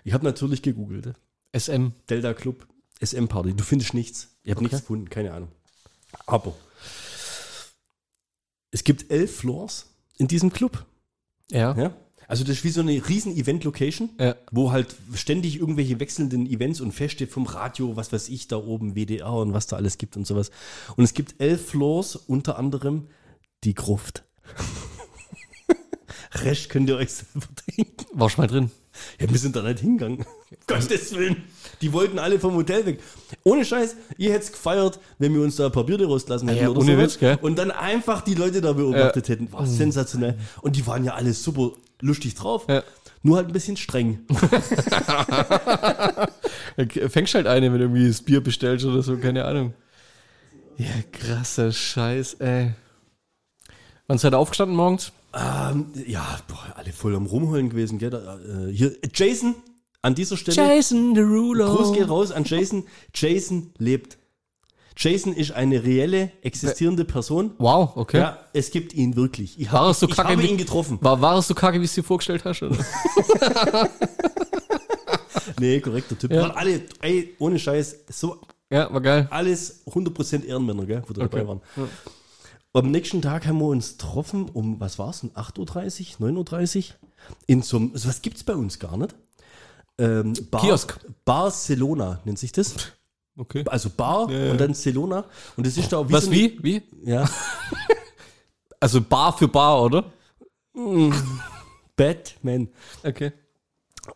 Ich 0.03 0.13
habe 0.13 0.23
natürlich 0.23 0.61
gegoogelt. 0.61 1.13
SM. 1.57 1.89
Delta 2.09 2.33
Club, 2.33 2.67
SM 3.03 3.27
Party. 3.27 3.53
Du 3.53 3.63
findest 3.63 3.93
nichts. 3.93 4.29
Ich 4.43 4.51
habe 4.51 4.63
nichts 4.63 4.79
gefunden, 4.79 5.09
keine 5.09 5.33
Ahnung. 5.33 5.49
Aber 6.25 6.53
es 8.71 8.83
gibt 8.83 9.11
elf 9.11 9.37
Floors 9.37 9.93
in 10.17 10.27
diesem 10.27 10.51
Club. 10.51 10.85
Ja. 11.49 11.75
Ja? 11.75 11.93
Also 12.31 12.45
das 12.45 12.59
ist 12.59 12.63
wie 12.63 12.69
so 12.69 12.79
eine 12.79 12.93
riesen 13.09 13.35
Event-Location, 13.35 14.09
Ja. 14.17 14.35
wo 14.53 14.71
halt 14.71 14.95
ständig 15.13 15.57
irgendwelche 15.59 15.99
wechselnden 15.99 16.45
Events 16.47 16.79
und 16.79 16.93
feststeht 16.93 17.29
vom 17.29 17.45
Radio, 17.45 17.97
was 17.97 18.13
weiß 18.13 18.29
ich, 18.29 18.47
da 18.47 18.55
oben 18.55 18.95
WDR 18.95 19.33
und 19.33 19.51
was 19.51 19.67
da 19.67 19.75
alles 19.75 19.97
gibt 19.97 20.15
und 20.15 20.25
sowas. 20.25 20.49
Und 20.95 21.03
es 21.03 21.13
gibt 21.13 21.41
elf 21.41 21.67
Floors, 21.71 22.15
unter 22.15 22.57
anderem 22.57 23.07
die 23.65 23.73
Gruft. 23.73 24.23
Rest 26.33 26.69
könnt 26.69 26.87
ihr 26.89 26.95
euch 26.95 27.11
selber 27.11 27.47
denken. 27.77 28.05
War 28.13 28.29
schon 28.29 28.43
mal 28.43 28.47
drin. 28.47 28.71
Ja, 29.19 29.29
wir 29.29 29.37
sind 29.37 29.55
da 29.57 29.61
nicht 29.61 29.79
hingegangen. 29.79 30.25
Gottes 30.67 31.13
Willen. 31.13 31.43
Die 31.81 31.91
wollten 31.91 32.17
alle 32.19 32.39
vom 32.39 32.53
Hotel 32.55 32.85
weg. 32.85 32.99
Ohne 33.43 33.65
Scheiß, 33.65 33.95
ihr 34.17 34.31
hättet 34.31 34.53
gefeiert, 34.53 34.99
wenn 35.19 35.33
wir 35.33 35.41
uns 35.41 35.57
da 35.57 35.65
ein 35.65 35.71
paar 35.73 35.85
Bierde 35.85 36.05
rauslassen 36.05 36.47
hätten 36.47 36.61
Ja, 36.61 36.69
oder 36.69 36.79
ohne 36.79 36.93
sowas. 36.95 37.03
Witz, 37.13 37.19
gell? 37.19 37.37
Und 37.41 37.57
dann 37.57 37.71
einfach 37.71 38.21
die 38.21 38.35
Leute 38.35 38.61
da 38.61 38.71
beobachtet 38.71 39.27
hätten. 39.27 39.51
War 39.51 39.65
sensationell. 39.67 40.37
Und 40.61 40.77
die 40.77 40.87
waren 40.87 41.03
ja 41.03 41.13
alle 41.15 41.33
super 41.33 41.71
lustig 42.01 42.35
drauf. 42.35 42.65
Ja. 42.69 42.83
Nur 43.23 43.37
halt 43.37 43.47
ein 43.47 43.53
bisschen 43.53 43.77
streng. 43.77 44.25
Fängst 47.09 47.35
halt 47.35 47.47
eine, 47.47 47.71
wenn 47.71 47.79
du 47.79 47.85
irgendwie 47.85 48.07
das 48.07 48.21
Bier 48.21 48.41
bestellst 48.41 48.85
oder 48.85 49.03
so, 49.03 49.17
keine 49.17 49.45
Ahnung. 49.45 49.73
Ja, 50.77 50.87
krasser 51.11 51.71
Scheiß, 51.71 52.35
ey. 52.35 52.73
Wann 54.07 54.17
seid 54.17 54.33
ihr 54.33 54.39
aufgestanden 54.39 54.75
morgens? 54.75 55.11
ähm, 55.33 55.87
ja, 56.07 56.39
boah, 56.47 56.73
alle 56.75 56.91
voll 56.91 57.15
am 57.15 57.25
Rumholen 57.25 57.69
gewesen. 57.69 57.99
Gell? 57.99 58.09
Da, 58.09 58.39
äh, 58.39 58.71
hier, 58.71 58.95
Jason, 59.13 59.55
an 60.01 60.15
dieser 60.15 60.37
Stelle. 60.37 60.57
Jason 60.57 61.13
Derulo. 61.13 61.75
Gruß 61.75 61.93
geht 61.93 62.09
raus 62.09 62.31
an 62.31 62.43
Jason. 62.43 62.85
Jason 63.13 63.71
lebt. 63.77 64.17
Jason 65.03 65.33
ist 65.33 65.51
eine 65.51 65.83
reelle, 65.83 66.31
existierende 66.43 67.05
Person. 67.05 67.55
Wow, 67.57 67.95
okay. 67.95 68.19
Ja, 68.19 68.37
es 68.53 68.69
gibt 68.69 68.93
ihn 68.93 69.15
wirklich. 69.15 69.59
Ich, 69.59 69.71
War 69.71 69.81
hab, 69.85 69.91
es 69.91 69.99
so 69.99 70.07
ich 70.07 70.15
kacke 70.15 70.29
habe 70.29 70.43
ihn 70.43 70.57
getroffen. 70.57 70.99
War, 71.01 71.19
war 71.19 71.39
es 71.39 71.47
so 71.47 71.55
kacke, 71.55 71.81
wie 71.81 71.85
es 71.85 71.93
dir 71.95 72.03
vorgestellt 72.03 72.45
hast? 72.45 72.61
Oder? 72.61 72.77
Nee, 75.59 75.79
korrekter 75.79 76.17
Typ. 76.17 76.31
Ja. 76.31 76.41
Waren 76.43 76.51
alle, 76.51 76.81
ey, 77.01 77.35
ohne 77.39 77.59
Scheiß, 77.59 77.95
so 78.09 78.41
ja, 78.69 78.91
war 78.91 79.01
geil. 79.01 79.27
alles 79.29 79.85
100% 79.87 80.43
Ehrenmänner, 80.45 80.85
gell, 80.85 81.03
wo 81.07 81.13
da 81.13 81.23
Okay. 81.25 81.37
dabei 81.37 81.47
waren. 81.47 81.61
Am 82.73 82.89
nächsten 82.91 83.21
Tag 83.21 83.45
haben 83.45 83.59
wir 83.59 83.65
uns 83.67 83.97
getroffen 83.97 84.49
um, 84.53 84.79
was 84.79 84.97
war 84.97 85.09
es, 85.09 85.23
um 85.23 85.29
8.30 85.31 86.19
Uhr, 86.19 86.29
9.30 86.29 86.77
Uhr? 86.77 86.83
In 87.47 87.61
so 87.61 87.77
einem, 87.77 87.91
sowas 87.95 88.21
gibt 88.21 88.37
es 88.37 88.43
bei 88.43 88.55
uns 88.55 88.79
gar 88.79 88.97
nicht. 88.97 89.13
Ähm, 89.97 90.33
Bar, 90.49 90.61
Kiosk. 90.61 90.99
Barcelona 91.25 92.21
nennt 92.23 92.39
sich 92.39 92.51
das. 92.51 92.75
Okay. 93.37 93.63
Also 93.67 93.89
Bar 93.89 94.29
Ja, 94.29 94.45
ja. 94.45 94.51
und 94.51 94.59
dann 94.59 94.73
Celona. 94.73 95.25
Und 95.55 95.65
das 95.65 95.77
ist 95.77 95.91
da 95.91 96.07
wie 96.07 96.13
Was, 96.13 96.25
so 96.25 96.31
wie? 96.31 96.59
Wie? 96.61 96.81
Ja. 97.03 97.29
Also 98.83 98.99
Bar 98.99 99.37
für 99.37 99.47
Bar, 99.47 99.83
oder? 99.83 100.11
Batman. 101.95 102.67
Okay. 103.03 103.31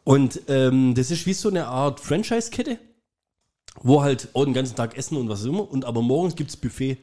Und 0.04 0.42
ähm, 0.48 0.96
das 0.96 1.12
ist 1.12 1.28
wie 1.28 1.34
so 1.34 1.50
eine 1.50 1.68
Art 1.68 2.00
Franchise-Kette, 2.00 2.80
wo 3.82 4.02
halt 4.02 4.30
auch 4.34 4.44
den 4.44 4.56
ganzen 4.56 4.76
Tag 4.76 4.98
essen 4.98 5.18
und 5.18 5.30
was 5.30 5.46
immer. 5.46 5.70
Und 5.70 5.86
aber 5.86 6.02
morgens 6.02 6.36
gibt 6.36 6.50
es 6.50 6.58
Buffet. 6.58 6.98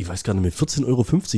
Ich 0.00 0.06
weiß 0.06 0.22
gar 0.22 0.32
nicht 0.32 0.42
mehr, 0.42 0.52
14,50 0.52 0.86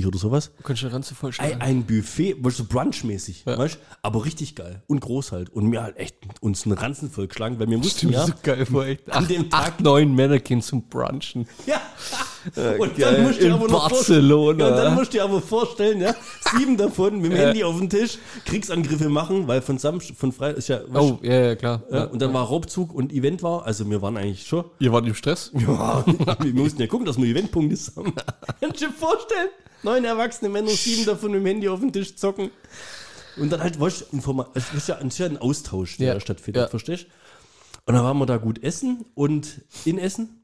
Euro 0.03 0.09
oder 0.09 0.19
sowas. 0.19 0.51
Du 0.59 0.63
kannst 0.65 0.83
den 0.83 0.91
Ranze 0.91 1.15
voll 1.15 1.33
Ein, 1.39 1.63
ein 1.63 1.85
Buffet, 1.87 2.37
weißt 2.45 2.59
du, 2.59 2.65
brunchmäßig, 2.65 3.45
Ja. 3.47 3.57
weißt 3.57 3.77
du? 3.77 3.79
Aber 4.03 4.27
richtig 4.27 4.55
geil 4.55 4.83
und 4.87 5.01
groß 5.01 5.33
halt. 5.33 5.49
Und 5.49 5.65
mir 5.65 5.83
halt 5.83 5.97
echt 5.97 6.17
uns 6.43 6.67
einen 6.67 6.77
Ranzen 6.77 7.11
voll 7.11 7.27
geschlagen, 7.27 7.59
weil 7.59 7.71
wir 7.71 7.79
mussten 7.79 7.97
Stimmt, 8.09 8.13
ja. 8.13 8.27
so 8.27 8.35
geil, 8.43 8.67
vor 8.67 8.85
echt. 8.85 9.11
An 9.11 9.23
Acht, 9.25 9.31
dem 9.31 9.49
Tag- 9.49 9.61
acht, 9.67 9.81
neun 9.81 10.15
Männerkind 10.15 10.63
zum 10.63 10.83
Brunchen. 10.83 11.49
ja. 11.67 11.81
Und 12.79 12.97
geil. 12.97 13.15
dann 13.15 13.23
musst 13.25 13.37
du 13.37 13.41
dir 13.43 13.47
In 13.49 13.53
aber 13.53 13.69
noch 13.69 13.89
Barcelona. 13.91 13.95
vorstellen, 13.95 14.59
ja, 14.61 14.69
und 14.69 14.77
dann 14.77 14.95
musst 14.95 15.13
du 15.13 15.19
dir 15.19 15.25
aber 15.25 15.41
vorstellen, 15.43 16.01
ja, 16.01 16.15
sieben 16.57 16.77
davon 16.77 17.21
mit 17.21 17.33
dem 17.33 17.37
Ja. 17.37 17.45
Handy 17.45 17.65
auf 17.65 17.77
den 17.79 17.91
Tisch, 17.91 18.19
Kriegsangriffe 18.47 19.09
machen, 19.09 19.47
weil 19.47 19.61
von 19.63 19.79
Samstag, 19.79 20.17
von 20.17 20.33
Freitag 20.33 20.59
ist 20.59 20.69
ja, 20.69 20.81
Oh, 20.95 21.19
ja, 21.23 21.41
ja, 21.41 21.55
klar. 21.57 21.83
Ja, 21.91 22.05
und 22.05 22.21
dann 22.23 22.33
war 22.33 22.45
Raubzug 22.47 22.95
und 22.95 23.13
Event 23.13 23.43
war, 23.43 23.67
also 23.67 23.89
wir 23.91 24.01
waren 24.03 24.17
eigentlich 24.17 24.47
schon, 24.47 24.65
Ihr 24.79 24.93
wart 24.93 25.07
im 25.07 25.15
Stress? 25.15 25.53
ja, 25.55 26.05
wir 26.41 26.55
mussten 26.55 26.81
ja 26.81 26.87
gucken, 26.87 27.07
dass 27.07 27.19
wir 27.19 27.27
Eventpunkte 27.27 27.77
haben. 27.97 28.15
Kannst 28.61 28.81
du 28.81 28.87
dir 28.87 28.93
vorstellen? 28.93 29.49
Neun 29.83 30.05
erwachsene 30.05 30.51
Männer, 30.51 30.71
sieben 30.71 31.07
davon 31.07 31.31
mit 31.33 31.41
dem 31.41 31.47
Handy 31.47 31.69
auf 31.69 31.81
den 31.81 31.93
Tisch 31.93 32.15
zocken. 32.17 32.51
Und 33.37 33.51
dann 33.51 33.63
halt, 33.63 33.79
weißt 33.81 34.07
du, 34.13 34.45
es 34.55 34.75
ist 34.75 34.89
ja, 34.89 34.97
ein 34.99 35.39
Austausch, 35.39 35.97
der 35.99 36.15
Ja, 36.15 36.21
stattfindet, 36.21 36.69
verstehst 36.71 37.07
Und 37.87 37.95
dann 37.95 38.05
waren 38.05 38.19
wir 38.19 38.27
da 38.27 38.37
gut 38.37 38.63
essen 38.63 39.05
und 39.15 39.63
in 39.85 39.99
Essen. 39.99 40.40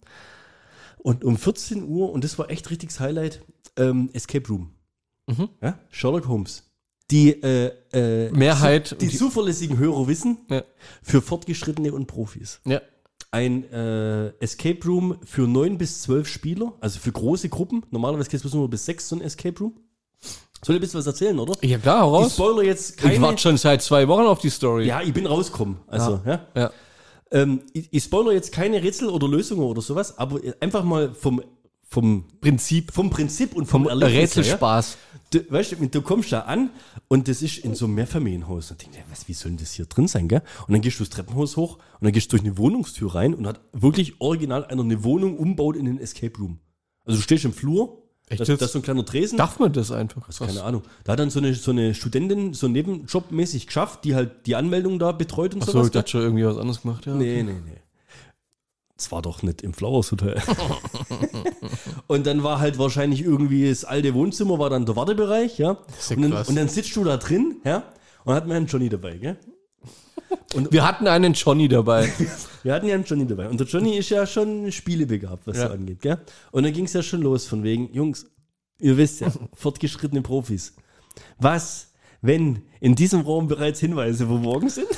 Und 1.07 1.23
um 1.25 1.37
14 1.37 1.87
Uhr, 1.89 2.11
und 2.11 2.25
das 2.25 2.37
war 2.37 2.51
echt 2.51 2.69
richtiges 2.69 2.99
Highlight, 2.99 3.41
ähm, 3.77 4.11
Escape 4.13 4.49
Room. 4.49 4.73
Mhm. 5.29 5.51
Ja? 5.63 5.79
Sherlock 5.89 6.27
Holmes. 6.27 6.65
Die, 7.13 7.31
äh, 7.45 7.71
äh, 7.93 8.33
Mehrheit. 8.33 9.01
die 9.01 9.09
zuverlässigen 9.09 9.79
Hörer 9.79 10.09
wissen, 10.09 10.39
ja. 10.51 10.65
für 11.05 11.23
Fortgeschrittene 11.23 11.93
und 11.93 12.07
Profis 12.09 12.61
ja. 12.65 12.81
ein 13.31 13.71
äh, 13.71 14.31
Escape 14.41 14.85
Room 14.85 15.19
für 15.25 15.43
neun 15.43 15.79
bis 15.79 16.03
zwölf 16.03 16.27
Spieler, 16.27 16.73
also 16.81 16.99
für 16.99 17.13
große 17.13 17.51
Gruppen. 17.51 17.85
Normalerweise 17.93 18.29
geht 18.29 18.45
es 18.45 18.53
nur 18.53 18.69
bis 18.69 18.85
sechs 18.85 19.09
so 19.09 19.15
ein 19.15 19.23
Escape 19.23 19.57
Room. 19.61 19.75
Soll 20.65 20.75
ich 20.75 20.79
ein 20.79 20.81
bisschen 20.81 20.99
was 20.99 21.07
erzählen, 21.07 21.39
oder? 21.39 21.55
Ja, 21.63 21.79
klar, 21.79 22.01
hau 22.01 22.19
Ich 22.19 22.25
raus. 22.25 22.33
spoiler 22.35 22.65
jetzt 22.65 22.91
Ich 22.91 22.97
keine. 22.97 23.21
warte 23.21 23.39
schon 23.41 23.57
seit 23.59 23.81
zwei 23.81 24.09
Wochen 24.09 24.23
auf 24.27 24.41
die 24.41 24.51
Story. 24.51 24.87
ja, 24.89 25.03
ich 25.03 25.13
bin 25.15 25.27
rausgekommen. 25.27 25.77
Also, 25.87 26.21
ja. 26.27 26.49
Ja. 26.57 26.73
Ähm, 27.37 27.61
ich, 27.75 27.89
ich 27.91 28.03
spoiler 28.03 28.33
jetzt 28.33 28.51
keine 28.51 28.83
Rätsel 28.83 29.09
oder 29.09 29.29
Lösungen 29.29 29.63
oder 29.63 29.83
sowas, 29.83 30.17
aber 30.17 30.41
einfach 30.61 30.85
mal 30.85 31.13
vom, 31.13 31.43
vom, 31.87 32.25
Prinzip. 32.41 32.93
vom 32.93 33.11
Prinzip 33.11 33.55
und 33.55 33.67
vom, 33.67 33.83
Vom 33.83 33.91
Erlebnis 33.91 34.37
Rätselspaß. 34.37 34.97
Du, 35.31 35.41
weißt 35.51 35.73
du, 35.73 35.87
du 35.87 36.03
kommst 36.03 36.33
da 36.33 36.41
an 36.41 36.71
und 37.09 37.29
das 37.29 37.43
ist 37.43 37.59
in 37.59 37.75
so 37.75 37.85
einem 37.85 37.97
Mehrfamilienhaus. 37.97 38.71
Und 38.71 38.81
denkst, 38.81 38.99
was, 39.11 39.29
wie 39.29 39.35
soll 39.35 39.51
denn 39.51 39.59
das 39.59 39.73
hier 39.73 39.85
drin 39.85 40.09
sein, 40.09 40.29
gell? 40.29 40.41
Und 40.67 40.73
dann 40.73 40.81
gehst 40.81 40.99
du 40.99 41.05
das 41.05 41.11
Treppenhaus 41.11 41.59
hoch 41.59 41.75
und 41.77 42.05
dann 42.05 42.13
gehst 42.13 42.33
du 42.33 42.37
durch 42.37 42.47
eine 42.47 42.57
Wohnungstür 42.57 43.15
rein 43.15 43.35
und 43.35 43.47
hat 43.47 43.61
wirklich 43.73 44.19
original 44.21 44.65
einer 44.65 44.83
eine 44.83 45.05
Wohnung 45.05 45.37
umbaut 45.37 45.77
in 45.77 45.85
den 45.85 45.99
Escape 45.99 46.39
Room. 46.39 46.59
Also 47.05 47.19
du 47.19 47.23
stehst 47.23 47.45
im 47.45 47.53
Flur, 47.53 48.03
Echt 48.29 48.41
das, 48.41 48.49
das 48.49 48.63
ist 48.63 48.73
so 48.73 48.81
ein 48.81 48.83
kleiner 48.83 49.05
Tresen. 49.05 49.39
Darf 49.39 49.61
man 49.61 49.73
das 49.73 49.93
einfach? 49.93 50.29
Keine 50.37 50.63
Ahnung. 50.65 50.83
Da 51.05 51.13
hat 51.13 51.21
dann 51.21 51.31
so 51.31 51.39
eine, 51.39 51.55
so 51.55 51.71
eine 51.71 51.95
Studentin 51.95 52.55
so 52.55 52.67
nebenjobmäßig 52.67 53.69
geschafft, 53.69 54.05
die 54.05 54.17
halt 54.17 54.47
die 54.47 54.57
Anmeldung 54.57 54.99
da 54.99 55.13
betreut 55.13 55.55
und 55.55 55.63
Achso, 55.63 55.73
sowas. 55.73 55.87
ich 55.87 55.93
dachte 55.93 56.11
schon 56.11 56.23
irgendwie 56.23 56.45
was 56.45 56.57
anderes 56.57 56.83
gemacht. 56.83 57.07
Ja, 57.07 57.15
Nee, 57.15 57.45
nee, 57.45 57.53
nee. 57.53 57.81
Das 58.97 59.13
war 59.13 59.23
doch 59.23 59.43
nicht 59.43 59.63
im 59.63 59.75
Flowers 59.75 60.11
Hotel. 60.11 60.41
und 62.07 62.27
dann 62.27 62.43
war 62.43 62.61
halt 62.61 62.79
wahrscheinlich 62.79 63.23
irgendwie 63.23 63.69
das 63.69 63.85
alte 63.85 64.15
Wohnzimmer, 64.15 64.59
war 64.59 64.71
dann 64.71 64.87
der 64.87 64.97
Wartebereich, 64.97 65.59
ja. 65.59 65.73
und, 66.11 66.23
dann, 66.23 66.31
krass. 66.31 66.49
und 66.49 66.57
dann 66.57 66.69
sitzt 66.69 66.97
du 66.97 67.05
da 67.05 67.19
drin, 67.19 67.57
ja, 67.63 67.83
und 68.25 68.35
hat 68.35 68.47
mir 68.47 68.55
einen 68.55 68.67
Johnny 68.67 68.89
dabei, 68.89 69.19
gell? 69.19 69.37
Wir 70.71 70.87
hatten 70.87 71.07
einen 71.07 71.33
Johnny 71.35 71.69
dabei. 71.69 72.11
Wir 72.63 72.75
hatten 72.75 72.87
ja 72.87 72.95
einen 72.95 73.05
Johnny 73.05 73.27
dabei. 73.27 73.49
Und 73.49 73.61
der 73.61 73.67
Johnny 73.67 73.97
ist 73.97 74.09
ja 74.11 74.27
schon 74.27 74.73
spielebegabt, 74.73 75.47
was 75.47 75.57
Ja. 75.59 75.69
so 75.69 75.75
angeht, 75.75 76.01
gell? 76.01 76.19
Und 76.51 76.65
dann 76.65 76.73
ging 76.73 76.85
es 76.87 76.93
ja 76.95 77.03
schon 77.03 77.23
los 77.23 77.47
von 77.47 77.63
wegen, 77.63 77.93
Jungs, 77.93 78.27
ihr 78.81 78.97
wisst 78.97 79.21
ja, 79.21 79.31
fortgeschrittene 79.55 80.23
Profis. 80.23 80.75
Was, 81.39 81.93
wenn 82.23 82.63
in 82.81 82.95
diesem 82.95 83.21
Raum 83.21 83.47
bereits 83.49 83.81
Hinweise 83.81 84.27
verborgen 84.27 84.69
sind? 84.69 84.89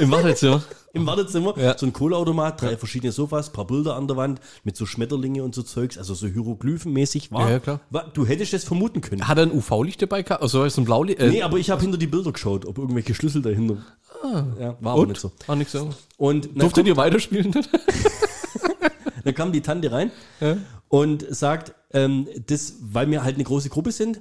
Im 0.00 0.10
Wartezimmer. 0.10 0.62
Im 0.92 1.06
Wartezimmer, 1.06 1.56
Ja. 1.56 1.78
so 1.78 1.86
ein 1.86 1.92
Kohleautomat, 1.92 2.60
drei 2.62 2.76
verschiedene 2.76 3.12
Sofas, 3.12 3.52
paar 3.52 3.64
Bilder 3.66 3.94
an 3.94 4.08
der 4.08 4.16
Wand 4.16 4.40
mit 4.64 4.76
so 4.76 4.86
Schmetterlinge 4.86 5.44
und 5.44 5.54
so 5.54 5.62
Zeugs, 5.62 5.96
also 5.96 6.14
so 6.14 6.26
Hieroglyphenmäßig 6.26 7.30
war. 7.30 7.42
Ja, 7.42 7.50
ja, 7.50 7.58
klar. 7.60 7.80
war 7.90 8.08
du 8.12 8.26
hättest 8.26 8.54
es 8.54 8.64
vermuten 8.64 9.00
können. 9.00 9.28
Hat 9.28 9.38
er 9.38 9.44
ein 9.44 9.52
UV-Licht 9.52 10.02
dabei 10.02 10.22
gehabt? 10.22 10.42
Also 10.42 10.68
so 10.68 10.80
ein 10.80 10.84
Blaulicht? 10.84 11.20
Äh, 11.20 11.28
Nee, 11.28 11.42
aber 11.42 11.58
ich 11.58 11.70
habe 11.70 11.80
hinter 11.80 11.96
die 11.96 12.08
Bilder 12.08 12.32
geschaut, 12.32 12.66
ob 12.66 12.78
irgendwelche 12.78 13.14
Schlüssel 13.14 13.40
dahinter. 13.40 13.76
Ja, 14.58 14.76
war 14.80 14.92
aber 14.94 15.02
und? 15.02 15.08
nicht 15.10 15.20
so. 15.20 15.30
War 15.46 15.54
nicht 15.56 15.70
so. 15.70 15.90
Und 16.16 16.46
dann, 16.46 16.54
Durftet 16.58 16.86
ihr 16.88 16.96
weiterspielen? 16.96 17.52
dann 19.24 19.34
kam 19.34 19.52
die 19.52 19.60
Tante 19.60 19.92
rein 19.92 20.10
Ja. 20.40 20.56
und 20.88 21.24
sagt, 21.32 21.72
ähm, 21.92 22.26
das, 22.46 22.74
weil 22.80 23.10
wir 23.10 23.22
halt 23.22 23.36
eine 23.36 23.44
große 23.44 23.68
Gruppe 23.68 23.92
sind, 23.92 24.20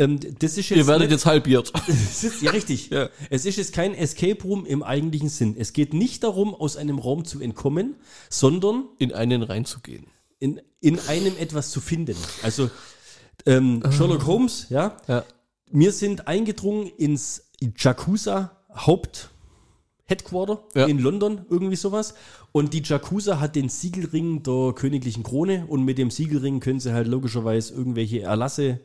ähm, 0.00 0.18
das 0.40 0.58
ist 0.58 0.68
jetzt. 0.70 0.78
ihr 0.78 0.86
werdet 0.86 1.02
nicht- 1.02 1.12
jetzt 1.12 1.26
halbiert. 1.26 1.72
Ist, 1.88 2.42
ja, 2.42 2.50
richtig. 2.50 2.90
Ja. 2.90 3.08
Es 3.30 3.44
ist 3.46 3.56
jetzt 3.56 3.72
kein 3.72 3.94
Escape 3.94 4.42
Room 4.42 4.66
im 4.66 4.82
eigentlichen 4.82 5.28
Sinn. 5.28 5.54
Es 5.58 5.72
geht 5.72 5.94
nicht 5.94 6.24
darum, 6.24 6.54
aus 6.54 6.76
einem 6.76 6.98
Raum 6.98 7.24
zu 7.24 7.40
entkommen, 7.40 7.96
sondern 8.28 8.84
In 8.98 9.12
einen 9.12 9.42
reinzugehen. 9.42 10.06
in, 10.38 10.60
in 10.80 10.98
einem 11.08 11.36
etwas 11.38 11.70
zu 11.70 11.80
finden. 11.80 12.16
Also 12.42 12.70
ähm, 13.46 13.82
Sherlock 13.90 14.26
Holmes, 14.26 14.66
ja, 14.70 14.96
Ja. 15.06 15.24
wir 15.70 15.92
sind 15.92 16.26
eingedrungen 16.26 16.86
ins 16.98 17.44
Jakuza 17.78 18.56
Haupt 18.74 19.30
Headquarter 20.06 20.64
Ja. 20.74 20.86
in 20.86 20.98
London, 20.98 21.42
irgendwie 21.50 21.76
sowas. 21.76 22.14
Und 22.52 22.74
die 22.74 22.82
Jakuza 22.82 23.38
hat 23.38 23.54
den 23.54 23.68
Siegelring 23.68 24.42
der 24.42 24.72
königlichen 24.74 25.22
Krone 25.22 25.66
und 25.68 25.84
mit 25.84 25.98
dem 25.98 26.10
Siegelring 26.10 26.58
können 26.58 26.80
sie 26.80 26.92
halt 26.92 27.06
logischerweise 27.06 27.74
irgendwelche 27.74 28.22
Erlasse 28.22 28.80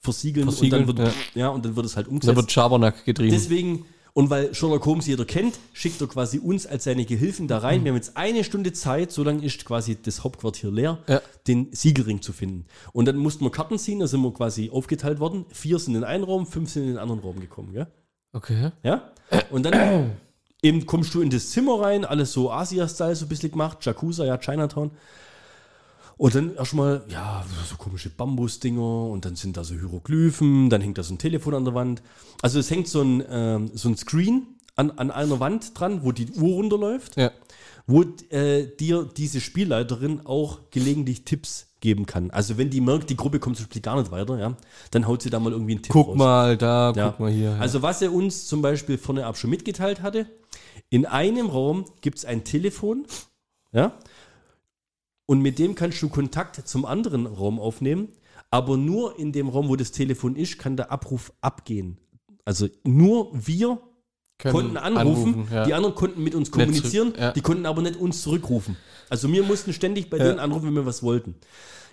versiegeln, 0.00 0.48
Versiegeln, 0.50 0.88
und 0.88 0.98
dann 0.98 1.06
wird, 1.06 1.14
ja. 1.34 1.48
und 1.48 1.64
dann 1.64 1.74
wird 1.76 1.86
es 1.86 1.96
halt 1.96 2.08
umgesetzt. 2.08 2.36
wird 2.36 2.52
Schabernack 2.52 3.04
getrieben. 3.04 3.30
Deswegen, 3.32 3.84
und 4.12 4.30
weil 4.30 4.54
Sherlock 4.54 4.86
Holmes 4.86 5.06
jeder 5.06 5.24
kennt, 5.24 5.58
schickt 5.72 6.00
er 6.00 6.06
quasi 6.06 6.38
uns 6.38 6.66
als 6.66 6.84
seine 6.84 7.04
Gehilfen 7.04 7.48
da 7.48 7.58
Mhm. 7.58 7.64
rein. 7.64 7.84
Wir 7.84 7.90
haben 7.90 7.96
jetzt 7.96 8.16
eine 8.16 8.44
Stunde 8.44 8.72
Zeit, 8.72 9.10
so 9.12 9.22
lange 9.24 9.44
ist 9.44 9.64
quasi 9.64 9.96
das 10.00 10.24
Hauptquartier 10.24 10.70
leer, 10.70 10.98
Ja. 11.08 11.20
den 11.46 11.68
Siegelring 11.72 12.22
zu 12.22 12.32
finden. 12.32 12.66
Und 12.92 13.06
dann 13.06 13.16
mussten 13.16 13.44
wir 13.44 13.50
Karten 13.50 13.78
ziehen, 13.78 14.00
da 14.00 14.06
sind 14.06 14.22
wir 14.22 14.32
quasi 14.32 14.70
aufgeteilt 14.70 15.18
worden. 15.20 15.44
Vier 15.50 15.78
sind 15.78 15.94
in 15.96 16.04
einen 16.04 16.24
Raum, 16.24 16.46
fünf 16.46 16.70
sind 16.70 16.84
in 16.84 16.88
den 16.90 16.98
anderen 16.98 17.20
Raum 17.20 17.40
gekommen, 17.40 17.72
gell? 17.72 17.88
okay. 18.32 18.70
Ja? 18.82 19.10
Und 19.50 19.64
dann 19.64 20.12
eben 20.62 20.86
kommst 20.86 21.12
du 21.14 21.20
in 21.20 21.30
das 21.30 21.50
Zimmer 21.50 21.80
rein, 21.80 22.04
alles 22.04 22.32
so 22.32 22.50
Asia-Style 22.50 23.16
so 23.16 23.26
ein 23.26 23.28
bisschen 23.28 23.50
gemacht, 23.50 23.84
Jakuza, 23.84 24.24
ja, 24.24 24.38
Chinatown. 24.38 24.92
Und 26.18 26.34
dann 26.34 26.54
erstmal, 26.56 27.04
ja, 27.08 27.44
so 27.68 27.76
komische 27.76 28.08
Bambusdinger 28.08 29.06
und 29.10 29.24
dann 29.26 29.36
sind 29.36 29.56
da 29.56 29.64
so 29.64 29.74
Hieroglyphen, 29.74 30.70
dann 30.70 30.80
hängt 30.80 30.96
da 30.98 31.02
so 31.02 31.12
ein 31.14 31.18
Telefon 31.18 31.54
an 31.54 31.64
der 31.66 31.74
Wand. 31.74 32.02
Also 32.40 32.58
es 32.58 32.70
hängt 32.70 32.88
so 32.88 33.02
ein, 33.02 33.22
ähm, 33.28 33.70
so 33.74 33.88
ein 33.90 33.96
Screen 33.98 34.46
an, 34.76 34.92
an 34.92 35.10
einer 35.10 35.40
Wand 35.40 35.78
dran, 35.78 36.04
wo 36.04 36.12
die 36.12 36.30
Uhr 36.32 36.54
runterläuft, 36.54 37.16
Ja. 37.16 37.32
wo 37.86 38.02
äh, 38.30 38.66
dir 38.78 39.04
diese 39.04 39.40
Spielleiterin 39.42 40.22
auch 40.24 40.60
gelegentlich 40.70 41.24
Tipps 41.26 41.66
geben 41.80 42.06
kann. 42.06 42.30
Also 42.30 42.56
wenn 42.56 42.70
die 42.70 42.80
merkt, 42.80 43.10
die 43.10 43.16
Gruppe 43.16 43.38
kommt 43.38 43.56
zum 43.58 43.66
Beispiel 43.66 43.82
gar 43.82 43.98
nicht 44.00 44.10
weiter, 44.10 44.38
ja, 44.38 44.56
dann 44.92 45.06
haut 45.06 45.20
sie 45.20 45.28
da 45.28 45.38
mal 45.38 45.52
irgendwie 45.52 45.72
einen 45.74 45.82
Tipp 45.82 45.92
Guck 45.92 46.08
raus. 46.08 46.16
mal 46.16 46.56
da, 46.56 46.94
Ja. 46.96 47.10
guck 47.10 47.20
mal 47.20 47.30
hier. 47.30 47.50
ja. 47.50 47.58
Also 47.58 47.82
was 47.82 48.00
er 48.00 48.10
uns 48.14 48.46
zum 48.46 48.62
Beispiel 48.62 48.96
vorne 48.96 49.26
ab 49.26 49.36
schon 49.36 49.50
mitgeteilt 49.50 50.00
hatte, 50.00 50.26
in 50.88 51.04
einem 51.04 51.48
Raum 51.50 51.84
gibt 52.00 52.16
es 52.18 52.24
ein 52.24 52.42
Telefon, 52.44 53.06
ja, 53.72 53.92
und 55.26 55.42
mit 55.42 55.58
dem 55.58 55.74
kannst 55.74 56.00
du 56.02 56.08
Kontakt 56.08 56.66
zum 56.68 56.84
anderen 56.84 57.26
Raum 57.26 57.58
aufnehmen, 57.58 58.08
aber 58.50 58.76
nur 58.76 59.18
in 59.18 59.32
dem 59.32 59.48
Raum, 59.48 59.68
wo 59.68 59.76
das 59.76 59.92
Telefon 59.92 60.36
ist, 60.36 60.58
kann 60.58 60.76
der 60.76 60.90
Abruf 60.92 61.32
abgehen. 61.40 61.98
Also 62.44 62.68
nur 62.84 63.30
wir 63.34 63.80
konnten 64.40 64.76
anrufen, 64.76 65.34
anrufen, 65.34 65.48
ja. 65.52 65.64
die 65.64 65.74
anderen 65.74 65.94
konnten 65.94 66.22
mit 66.22 66.34
uns 66.34 66.50
zurück- 66.50 66.66
kommunizieren, 66.66 67.14
ja. 67.18 67.32
die 67.32 67.40
konnten 67.40 67.66
aber 67.66 67.82
nicht 67.82 67.96
uns 67.96 68.22
zurückrufen. 68.22 68.76
Also 69.08 69.30
wir 69.32 69.42
mussten 69.42 69.72
ständig 69.72 70.10
bei 70.10 70.18
Ja. 70.18 70.24
denen 70.24 70.38
anrufen, 70.38 70.66
wenn 70.66 70.74
wir 70.74 70.86
was 70.86 71.02
wollten. 71.02 71.34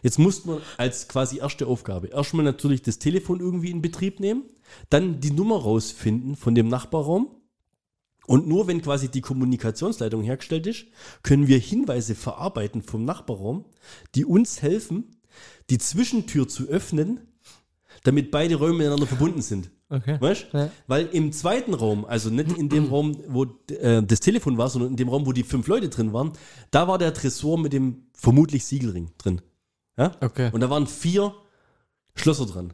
Jetzt 0.04 0.20
mussten 0.20 0.50
wir 0.50 0.62
als 0.78 1.08
quasi 1.08 1.40
erste 1.40 1.66
Aufgabe 1.66 2.08
erstmal 2.08 2.44
natürlich 2.44 2.82
das 2.82 3.00
Telefon 3.00 3.40
irgendwie 3.40 3.72
in 3.72 3.82
Betrieb 3.82 4.20
nehmen, 4.20 4.44
dann 4.90 5.22
die 5.22 5.32
Nummer 5.32 5.56
rausfinden 5.56 6.36
von 6.36 6.54
dem 6.54 6.68
Nachbarraum 6.68 7.28
und 8.26 8.48
nur 8.48 8.68
wenn 8.68 8.82
quasi 8.82 9.10
die 9.10 9.22
Kommunikationsleitung 9.22 10.24
hergestellt 10.24 10.68
ist, 10.68 10.86
können 11.24 11.48
wir 11.48 11.58
Hinweise 11.58 12.16
verarbeiten 12.16 12.82
vom 12.82 13.06
Nachbarraum, 13.06 13.66
die 14.16 14.26
uns 14.26 14.62
helfen, 14.62 15.18
die 15.70 15.78
Zwischentür 15.78 16.48
zu 16.48 16.68
öffnen, 16.68 17.22
damit 18.04 18.32
beide 18.32 18.56
Räume 18.56 18.80
miteinander 18.80 19.08
verbunden 19.08 19.42
sind. 19.42 19.72
Okay. 19.90 20.18
Weißt 20.20 20.48
Ja. 20.54 20.72
Weil 20.88 21.08
im 21.08 21.32
zweiten 21.32 21.74
Raum, 21.74 22.06
also 22.06 22.30
nicht 22.30 22.58
in 22.58 22.70
dem 22.70 22.86
Raum, 22.86 23.16
wo 23.28 23.46
äh, 23.70 24.02
das 24.02 24.22
Telefon 24.22 24.58
war, 24.58 24.70
sondern 24.70 24.92
in 24.92 24.98
dem 24.98 25.10
Raum, 25.10 25.26
wo 25.26 25.34
die 25.34 25.44
fünf 25.44 25.68
Leute 25.68 25.90
drin 25.90 26.14
waren, 26.14 26.34
da 26.72 26.88
war 26.88 26.98
der 26.98 27.14
Tresor 27.14 27.60
mit 27.60 27.74
dem 27.74 28.08
vermutlich 28.14 28.66
Siegelring 28.66 29.12
drin. 29.18 29.42
Ja? 29.98 30.14
Okay. 30.22 30.50
Und 30.52 30.62
da 30.62 30.70
waren 30.70 30.88
vier 30.88 31.36
Schlösser 32.16 32.46
dran. 32.46 32.74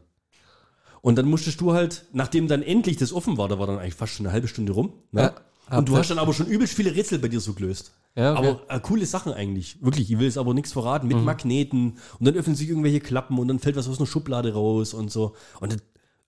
Und 1.02 1.18
dann 1.18 1.28
musstest 1.28 1.62
du 1.62 1.74
halt, 1.74 2.06
nachdem 2.14 2.48
dann 2.48 2.62
endlich 2.62 2.98
das 2.98 3.14
offen 3.14 3.38
war, 3.38 3.48
da 3.48 3.60
war 3.60 3.68
dann 3.68 3.80
eigentlich 3.80 3.96
fast 3.96 4.14
schon 4.14 4.26
eine 4.26 4.34
halbe 4.34 4.48
Stunde 4.48 4.74
rum. 4.74 4.94
Ne? 5.12 5.34
Ja. 5.70 5.78
Und 5.78 5.88
du 5.88 5.98
hast 5.98 6.10
dann 6.10 6.20
aber 6.20 6.34
schon 6.34 6.48
übelst 6.48 6.74
viele 6.74 6.96
Rätsel 6.96 7.20
bei 7.20 7.28
dir 7.28 7.40
so 7.40 7.54
gelöst. 7.54 7.94
Ja, 8.16 8.38
okay. 8.38 8.48
Aber 8.48 8.76
äh, 8.76 8.80
coole 8.80 9.06
Sachen 9.06 9.34
eigentlich. 9.34 9.78
Wirklich, 9.82 10.12
ich 10.12 10.18
will 10.18 10.28
es 10.28 10.38
aber 10.38 10.54
nichts 10.54 10.74
verraten. 10.74 11.08
Mit 11.08 11.24
Magneten. 11.24 11.98
Und 12.20 12.26
dann 12.26 12.36
öffnen 12.36 12.56
sich 12.56 12.68
irgendwelche 12.68 13.00
Klappen 13.00 13.38
und 13.38 13.48
dann 13.48 13.60
fällt 13.60 13.76
was 13.76 13.88
aus 13.88 14.00
einer 14.00 14.08
Schublade 14.08 14.54
raus 14.54 14.94
und 14.94 15.12
so. 15.12 15.36
Und 15.60 15.74
das, 15.74 15.82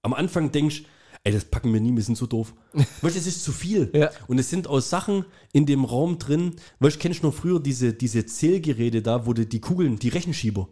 am 0.03 0.13
Anfang 0.13 0.51
denkst 0.51 0.83
ey, 1.23 1.31
das 1.31 1.45
packen 1.45 1.73
wir 1.73 1.79
nie, 1.79 1.95
wir 1.95 2.03
sind 2.03 2.17
so 2.17 2.25
doof. 2.25 2.53
weißt 2.73 3.15
du, 3.15 3.19
es 3.19 3.27
ist 3.27 3.43
zu 3.43 3.51
viel. 3.51 3.89
Ja. 3.93 4.09
Und 4.27 4.39
es 4.39 4.49
sind 4.49 4.67
aus 4.67 4.89
Sachen 4.89 5.25
in 5.53 5.65
dem 5.65 5.85
Raum 5.85 6.19
drin. 6.19 6.55
Weißt 6.79 6.95
du, 6.95 6.99
kennst 6.99 7.23
du 7.23 7.27
noch 7.27 7.33
früher 7.33 7.59
diese, 7.59 7.93
diese 7.93 8.25
Zählgeräte 8.25 9.01
da, 9.01 9.25
wo 9.25 9.33
die, 9.33 9.47
die 9.47 9.61
Kugeln, 9.61 9.99
die 9.99 10.09
Rechenschieber. 10.09 10.67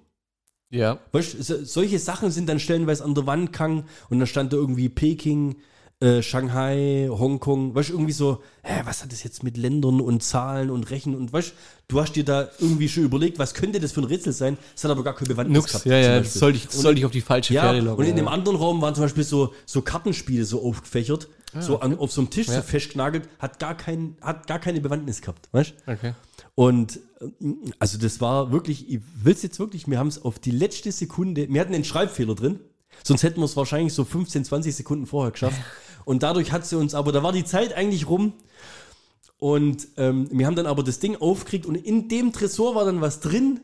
Ja. 0.72 1.00
Weißt 1.12 1.42
so, 1.44 1.64
solche 1.64 2.00
Sachen 2.00 2.32
sind 2.32 2.48
dann 2.48 2.60
stellenweise 2.60 3.04
an 3.04 3.16
der 3.16 3.26
Wand 3.26 3.54
gehangen 3.54 3.86
und 4.10 4.20
dann 4.20 4.28
stand 4.28 4.54
da 4.54 4.58
irgendwie 4.58 4.88
Peking, 4.90 5.56
äh, 6.02 6.22
Shanghai, 6.22 7.10
Hongkong, 7.12 7.76
weißt 7.76 7.90
du, 7.90 7.94
irgendwie 7.94 8.14
so, 8.14 8.42
hä, 8.64 8.82
was 8.86 9.04
hat 9.04 9.12
das 9.12 9.24
jetzt 9.24 9.44
mit 9.44 9.58
Ländern 9.58 10.00
und 10.00 10.24
Zahlen 10.24 10.70
und 10.70 10.90
Rechen 10.92 11.14
und 11.16 11.34
weißt 11.34 11.54
du, 11.90 12.00
hast 12.00 12.14
dir 12.16 12.24
da 12.24 12.48
irgendwie 12.60 12.88
schon 12.88 13.04
überlegt, 13.04 13.38
was 13.40 13.54
könnte 13.54 13.80
das 13.82 13.92
für 13.92 14.02
ein 14.02 14.06
Rätsel 14.06 14.32
sein? 14.32 14.58
Es 14.76 14.84
hat 14.84 14.92
aber 14.92 15.04
gar 15.04 15.14
keine 15.16 15.28
Bewandtnis 15.30 15.58
Nux, 15.64 15.68
gehabt. 15.72 15.86
ja, 15.88 15.98
ja, 15.98 16.20
das 16.20 16.36
soll 16.36 16.56
ich, 16.56 16.68
das 16.68 16.76
Und- 16.76 16.82
soll 16.84 16.98
ich 16.98 17.06
auf 17.06 17.12
die 17.12 17.20
falsche 17.22 17.54
ja, 17.54 17.64
Pferde 17.64 17.80
locken. 17.82 18.06
und 18.06 18.10
in 18.10 18.16
dem 18.16 18.28
anderen 18.30 18.56
Raum 18.58 18.82
waren 18.82 18.96
zum 18.96 19.04
Beispiel 19.06 19.24
so, 19.26 19.54
so 19.66 19.82
Kartenspiele 19.82 20.46
so 20.46 20.64
aufgefächert, 20.64 21.28
so 21.60 21.80
an, 21.82 21.98
auf 21.98 22.12
so 22.12 22.22
einem 22.22 22.30
Tisch 22.30 22.46
so 22.48 22.54
Ja. 22.54 22.62
festgenagelt, 22.62 23.28
hat 23.40 23.58
gar, 23.60 23.76
kein, 23.76 24.16
hat 24.22 24.46
gar 24.48 24.60
keine 24.60 24.80
Bewandtnis 24.82 25.20
gehabt, 25.20 25.50
weißt 25.52 25.74
du? 25.86 25.92
Okay. 25.92 26.14
Und 26.56 27.00
äh, 27.22 27.28
also 27.80 27.98
das 27.98 28.22
war 28.22 28.52
wirklich, 28.52 28.90
ich 28.90 29.00
will 29.24 29.34
es 29.34 29.42
jetzt 29.44 29.60
wirklich, 29.60 29.88
wir 29.88 30.00
haben 30.00 30.08
es 30.08 30.24
auf 30.24 30.40
die 30.40 30.52
letzte 30.52 30.92
Sekunde, 30.92 31.48
wir 31.50 31.62
hatten 31.62 31.74
einen 31.74 31.84
Schreibfehler 31.84 32.36
drin, 32.36 32.60
sonst 33.04 33.24
hätten 33.24 33.40
wir 33.40 33.46
es 33.46 33.56
wahrscheinlich 33.56 33.94
so 33.94 34.04
15, 34.06 34.46
20 34.46 34.76
Sekunden 34.76 35.06
vorher 35.06 35.32
geschafft. 35.32 35.60
Und 36.06 36.24
dadurch 36.24 36.52
hat 36.52 36.66
sie 36.66 36.76
uns, 36.76 36.96
aber 36.96 37.12
da 37.12 37.22
war 37.22 37.32
die 37.32 37.44
Zeit 37.46 37.74
eigentlich 37.74 38.10
rum. 38.10 38.34
Und 39.38 39.88
ähm, 39.98 40.28
wir 40.32 40.48
haben 40.48 40.56
dann 40.56 40.66
aber 40.66 40.84
das 40.84 41.00
Ding 41.00 41.16
aufgekriegt 41.16 41.66
und 41.66 41.76
in 41.76 42.10
dem 42.10 42.34
Tresor 42.34 42.74
war 42.76 42.84
dann 42.84 43.00
was 43.00 43.20
drin, 43.20 43.62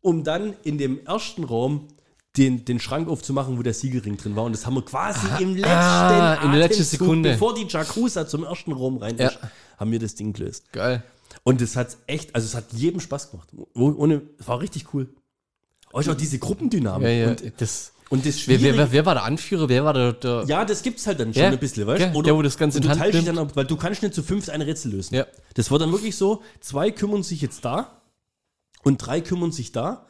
um 0.00 0.24
dann 0.24 0.54
in 0.64 0.78
dem 0.78 1.04
ersten 1.06 1.44
Raum 1.44 1.88
den, 2.36 2.64
den 2.64 2.80
Schrank 2.80 3.08
aufzumachen, 3.08 3.58
wo 3.58 3.62
der 3.62 3.74
Siegelring 3.74 4.16
drin 4.16 4.34
war. 4.34 4.44
Und 4.44 4.52
das 4.52 4.66
haben 4.66 4.74
wir 4.74 4.84
quasi 4.84 5.26
im 5.40 5.54
letzten 5.54 5.70
ah, 5.70 6.40
in 6.42 6.50
der 6.50 6.60
letzten 6.60 6.84
Sekunde. 6.84 7.32
bevor 7.32 7.54
die 7.54 7.66
Jacuzza 7.68 8.26
zum 8.26 8.44
ersten 8.44 8.72
Raum 8.72 8.96
rein 8.96 9.18
Ja. 9.18 9.28
ist, 9.28 9.38
haben 9.76 9.92
wir 9.92 9.98
das 9.98 10.14
Ding 10.14 10.32
gelöst. 10.32 10.72
Geil. 10.72 11.02
Und 11.44 11.60
es 11.60 11.76
hat 11.76 11.96
echt, 12.06 12.34
also 12.34 12.44
es 12.46 12.54
hat 12.54 12.72
jedem 12.72 13.00
Spaß 13.00 13.30
gemacht. 13.30 13.48
Oh- 13.74 13.94
Ohne, 13.96 14.22
es 14.38 14.46
war 14.48 14.60
richtig 14.60 14.92
cool. 14.94 15.08
Euch 15.92 16.08
auch 16.08 16.14
diese 16.14 16.38
Gruppendynamik. 16.38 17.06
Ja, 17.06 17.12
ja. 17.14 17.28
Und, 17.30 17.52
das, 17.58 17.92
und 18.08 18.24
das 18.24 18.48
wer, 18.48 18.60
wer, 18.62 18.92
wer, 18.92 19.06
war 19.06 19.14
der 19.14 19.24
Anführer? 19.24 19.68
Wer 19.68 19.84
war 19.84 19.92
der, 19.92 20.12
der 20.14 20.44
ja, 20.46 20.64
das 20.64 20.82
gibt's 20.82 21.06
halt 21.06 21.20
dann 21.20 21.34
schon 21.34 21.42
Ja, 21.42 21.48
ein 21.50 21.58
bisschen, 21.58 21.86
weißt 21.86 22.00
ja, 22.14 22.22
der, 22.22 22.34
wo 22.36 22.42
das 22.42 22.56
Ganze 22.56 22.78
und 22.78 22.84
in 22.84 22.88
du 22.88 22.90
Hand 22.90 23.00
teilst 23.00 23.18
dich 23.18 23.26
nimmt. 23.26 23.38
dann, 23.38 23.56
weil 23.56 23.66
du 23.66 23.76
kannst 23.76 24.02
nicht 24.02 24.14
zu 24.14 24.22
fünft 24.22 24.48
ein 24.50 24.62
Rätsel 24.62 24.92
lösen. 24.92 25.14
Ja. 25.14 25.26
Das 25.54 25.70
war 25.70 25.78
dann 25.78 25.92
wirklich 25.92 26.16
so, 26.16 26.42
zwei 26.60 26.90
kümmern 26.90 27.22
sich 27.22 27.42
jetzt 27.42 27.64
da 27.64 28.00
und 28.82 28.98
drei 28.98 29.20
kümmern 29.20 29.52
sich 29.52 29.72
da. 29.72 30.06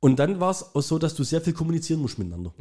Und 0.00 0.18
dann 0.18 0.40
war 0.40 0.50
es 0.50 0.74
auch 0.74 0.80
so, 0.82 0.98
dass 0.98 1.14
du 1.14 1.22
sehr 1.24 1.40
viel 1.40 1.52
kommunizieren 1.52 2.00
musst 2.00 2.18
miteinander. 2.18 2.52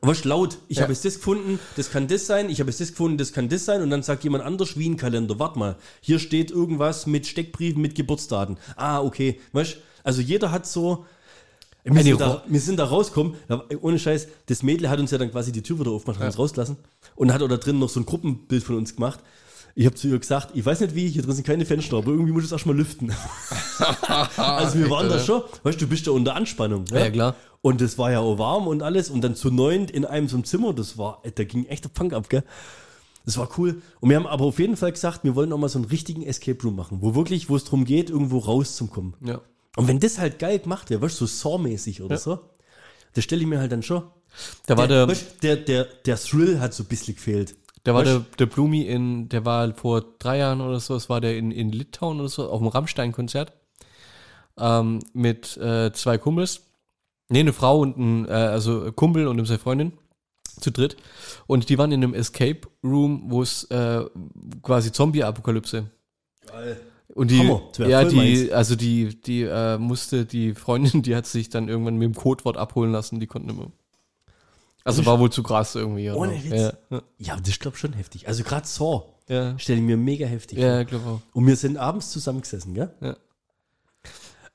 Weißt, 0.00 0.24
laut, 0.24 0.58
ich 0.68 0.78
Ja. 0.78 0.82
habe 0.84 0.92
jetzt 0.92 1.04
das 1.04 1.16
gefunden, 1.16 1.58
das 1.76 1.90
kann 1.90 2.08
das 2.08 2.26
sein, 2.26 2.48
ich 2.50 2.60
habe 2.60 2.70
jetzt 2.70 2.80
das 2.80 2.90
gefunden, 2.90 3.18
das 3.18 3.32
kann 3.32 3.48
das 3.48 3.64
sein. 3.64 3.82
Und 3.82 3.90
dann 3.90 4.02
sagt 4.02 4.24
jemand 4.24 4.44
anders 4.44 4.78
wie 4.78 4.88
ein 4.88 4.96
Kalender, 4.96 5.38
warte 5.38 5.58
mal, 5.58 5.76
hier 6.00 6.18
steht 6.18 6.50
irgendwas 6.50 7.06
mit 7.06 7.26
Steckbriefen, 7.26 7.80
mit 7.82 7.94
Geburtsdaten. 7.94 8.56
Ah, 8.76 9.00
okay, 9.00 9.40
weißt, 9.52 9.78
also 10.04 10.20
jeder 10.22 10.50
hat 10.52 10.66
so, 10.66 11.04
wir 11.82 11.92
Eine 11.92 12.02
sind, 12.02 12.20
da, 12.20 12.44
wir 12.46 12.60
sind 12.60 12.78
da 12.78 12.84
rausgekommen, 12.84 13.34
ohne 13.80 13.98
Scheiß, 13.98 14.28
das 14.46 14.62
Mädel 14.62 14.90
hat 14.90 14.98
uns 15.00 15.10
ja 15.10 15.18
dann 15.18 15.30
quasi 15.30 15.50
die 15.50 15.62
Tür 15.62 15.80
wieder 15.80 15.90
aufgemacht, 15.90 16.20
hat 16.20 16.26
uns 16.26 16.38
rausgelassen 16.38 16.76
und 17.16 17.32
hat 17.32 17.42
auch 17.42 17.48
da 17.48 17.56
drin 17.56 17.78
noch 17.78 17.88
so 17.88 18.00
ein 18.00 18.06
Gruppenbild 18.06 18.62
von 18.62 18.76
uns 18.76 18.94
gemacht. 18.94 19.20
Ich 19.74 19.86
habe 19.86 19.94
zu 19.94 20.08
ihr 20.08 20.18
gesagt, 20.18 20.50
ich 20.54 20.64
weiß 20.64 20.80
nicht 20.80 20.94
wie, 20.94 21.08
hier 21.08 21.22
drin 21.22 21.32
sind 21.34 21.46
keine 21.46 21.64
Fenster, 21.64 21.96
aber 21.98 22.10
irgendwie 22.12 22.32
muss 22.32 22.42
ich 22.42 22.48
es 22.48 22.52
erstmal 22.52 22.76
lüften. 22.76 23.12
also 24.36 24.78
wir 24.78 24.90
waren 24.90 25.08
da 25.08 25.18
schon, 25.18 25.42
weißt 25.62 25.80
du, 25.80 25.84
du 25.84 25.90
bist 25.90 26.06
da 26.06 26.10
unter 26.10 26.34
Anspannung. 26.34 26.84
Ja, 26.90 27.00
ja, 27.00 27.10
klar. 27.10 27.36
Und 27.62 27.80
es 27.80 27.98
war 27.98 28.10
ja 28.10 28.20
auch 28.20 28.38
warm 28.38 28.66
und 28.66 28.82
alles 28.82 29.10
und 29.10 29.20
dann 29.22 29.34
zu 29.34 29.50
neunt 29.50 29.90
in 29.90 30.04
einem 30.04 30.28
so 30.28 30.36
einem 30.36 30.44
Zimmer, 30.44 30.72
das 30.72 30.96
war, 30.98 31.22
da 31.34 31.44
ging 31.44 31.66
echt 31.66 31.84
der 31.84 31.90
Punk 31.90 32.12
ab, 32.12 32.28
gell? 32.28 32.42
Das 33.26 33.36
war 33.36 33.48
cool. 33.58 33.82
Und 34.00 34.08
wir 34.08 34.16
haben 34.16 34.26
aber 34.26 34.44
auf 34.46 34.58
jeden 34.58 34.76
Fall 34.76 34.92
gesagt, 34.92 35.24
wir 35.24 35.34
wollen 35.34 35.52
auch 35.52 35.58
mal 35.58 35.68
so 35.68 35.78
einen 35.78 35.86
richtigen 35.86 36.22
Escape 36.22 36.62
Room 36.62 36.74
machen, 36.74 36.98
wo 37.00 37.14
wirklich, 37.14 37.50
wo 37.50 37.56
es 37.56 37.64
darum 37.64 37.84
geht, 37.84 38.10
irgendwo 38.10 38.38
rauszukommen. 38.38 39.14
Ja. 39.24 39.40
Und 39.76 39.88
wenn 39.88 40.00
das 40.00 40.18
halt 40.18 40.38
geil 40.38 40.58
gemacht 40.58 40.90
wäre, 40.90 41.02
weißt 41.02 41.20
du, 41.20 41.26
so 41.26 41.50
Saw-mäßig 41.50 42.02
oder 42.02 42.16
Ja. 42.16 42.20
so, 42.20 42.40
das 43.14 43.24
stelle 43.24 43.42
ich 43.42 43.46
mir 43.46 43.58
halt 43.58 43.72
dann 43.72 43.82
schon. 43.82 44.02
Da 44.66 44.76
war 44.76 44.88
der, 44.88 45.06
der, 45.06 45.08
weißt, 45.08 45.22
du, 45.22 45.40
der, 45.42 45.56
der, 45.56 45.84
der 45.84 46.16
Thrill 46.16 46.60
hat 46.60 46.72
so 46.72 46.82
ein 46.82 46.86
bisschen 46.86 47.14
gefehlt. 47.14 47.56
Da 47.84 47.94
war 47.94 48.04
der, 48.04 48.24
der 48.38 48.46
Blumi 48.46 48.82
in, 48.82 49.28
der 49.28 49.44
war 49.44 49.72
vor 49.74 50.04
drei 50.18 50.38
Jahren 50.38 50.60
oder 50.60 50.80
so, 50.80 50.94
es 50.94 51.08
war 51.08 51.20
der 51.20 51.36
in, 51.36 51.50
in 51.50 51.70
Litauen 51.70 52.20
oder 52.20 52.28
so, 52.28 52.48
auf 52.48 52.60
dem 52.60 52.68
Rammstein-Konzert. 52.68 53.52
Ähm, 54.58 55.00
mit 55.14 55.56
äh, 55.56 55.92
zwei 55.92 56.18
Kumpels. 56.18 56.62
Nee, 57.28 57.40
eine 57.40 57.52
Frau 57.52 57.80
und 57.80 57.96
ein, 57.96 58.28
äh, 58.28 58.32
also 58.32 58.92
Kumpel 58.92 59.26
und 59.26 59.44
seine 59.46 59.58
Freundin. 59.58 59.92
Zu 60.60 60.70
dritt. 60.70 60.96
Und 61.46 61.70
die 61.70 61.78
waren 61.78 61.92
in 61.92 62.02
einem 62.02 62.12
Escape 62.12 62.62
Room, 62.84 63.22
wo 63.28 63.40
es 63.40 63.64
äh, 63.70 64.04
quasi 64.62 64.92
Zombie-Apokalypse. 64.92 65.90
Geil. 66.46 66.80
Und 67.14 67.30
die, 67.30 67.38
Hammer, 67.38 67.62
ja, 67.78 68.04
die, 68.04 68.52
also 68.52 68.76
die, 68.76 69.20
die 69.20 69.42
äh, 69.42 69.78
musste, 69.78 70.26
die 70.26 70.54
Freundin, 70.54 71.02
die 71.02 71.16
hat 71.16 71.26
sich 71.26 71.48
dann 71.48 71.68
irgendwann 71.68 71.96
mit 71.96 72.04
dem 72.04 72.14
Codewort 72.14 72.56
abholen 72.56 72.92
lassen, 72.92 73.20
die 73.20 73.26
konnten 73.26 73.56
mehr. 73.56 73.72
Also 74.84 75.04
war 75.04 75.18
wohl 75.18 75.30
zu 75.30 75.42
krass 75.42 75.74
irgendwie. 75.74 76.10
Oder? 76.10 76.18
Ohne 76.18 76.42
Witz. 76.42 76.52
Ja, 76.52 76.72
ja, 76.90 77.02
Ja, 77.18 77.36
das 77.36 77.48
ist, 77.48 77.60
glaube 77.60 77.74
ich, 77.74 77.80
schon 77.80 77.92
heftig. 77.92 78.28
Also 78.28 78.42
gerade 78.44 78.66
Saw 78.66 79.04
ja, 79.28 79.58
stelle 79.58 79.78
ich 79.78 79.84
mir 79.84 79.96
mega 79.96 80.26
heftig 80.26 80.58
ja, 80.58 80.82
glaube 80.82 81.06
auch. 81.06 81.20
Und 81.32 81.46
wir 81.46 81.56
sind 81.56 81.76
abends 81.76 82.10
zusammengesessen, 82.10 82.74
gell? 82.74 82.92
Ja. 83.00 83.16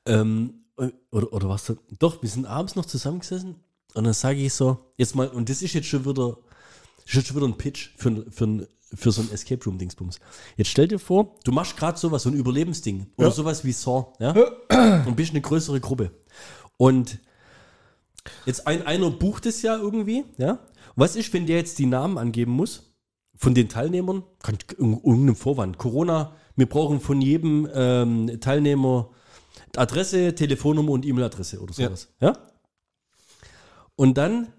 Ähm, 0.06 0.66
oder, 1.12 1.32
oder 1.32 1.50
was? 1.50 1.74
Doch, 2.00 2.22
wir 2.22 2.30
sind 2.30 2.46
abends 2.46 2.76
noch 2.76 2.86
zusammengesessen 2.86 3.56
und 3.94 4.04
dann 4.04 4.14
sage 4.14 4.40
ich 4.40 4.54
so, 4.54 4.92
jetzt 4.98 5.16
mal, 5.16 5.30
und 5.30 5.50
das 5.50 5.62
ist 5.62 5.74
jetzt 5.74 5.88
schon 5.88 6.06
wieder, 6.06 6.38
schon 7.06 7.24
wieder 7.24 7.46
ein 7.48 7.58
Pitch 7.58 7.92
für, 7.96 8.26
für, 8.30 8.68
für 8.94 9.12
so 9.12 9.22
ein 9.22 9.32
Escape 9.32 9.64
Room 9.64 9.78
Dingsbums. 9.78 10.20
Jetzt 10.58 10.72
stell 10.72 10.90
dir 10.90 11.00
vor, 11.00 11.36
du 11.46 11.54
machst 11.54 11.78
gerade 11.78 11.98
sowas, 11.98 12.24
so 12.24 12.30
ein 12.30 12.36
Überlebensding 12.36 13.08
oder 13.16 13.32
sowas 13.32 13.64
wie 13.64 13.72
Saw, 13.72 14.08
ja? 14.20 14.34
Und 15.06 15.16
bist 15.16 15.32
eine 15.32 15.42
größere 15.42 15.80
Gruppe. 15.80 16.12
Und 16.78 17.20
jetzt 18.46 18.68
ein, 18.68 18.86
einer 18.86 19.10
bucht 19.12 19.46
es 19.46 19.62
ja 19.62 19.76
irgendwie, 19.78 20.24
ja? 20.38 20.60
Was 20.96 21.16
ist, 21.16 21.34
wenn 21.34 21.46
der 21.46 21.58
jetzt 21.58 21.78
die 21.80 21.86
Namen 21.86 22.18
angeben 22.18 22.52
muss? 22.52 22.92
von 23.38 23.54
den 23.54 23.68
Teilnehmern, 23.68 24.24
kann 24.42 24.56
irg- 24.56 24.80
irgendeinem 24.80 25.36
Vorwand, 25.36 25.78
Corona, 25.78 26.34
wir 26.56 26.70
brauchen 26.70 27.02
von 27.02 27.22
jedem 27.22 27.68
ähm, 27.74 28.40
Teilnehmer 28.40 29.10
Adresse, 29.76 30.34
Telefonnummer 30.36 30.92
und 30.92 31.06
E-Mail-Adresse 31.06 31.60
oder 31.60 31.74
Ja. 31.76 31.88
sowas. 31.90 32.08
Ja. 32.22 32.32
Und 33.98 34.18
dann 34.18 34.54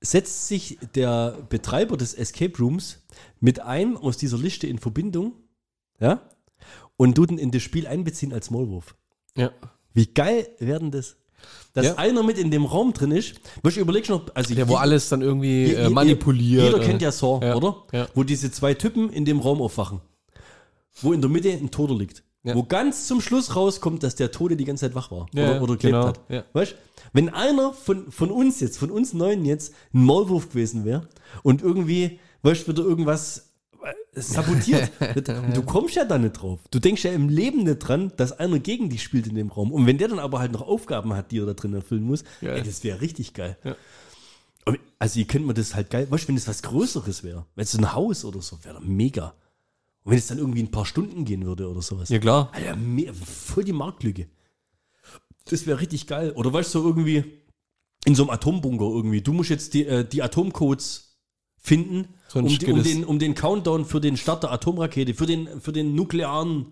setzt 0.00 0.48
sich 0.48 0.78
der 0.94 1.36
Betreiber 1.50 1.98
des 1.98 2.14
Escape 2.14 2.56
Rooms 2.58 3.04
mit 3.40 3.60
einem 3.60 3.98
aus 3.98 4.16
dieser 4.16 4.38
Liste 4.38 4.66
in 4.66 4.78
Verbindung, 4.78 5.32
ja, 6.00 6.22
und 6.96 7.14
tut 7.14 7.30
ihn 7.30 7.36
in 7.36 7.50
das 7.50 7.62
Spiel 7.62 7.86
einbeziehen 7.86 8.32
als 8.32 8.50
Maulwurf. 8.50 8.96
Ja. 9.36 9.52
Wie 9.92 10.06
geil 10.06 10.48
werden 10.60 10.90
das? 10.92 11.16
Dass 11.74 11.86
Ja. 11.86 11.94
einer 11.96 12.22
mit 12.22 12.38
in 12.38 12.50
dem 12.50 12.64
Raum 12.64 12.92
drin 12.92 13.10
ist, 13.12 13.34
was 13.62 13.74
ich 13.74 13.78
überlege 13.80 14.10
noch, 14.12 14.22
also 14.34 14.54
Der, 14.54 14.68
wo 14.68 14.72
je- 14.74 14.78
alles 14.78 15.08
dann 15.08 15.22
irgendwie 15.22 15.66
Je- 15.66 15.74
äh, 15.74 15.82
je- 15.84 15.90
manipuliert. 15.90 16.64
Jeder 16.64 16.82
äh, 16.82 16.86
kennt 16.86 17.02
ja 17.02 17.12
Saw, 17.12 17.44
Ja, 17.44 17.54
oder? 17.54 17.76
ja. 17.92 18.08
Wo 18.14 18.24
diese 18.24 18.50
zwei 18.50 18.74
Typen 18.74 19.10
in 19.10 19.24
dem 19.24 19.38
Raum 19.40 19.60
aufwachen. 19.62 20.00
Wo 21.00 21.12
in 21.12 21.20
der 21.20 21.30
Mitte 21.30 21.50
ein 21.50 21.70
Toter 21.70 21.94
liegt. 21.94 22.22
Wo 22.44 22.62
ganz 22.62 23.06
zum 23.06 23.20
Schluss 23.20 23.54
rauskommt, 23.56 24.02
dass 24.02 24.14
der 24.14 24.30
Tote 24.32 24.56
die 24.56 24.64
ganze 24.64 24.86
Zeit 24.86 24.94
wach 24.94 25.10
war. 25.10 25.26
Oder, 25.34 25.60
oder 25.60 25.76
gelebt 25.76 25.82
genau, 25.82 26.06
hat. 26.06 26.20
Weißt 26.54 26.76
Wenn 27.12 27.28
einer 27.28 27.74
von, 27.74 28.10
von 28.10 28.30
uns 28.30 28.60
jetzt, 28.60 28.78
von 28.78 28.90
uns 28.90 29.12
Neuen 29.12 29.44
jetzt, 29.44 29.74
ein 29.92 30.02
Maulwurf 30.04 30.48
gewesen 30.48 30.86
wäre 30.86 31.08
und 31.42 31.60
irgendwie, 31.60 32.18
weißt 32.42 32.66
du, 32.66 32.72
wieder 32.72 32.84
irgendwas 32.84 33.47
sabotiert. 34.14 34.90
du 35.54 35.62
kommst 35.62 35.94
ja 35.94 36.04
da 36.04 36.18
nicht 36.18 36.32
drauf. 36.32 36.60
Du 36.70 36.78
denkst 36.78 37.04
ja 37.04 37.12
im 37.12 37.28
Leben 37.28 37.64
nicht 37.64 37.78
dran, 37.78 38.12
dass 38.16 38.32
einer 38.32 38.58
gegen 38.58 38.90
dich 38.90 39.02
spielt 39.02 39.26
in 39.26 39.34
dem 39.34 39.48
Raum. 39.48 39.72
Und 39.72 39.86
wenn 39.86 39.98
der 39.98 40.08
dann 40.08 40.18
aber 40.18 40.38
halt 40.38 40.52
noch 40.52 40.62
Aufgaben 40.62 41.14
hat, 41.14 41.30
die 41.30 41.38
er 41.38 41.46
da 41.46 41.54
drin 41.54 41.74
erfüllen 41.74 42.04
muss, 42.04 42.24
Geil. 42.40 42.56
ey, 42.56 42.62
das 42.62 42.84
wäre 42.84 43.00
richtig 43.00 43.34
geil. 43.34 43.56
Ja. 43.64 43.76
Also, 44.98 45.18
ihr 45.18 45.26
könnt 45.26 45.46
mir 45.46 45.54
das 45.54 45.74
halt 45.74 45.88
geil, 45.88 46.06
weißt 46.10 46.24
du, 46.24 46.28
wenn 46.28 46.36
es 46.36 46.46
was 46.46 46.62
Größeres 46.62 47.24
wäre, 47.24 47.46
wenn 47.54 47.64
es 47.64 47.74
ein 47.74 47.94
Haus 47.94 48.24
oder 48.24 48.42
so, 48.42 48.58
wäre 48.64 48.82
mega. 48.82 49.34
Und 50.04 50.12
wenn 50.12 50.18
es 50.18 50.26
dann 50.26 50.38
irgendwie 50.38 50.62
ein 50.62 50.70
paar 50.70 50.84
Stunden 50.84 51.24
gehen 51.24 51.46
würde 51.46 51.68
oder 51.68 51.80
sowas. 51.80 52.08
Ja, 52.10 52.18
klar. 52.18 52.50
Alter, 52.52 52.76
voll 53.14 53.64
die 53.64 53.72
Marktlücke. 53.72 54.28
Das 55.46 55.66
wäre 55.66 55.80
richtig 55.80 56.06
geil. 56.06 56.32
Oder 56.32 56.52
weißt 56.52 56.74
du, 56.74 56.80
so 56.80 56.86
irgendwie 56.86 57.24
in 58.04 58.14
so 58.14 58.24
einem 58.24 58.30
Atombunker 58.30 58.84
irgendwie. 58.84 59.22
Du 59.22 59.32
musst 59.32 59.50
jetzt 59.50 59.74
die, 59.74 59.86
äh, 59.86 60.06
die 60.06 60.22
Atomcodes 60.22 61.07
finden, 61.60 62.08
um, 62.34 62.46
geht 62.46 62.68
um, 62.68 62.78
es- 62.80 62.84
den, 62.86 63.04
um 63.04 63.18
den 63.18 63.34
Countdown 63.34 63.84
für 63.84 64.00
den 64.00 64.16
Start 64.16 64.42
der 64.42 64.52
Atomrakete, 64.52 65.14
für 65.14 65.26
den, 65.26 65.48
für 65.60 65.72
den 65.72 65.94
nuklearen 65.94 66.66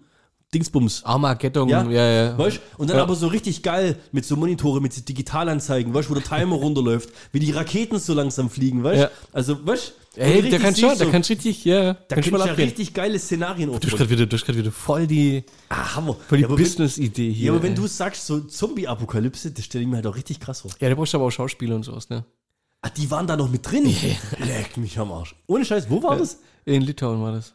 Dingsbums. 0.54 1.02
Armageddon, 1.04 1.68
Ja, 1.68 1.82
ja, 1.90 2.10
ja. 2.12 2.38
Weißt, 2.38 2.60
und 2.78 2.88
dann 2.88 2.98
Ja. 2.98 3.02
aber 3.02 3.16
so 3.16 3.26
richtig 3.26 3.62
geil 3.62 3.96
mit 4.12 4.24
so 4.24 4.36
Monitore, 4.36 4.80
mit 4.80 4.92
so 4.92 5.02
Digitalanzeigen, 5.02 5.92
weißt, 5.92 6.08
wo 6.08 6.14
der 6.14 6.22
Timer 6.22 6.54
runterläuft, 6.56 7.10
wie 7.32 7.40
die 7.40 7.50
Raketen 7.50 7.98
so 7.98 8.14
langsam 8.14 8.48
fliegen, 8.48 8.84
weißt 8.84 9.00
Ja. 9.02 9.10
Also, 9.32 9.66
weißt 9.66 9.94
Ey, 10.18 10.48
der 10.48 10.58
kann 10.60 10.74
schon, 10.74 10.90
so, 10.96 10.96
der 11.04 11.10
kann 11.10 11.20
richtig, 11.22 11.62
ja. 11.66 11.92
da 11.94 12.14
kann 12.16 12.24
ich 12.24 12.30
ja 12.30 12.52
richtig 12.54 12.94
geile 12.94 13.18
Szenarien 13.18 13.68
Du 13.68 13.74
hast 13.74 13.84
aufbauen. 13.84 13.98
gerade 13.98 14.10
wieder, 14.10 14.24
du 14.26 14.36
hast 14.38 14.48
wieder 14.56 14.72
voll 14.72 15.06
die, 15.06 15.44
Ah, 15.68 15.94
Hammer. 15.96 16.16
voll 16.26 16.38
die 16.38 16.44
Ja, 16.44 16.48
wenn- 16.48 16.56
Business-Idee 16.56 17.32
hier. 17.32 17.46
Ja, 17.46 17.52
aber 17.52 17.62
wenn 17.64 17.72
ey. 17.72 17.76
du 17.76 17.86
sagst, 17.86 18.24
so 18.26 18.40
Zombie-Apokalypse, 18.40 19.50
das 19.50 19.64
stelle 19.66 19.82
ich 19.84 19.90
mir 19.90 19.96
halt 19.96 20.06
auch 20.06 20.16
richtig 20.16 20.40
krass 20.40 20.60
vor. 20.62 20.70
Ja, 20.80 20.88
da 20.88 20.94
brauchst 20.94 21.12
du 21.12 21.18
aber 21.18 21.26
auch 21.26 21.30
Schauspieler 21.30 21.74
und 21.76 21.82
sowas, 21.82 22.08
ne? 22.08 22.24
Ah, 22.82 22.90
die 22.90 23.10
waren 23.10 23.26
da 23.26 23.36
noch 23.36 23.50
mit 23.50 23.68
drin? 23.70 23.84
Leck 24.38 24.76
mich 24.76 24.98
am 24.98 25.10
Arsch. 25.12 25.34
Ohne 25.46 25.64
Scheiß, 25.64 25.90
wo 25.90 26.02
war 26.02 26.16
das? 26.16 26.40
In 26.64 26.82
Litauen 26.82 27.20
war 27.22 27.32
das. 27.32 27.54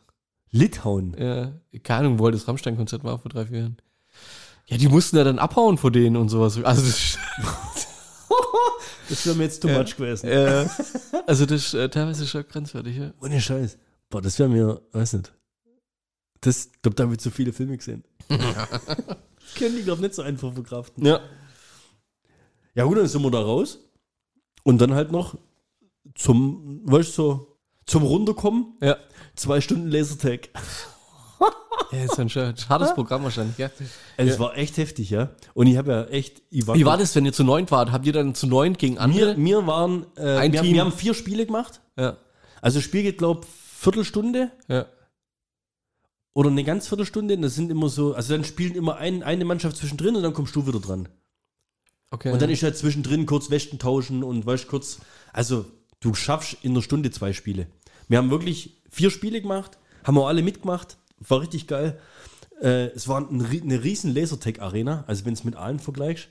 Litauen. 0.49 1.15
Ja, 1.17 1.53
keine 1.83 1.99
Ahnung, 2.07 2.19
wo 2.19 2.25
halt 2.25 2.35
das 2.35 2.47
Rammstein-Konzert 2.47 3.03
war 3.03 3.17
vor 3.19 3.29
drei, 3.29 3.45
vier 3.45 3.59
Jahren. 3.59 3.77
Ja, 4.67 4.77
die 4.77 4.87
mussten 4.89 5.15
da 5.15 5.23
dann 5.23 5.39
abhauen 5.39 5.77
vor 5.77 5.91
denen 5.91 6.15
und 6.17 6.29
sowas. 6.29 6.61
Also 6.63 6.81
das, 6.81 7.17
Das 9.09 9.25
wäre 9.25 9.35
mir 9.35 9.43
jetzt 9.43 9.61
too 9.61 9.67
much 9.67 9.97
gewesen. 9.97 10.27
äh, 10.29 10.65
also 11.27 11.45
das 11.45 11.65
ist 11.65 11.73
äh, 11.73 11.89
teilweise 11.89 12.25
schon 12.25 12.47
grenzwertig, 12.47 12.95
ja. 12.97 13.13
Ohne 13.21 13.41
Scheiß. 13.41 13.77
Boah, 14.09 14.21
das 14.21 14.39
wäre 14.39 14.47
mir, 14.47 14.81
weiß 14.93 15.13
nicht. 15.13 15.33
Das, 16.39 16.67
ich 16.67 16.81
glaube, 16.81 16.95
da 16.95 17.03
habe 17.03 17.13
ich 17.13 17.19
zu 17.19 17.29
viele 17.29 17.51
Filme 17.51 17.75
gesehen. 17.77 18.03
Können 19.57 19.75
die, 19.75 19.83
glaube 19.83 20.01
nicht 20.01 20.15
so 20.15 20.21
einfach 20.21 20.53
verkraften. 20.53 21.05
Ja. 21.05 21.19
Ja, 22.73 22.85
gut, 22.85 22.97
dann 22.97 23.07
sind 23.07 23.21
wir 23.21 23.31
da 23.31 23.41
raus. 23.41 23.79
Und 24.63 24.79
dann 24.79 24.93
halt 24.93 25.11
noch 25.11 25.35
zum, 26.15 26.81
weißt 26.85 27.09
du, 27.09 27.13
so, 27.13 27.57
zum 27.85 28.03
Runterkommen. 28.03 28.77
Ja. 28.81 28.97
Zwei 29.35 29.61
Stunden 29.61 29.87
Lasertag. 29.89 30.49
Ja, 31.91 32.03
ist 32.05 32.17
ein 32.19 32.29
schön- 32.29 32.53
hartes 32.69 32.93
Programm 32.93 33.23
wahrscheinlich, 33.23 33.57
ja. 33.57 33.69
Es 34.15 34.39
war 34.39 34.55
echt 34.55 34.77
heftig, 34.77 35.09
ja. 35.09 35.31
Und 35.53 35.67
ich 35.67 35.75
habe 35.77 35.91
ja 35.91 36.03
echt, 36.05 36.41
ich 36.49 36.65
Wie 36.67 36.85
war 36.85 36.97
das, 36.97 37.15
wenn 37.15 37.25
ihr 37.25 37.33
zu 37.33 37.43
neunt 37.43 37.69
wart? 37.71 37.91
Habt 37.91 38.05
ihr 38.05 38.13
dann 38.13 38.33
zu 38.33 38.47
neunt 38.47 38.79
gegen 38.79 38.95
Wir, 38.95 39.01
andere? 39.01 39.35
wir 39.37 39.67
waren, 39.67 40.05
äh, 40.15 40.21
Ein 40.37 40.53
wir, 40.53 40.59
haben, 40.59 40.65
Team. 40.67 40.75
wir 40.75 40.81
haben 40.81 40.91
vier 40.93 41.13
Spiele 41.13 41.45
gemacht. 41.45 41.81
Ja, 41.97 42.15
Also 42.61 42.77
das 42.77 42.85
Spiel 42.85 43.03
geht, 43.03 43.17
glaube 43.17 43.45
Viertelstunde 43.77 44.51
ja. 44.69 44.85
oder 46.33 46.49
eine 46.49 46.63
ganz 46.63 46.87
Viertelstunde. 46.87 47.37
Das 47.37 47.55
sind 47.55 47.69
immer 47.71 47.89
so, 47.89 48.13
also 48.13 48.33
dann 48.35 48.45
spielen 48.45 48.75
immer 48.75 48.95
ein, 48.97 49.23
eine 49.23 49.43
Mannschaft 49.43 49.75
zwischendrin 49.75 50.15
und 50.15 50.23
dann 50.23 50.33
kommst 50.33 50.55
du 50.55 50.65
wieder 50.67 50.79
dran. 50.79 51.09
Okay. 52.11 52.31
Und 52.31 52.41
dann 52.41 52.49
ist 52.49 52.61
halt 52.61 52.77
zwischendrin 52.77 53.25
kurz 53.25 53.49
Wäschen 53.49 53.79
tauschen 53.79 54.23
und 54.23 54.45
weißt 54.45 54.67
kurz, 54.67 54.99
also 55.31 55.65
du 56.01 56.13
schaffst 56.13 56.57
in 56.61 56.71
einer 56.71 56.81
Stunde 56.81 57.09
zwei 57.09 57.33
Spiele. 57.33 57.67
Wir 58.09 58.17
haben 58.17 58.29
wirklich 58.29 58.81
vier 58.89 59.09
Spiele 59.09 59.41
gemacht, 59.41 59.77
haben 60.03 60.17
auch 60.17 60.27
alle 60.27 60.43
mitgemacht, 60.43 60.97
war 61.19 61.39
richtig 61.41 61.67
geil. 61.67 61.99
Äh, 62.61 62.87
es 62.87 63.07
war 63.07 63.21
ein, 63.21 63.45
eine 63.45 63.83
riesen 63.83 64.13
Lasertag-Arena, 64.13 65.05
also 65.07 65.25
wenn 65.25 65.33
es 65.33 65.45
mit 65.45 65.55
allen 65.55 65.79
vergleichst. 65.79 66.27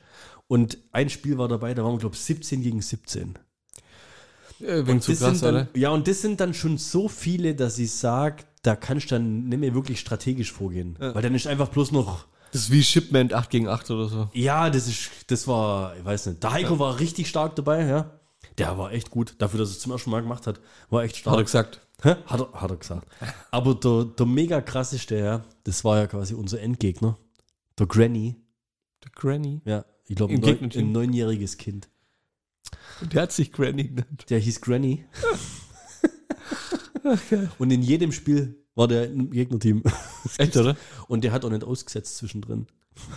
Und 0.48 0.78
ein 0.92 1.08
Spiel 1.08 1.38
war 1.38 1.48
dabei, 1.48 1.72
da 1.72 1.82
waren 1.82 1.94
wir, 1.94 1.98
glaube 1.98 2.14
ich, 2.14 2.20
17 2.20 2.62
gegen 2.62 2.82
17. 2.82 3.38
äh, 4.60 4.80
wegen 4.80 4.90
Und 4.90 5.02
zu 5.02 5.12
krass, 5.12 5.38
sind 5.38 5.42
dann, 5.42 5.54
oder? 5.54 5.68
Ja, 5.74 5.90
und 5.90 6.06
das 6.08 6.20
sind 6.20 6.40
dann 6.40 6.52
schon 6.52 6.76
so 6.76 7.08
viele, 7.08 7.54
dass 7.54 7.78
ich 7.78 7.92
sage, 7.92 8.44
da 8.62 8.76
kannst 8.76 9.10
du 9.10 9.14
dann 9.14 9.48
nicht 9.48 9.58
mehr 9.58 9.74
wirklich 9.74 10.00
strategisch 10.00 10.52
vorgehen. 10.52 10.96
Weil 10.98 11.22
dann 11.22 11.34
ist 11.34 11.46
einfach 11.46 11.68
bloß 11.68 11.92
noch, 11.92 12.26
Das 12.52 12.62
ist 12.62 12.70
wie 12.70 12.82
Shipment 12.82 13.32
8 13.32 13.50
gegen 13.50 13.68
8 13.68 13.90
oder 13.90 14.08
so. 14.08 14.28
ja, 14.32 14.70
das 14.70 14.88
ist, 14.88 15.10
das 15.28 15.46
war, 15.46 15.96
ich 15.96 16.04
weiß 16.04 16.26
nicht, 16.26 16.42
der 16.42 16.52
Heiko 16.52 16.78
war 16.78 16.98
richtig 16.98 17.28
stark 17.28 17.56
dabei, 17.56 17.86
ja. 17.86 18.18
Der 18.58 18.76
war 18.76 18.92
echt 18.92 19.10
gut, 19.10 19.34
dafür, 19.38 19.60
dass 19.60 19.70
er 19.70 19.72
es 19.72 19.80
zum 19.80 19.92
ersten 19.92 20.10
Mal 20.10 20.22
gemacht 20.22 20.46
hat, 20.46 20.60
war 20.90 21.04
echt 21.04 21.16
stark. 21.16 21.32
Hat 21.32 21.40
er 21.40 21.44
gesagt. 21.44 21.80
Hä? 22.02 22.16
Hat 22.26 22.40
er, 22.40 22.52
hat 22.52 22.70
er 22.70 22.76
gesagt. 22.76 23.06
Aber 23.50 23.74
der, 23.74 24.04
der 24.04 24.26
mega 24.26 24.60
krasseste, 24.60 25.18
ja, 25.18 25.44
das 25.64 25.84
war 25.84 25.98
ja 25.98 26.06
quasi 26.06 26.34
unser 26.34 26.60
Endgegner. 26.60 27.16
Der 27.78 27.86
Granny. 27.86 28.36
Der 29.04 29.10
Granny. 29.14 29.60
Ja, 29.64 29.84
ich 30.06 30.16
glaube, 30.16 30.34
ein, 30.34 30.40
neun, 30.40 30.70
ein 30.74 30.92
neunjähriges 30.92 31.56
Kind. 31.56 31.88
Der 33.00 33.22
hat 33.22 33.32
sich 33.32 33.52
Granny 33.52 33.88
genannt. 33.88 34.26
Der 34.28 34.38
hieß 34.38 34.60
Granny. 34.60 35.04
Und 37.58 37.70
in 37.70 37.82
jedem 37.82 38.12
Spiel 38.12 38.59
war 38.80 38.88
der 38.88 39.10
im 39.10 39.30
Gegnerteam. 39.30 39.82
Echt, 40.38 40.56
oder? 40.56 40.74
Und 41.06 41.22
der 41.22 41.32
hat 41.32 41.44
auch 41.44 41.50
nicht 41.50 41.64
ausgesetzt 41.64 42.16
zwischendrin. 42.16 42.66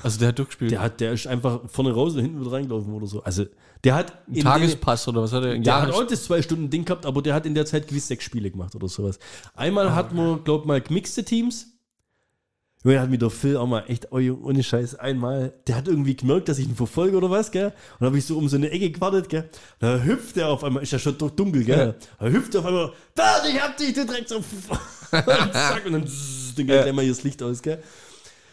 Also 0.03 0.19
der 0.19 0.27
hat 0.27 0.37
durchgespielt. 0.37 0.71
Der 0.71 0.81
hat, 0.81 0.99
der 0.99 1.13
ist 1.13 1.25
einfach 1.25 1.61
vorne 1.67 1.93
raus 1.93 2.13
und 2.15 2.21
hinten 2.21 2.41
wieder 2.41 2.51
reingelaufen 2.51 2.93
oder 2.93 3.07
so. 3.07 3.23
Also 3.23 3.45
der 3.85 3.95
hat 3.95 4.27
Ein 4.27 4.35
in 4.35 4.43
Tagespass 4.43 5.07
oder 5.07 5.21
was 5.21 5.31
hat 5.31 5.43
er? 5.43 5.53
Der 5.53 5.61
Ja, 5.61 5.81
hat 5.81 5.91
auch 5.91 6.05
das 6.05 6.25
zwei 6.25 6.41
Stunden 6.41 6.69
Ding 6.69 6.83
gehabt, 6.83 7.05
aber 7.05 7.21
der 7.21 7.33
hat 7.33 7.45
in 7.45 7.55
der 7.55 7.65
Zeit 7.65 7.87
gewiss 7.87 8.07
sechs 8.09 8.25
Spiele 8.25 8.51
gemacht 8.51 8.75
oder 8.75 8.89
sowas. 8.89 9.19
Einmal 9.55 9.95
hatten 9.95 10.17
wir, 10.17 10.39
glaub 10.43 10.65
mal, 10.65 10.81
gemixte 10.81 11.23
Teams. 11.23 11.67
Junge, 12.83 12.99
hat 12.99 13.09
mir 13.09 13.17
der 13.17 13.29
Phil 13.29 13.55
auch 13.55 13.67
mal 13.67 13.85
echt, 13.87 14.11
oh, 14.11 14.17
ohne 14.17 14.61
Scheiß, 14.61 14.95
einmal, 14.95 15.53
der 15.67 15.77
hat 15.77 15.87
irgendwie 15.87 16.17
gemerkt, 16.17 16.49
dass 16.49 16.59
ich 16.59 16.67
ihn 16.67 16.75
verfolge 16.75 17.15
oder 17.15 17.29
was, 17.29 17.51
gell? 17.51 17.71
Und 17.99 18.05
habe 18.05 18.17
ich 18.17 18.25
so 18.25 18.37
um 18.37 18.49
so 18.49 18.57
eine 18.57 18.69
Ecke 18.69 18.91
gewartet, 18.91 19.29
gell? 19.29 19.49
Da 19.79 19.99
hüpft 19.99 20.35
er 20.35 20.49
auf 20.49 20.65
einmal, 20.65 20.83
ist 20.83 20.91
ja 20.91 20.99
schon 20.99 21.17
doch 21.17 21.31
dunkel, 21.31 21.63
gell? 21.63 21.95
Da 22.19 22.25
hüpft 22.27 22.53
er 22.55 22.59
auf 22.59 22.65
einmal, 22.65 22.91
Bert, 23.15 23.43
ich 23.49 23.61
hab 23.61 23.77
dich, 23.77 23.93
du 23.93 24.05
Dreck 24.05 24.27
so. 24.27 24.43
Zack, 25.13 25.85
und 25.85 25.93
dann, 25.93 26.07
zzz, 26.07 26.55
dann 26.55 26.67
geht 26.67 26.81
gleich 26.83 26.93
mal 26.93 27.01
hier 27.03 27.13
das 27.13 27.23
Licht 27.23 27.41
aus, 27.43 27.61
gell? 27.61 27.81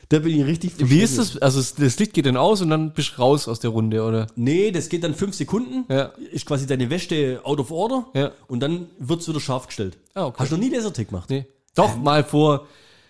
Da 0.08 0.18
bin 0.18 0.34
ich 0.40 0.44
richtig 0.44 0.72
Wie 0.78 1.00
ist 1.02 1.18
das? 1.18 1.36
Also 1.38 1.60
es- 1.60 1.76
das 1.76 1.96
Licht 2.00 2.12
geht 2.14 2.26
dann 2.26 2.36
aus 2.36 2.60
und 2.62 2.70
dann 2.70 2.92
bist 2.92 3.12
du 3.16 3.22
raus 3.22 3.46
aus 3.46 3.60
der 3.60 3.70
Runde, 3.70 4.02
oder? 4.02 4.26
Nee, 4.34 4.72
das 4.72 4.88
geht 4.88 5.04
dann 5.04 5.14
fünf 5.14 5.36
Sekunden. 5.36 5.84
Ja. 5.88 6.06
Ist 6.32 6.46
quasi 6.46 6.66
deine 6.66 6.90
Wäsche 6.90 7.40
out 7.44 7.60
of 7.60 7.70
order. 7.70 8.06
Ja. 8.14 8.32
Und 8.48 8.58
dann 8.60 8.88
wird's 8.98 9.28
wieder 9.28 9.38
scharf 9.38 9.68
gestellt. 9.68 9.98
Ah, 10.14 10.26
okay. 10.26 10.36
Hast 10.40 10.50
du 10.50 10.56
noch 10.56 10.64
nie 10.64 10.70
Lasertag 10.70 11.08
gemacht? 11.08 11.30
Nee. 11.30 11.46
Doch, 11.76 11.96
mal 11.96 12.24
vor 12.24 12.66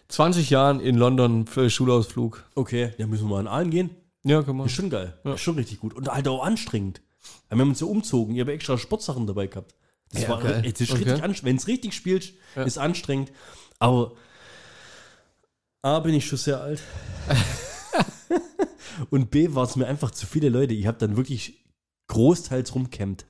20 0.08 0.50
Jahren 0.50 0.80
in 0.80 0.96
London 0.98 1.46
für 1.46 1.70
Schulausflug. 1.70 2.44
Okay, 2.54 2.92
ja, 2.98 3.06
müssen 3.06 3.24
wir 3.24 3.30
mal 3.36 3.40
in 3.40 3.48
Aalen 3.48 3.70
gehen. 3.70 3.90
Ja, 4.22 4.42
kann 4.42 4.56
man. 4.58 4.66
Ist 4.66 4.72
schon 4.74 4.90
geil. 4.90 5.14
Ist 5.24 5.40
schon 5.40 5.54
richtig 5.54 5.80
gut. 5.80 5.94
Und 5.94 6.06
halt 6.08 6.28
auch 6.28 6.44
anstrengend. 6.44 7.00
Wir 7.48 7.58
haben 7.58 7.70
uns 7.70 7.78
so 7.78 7.88
umzogen. 7.88 8.34
Ich 8.34 8.40
habe 8.42 8.52
extra 8.52 8.76
Sportsachen 8.76 9.26
dabei 9.26 9.46
gehabt. 9.46 9.74
Das 10.12 10.22
Ja, 10.22 10.28
war 10.30 10.40
geil. 10.40 10.62
ey, 10.64 10.72
das 10.72 10.80
ist 10.82 10.90
Okay. 10.90 11.04
richtig 11.04 11.22
anstrengend. 11.22 11.44
Wenn 11.44 11.56
es 11.56 11.66
richtig 11.66 11.94
spielst, 11.94 12.32
ist 12.64 12.78
anstrengend. 12.78 13.32
Aber 13.78 14.12
A, 15.82 16.00
bin 16.00 16.14
ich 16.14 16.26
schon 16.26 16.38
sehr 16.38 16.60
alt. 16.60 16.82
Und 19.10 19.30
B, 19.30 19.54
war 19.54 19.64
es 19.64 19.76
mir 19.76 19.86
einfach 19.86 20.10
zu 20.10 20.26
viele 20.26 20.48
Leute. 20.48 20.74
Ich 20.74 20.86
habe 20.86 20.98
dann 20.98 21.16
wirklich 21.16 21.64
großteils 22.08 22.74
rumkämmt. 22.74 23.26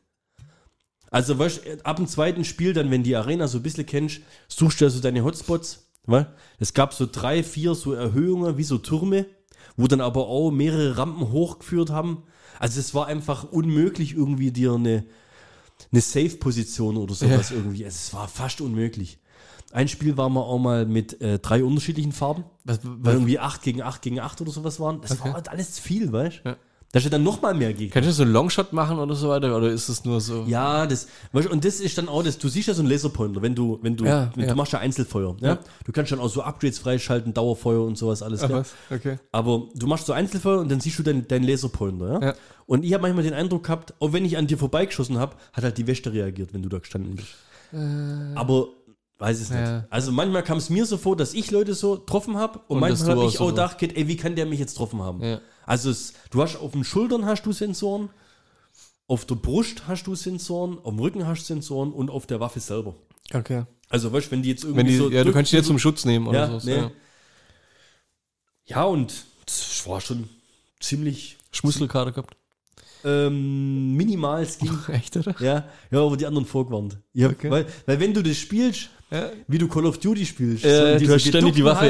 Also, 1.10 1.38
weißt 1.38 1.84
ab 1.84 1.96
dem 1.96 2.06
zweiten 2.06 2.44
Spiel, 2.44 2.72
dann, 2.72 2.90
wenn 2.90 3.02
die 3.02 3.16
Arena 3.16 3.48
so 3.48 3.58
ein 3.58 3.62
bisschen 3.62 3.86
kennst, 3.86 4.20
suchst 4.48 4.80
du 4.80 4.84
ja 4.84 4.90
so 4.90 5.00
deine 5.00 5.24
Hotspots. 5.24 5.86
Weil 6.06 6.34
es 6.58 6.72
gab 6.72 6.94
so 6.94 7.06
drei, 7.10 7.42
vier 7.42 7.74
so 7.74 7.92
Erhöhungen, 7.92 8.56
wie 8.56 8.64
so 8.64 8.78
Türme, 8.78 9.26
wo 9.76 9.86
dann 9.86 10.00
aber 10.00 10.26
auch 10.28 10.50
mehrere 10.50 10.96
Rampen 10.96 11.30
hochgeführt 11.30 11.90
haben. 11.90 12.24
Also, 12.58 12.80
es 12.80 12.94
war 12.94 13.06
einfach 13.06 13.44
unmöglich, 13.44 14.14
irgendwie 14.14 14.50
dir 14.50 14.72
eine, 14.74 15.04
eine 15.92 16.00
Safe-Position 16.00 16.96
oder 16.96 17.14
sowas 17.14 17.50
irgendwie. 17.50 17.84
Also, 17.84 17.96
es 17.96 18.14
war 18.14 18.28
fast 18.28 18.60
unmöglich. 18.60 19.18
Ein 19.72 19.86
Spiel 19.88 20.16
war 20.16 20.28
mal 20.28 20.40
auch 20.40 20.58
mal 20.58 20.84
mit 20.84 21.20
äh, 21.20 21.38
drei 21.38 21.62
unterschiedlichen 21.62 22.12
Farben, 22.12 22.44
Was, 22.64 22.80
weil 22.84 22.98
was, 23.00 23.14
irgendwie 23.14 23.38
8 23.38 23.62
gegen 23.62 23.82
8 23.82 24.02
gegen 24.02 24.18
8 24.18 24.40
oder 24.40 24.50
sowas 24.50 24.80
waren. 24.80 25.00
Das 25.00 25.12
Okay. 25.12 25.24
war 25.24 25.34
halt 25.34 25.48
alles 25.48 25.72
zu 25.74 25.82
viel, 25.82 26.12
weißt 26.12 26.40
du? 26.44 26.48
Ja. 26.50 26.56
Da 26.93 26.99
steht 26.99 27.12
dann 27.12 27.22
noch 27.22 27.41
mal 27.41 27.55
mehr 27.55 27.72
Gegner. 27.72 27.95
kannst 27.95 28.09
du 28.09 28.12
so 28.12 28.24
einen 28.24 28.32
Longshot 28.32 28.72
machen 28.72 28.99
oder 28.99 29.14
so 29.14 29.28
weiter? 29.28 29.57
Oder 29.57 29.68
ist 29.68 29.88
es 29.88 30.05
nur 30.05 30.20
so? 30.20 30.45
Ja, 30.49 30.86
das, 30.86 31.07
weißt, 31.30 31.49
und 31.49 31.64
das 31.64 31.78
ist 31.78 31.97
dann 31.97 32.09
auch 32.09 32.24
das, 32.24 32.36
du 32.36 32.49
siehst 32.49 32.66
ja 32.66 32.74
so 32.74 32.82
einen 32.82 32.91
Laserpointer, 32.91 33.41
wenn 33.43 33.55
du, 33.55 33.78
wenn 33.82 33.97
du, 33.97 34.05
Ja, 34.05 34.32
wenn 34.34 34.45
ja. 34.47 34.51
du 34.51 34.57
machst 34.57 34.72
ja 34.72 34.80
Einzelfeuer, 34.80 35.36
ja? 35.41 35.51
Ja. 35.51 35.59
Du 35.84 35.93
kannst 35.93 36.11
dann 36.11 36.18
auch 36.18 36.28
so 36.28 36.43
Upgrades 36.43 36.80
freischalten, 36.80 37.32
Dauerfeuer 37.32 37.84
und 37.84 37.97
sowas 37.97 38.22
alles, 38.22 38.43
Ach? 38.43 38.64
Okay. 38.91 39.18
Aber 39.30 39.68
du 39.76 39.86
machst 39.86 40.07
so 40.07 40.12
Einzelfeuer 40.12 40.59
und 40.59 40.68
dann 40.68 40.80
siehst 40.80 40.99
du 40.99 41.05
deinen 41.05 41.28
dein 41.28 41.45
Laserpointer, 41.45 42.20
ja? 42.22 42.34
Und 42.66 42.84
ich 42.84 42.93
habe 42.93 43.03
manchmal 43.03 43.24
den 43.24 43.34
Eindruck 43.34 43.64
gehabt, 43.64 43.95
auch 44.01 44.12
wenn 44.12 44.24
ich 44.24 44.36
an 44.36 44.49
dir 44.49 44.59
vorbeigeschossen 44.59 45.18
habe, 45.18 45.36
hat 45.53 45.62
halt 45.62 45.78
die 45.78 45.86
Wäsche 45.86 46.12
reagiert, 46.12 46.53
wenn 46.55 46.62
du 46.62 46.68
da 46.68 46.78
gestanden 46.78 47.14
bist. 47.16 47.28
Aber 48.34 48.68
weiß 49.18 49.41
es 49.41 49.51
nicht. 49.51 49.61
Ja. 49.61 49.84
Also 49.91 50.12
manchmal 50.12 50.43
kam 50.43 50.59
es 50.59 50.70
mir 50.70 50.86
so 50.86 50.97
vor, 50.97 51.16
dass 51.16 51.34
ich 51.34 51.51
Leute 51.51 51.74
so 51.74 51.97
getroffen 51.97 52.36
habe 52.36 52.59
und, 52.68 52.76
Und 52.76 52.80
manchmal 52.80 53.16
habe 53.16 53.26
ich 53.26 53.34
so 53.34 53.45
auch 53.45 53.49
gedacht, 53.51 53.82
ey, 53.82 54.09
wie 54.09 54.16
kann 54.16 54.34
der 54.34 54.47
mich 54.47 54.59
jetzt 54.59 54.72
getroffen 54.72 55.03
haben? 55.03 55.22
Ja. 55.22 55.41
Also 55.70 55.90
es, 55.90 56.14
du 56.30 56.42
hast 56.42 56.56
auf 56.56 56.72
den 56.72 56.82
Schultern 56.82 57.24
hast 57.26 57.44
du 57.46 57.52
Sensoren, 57.52 58.10
auf 59.06 59.24
der 59.24 59.36
Brust 59.36 59.86
hast 59.86 60.04
du 60.08 60.16
Sensoren, 60.16 60.78
auf 60.80 60.90
dem 60.94 60.98
Rücken 60.98 61.26
hast 61.28 61.42
du 61.42 61.46
Sensoren 61.54 61.92
und 61.92 62.10
auf 62.10 62.26
der 62.26 62.40
Waffe 62.40 62.58
selber. 62.58 62.94
Okay. 63.32 63.64
Also, 63.88 64.12
weißt 64.12 64.26
du, 64.26 64.30
wenn 64.32 64.42
die 64.42 64.48
jetzt 64.48 64.64
irgendwie 64.64 64.78
Wenn 64.80 64.86
die, 64.88 64.96
so. 64.96 65.10
ja, 65.10 65.22
du 65.22 65.32
kannst 65.32 65.52
die 65.52 65.56
jetzt 65.56 65.66
zum 65.66 65.78
Schutz 65.78 66.04
nehmen 66.04 66.26
oder 66.26 66.48
ja, 66.50 66.58
so. 66.60 66.66
nee. 66.68 66.76
Ja. 66.76 66.90
ja, 68.66 68.84
und 68.84 69.24
das 69.46 69.86
war 69.86 70.00
schon 70.00 70.28
ziemlich 70.80 71.36
Schmusselkarte 71.52 72.12
gehabt. 72.12 72.36
ähm, 73.04 73.94
minimal. 73.96 74.42
Es 74.48 74.58
ging. 74.58 74.76
Echt, 74.88 75.16
oder? 75.16 75.34
ja, 75.40 75.68
ja, 75.92 76.00
aber 76.04 76.16
die 76.16 76.26
anderen 76.26 76.46
vorgewarnt. 76.46 76.98
Hab, 77.16 77.30
Okay. 77.32 77.50
weil, 77.50 77.66
weil, 77.86 78.00
wenn 78.00 78.12
du 78.14 78.22
das 78.22 78.36
spielst, 78.38 78.90
Ja. 79.11 79.30
wie 79.48 79.58
du 79.58 79.66
Call 79.66 79.86
of 79.86 79.98
Duty 79.98 80.24
spielst, 80.24 80.64
Äh, 80.64 80.96
in 80.96 81.04
du 81.04 81.12
hast 81.12 81.26
ständig 81.26 81.54
die 81.54 81.64
Waffe. 81.64 81.86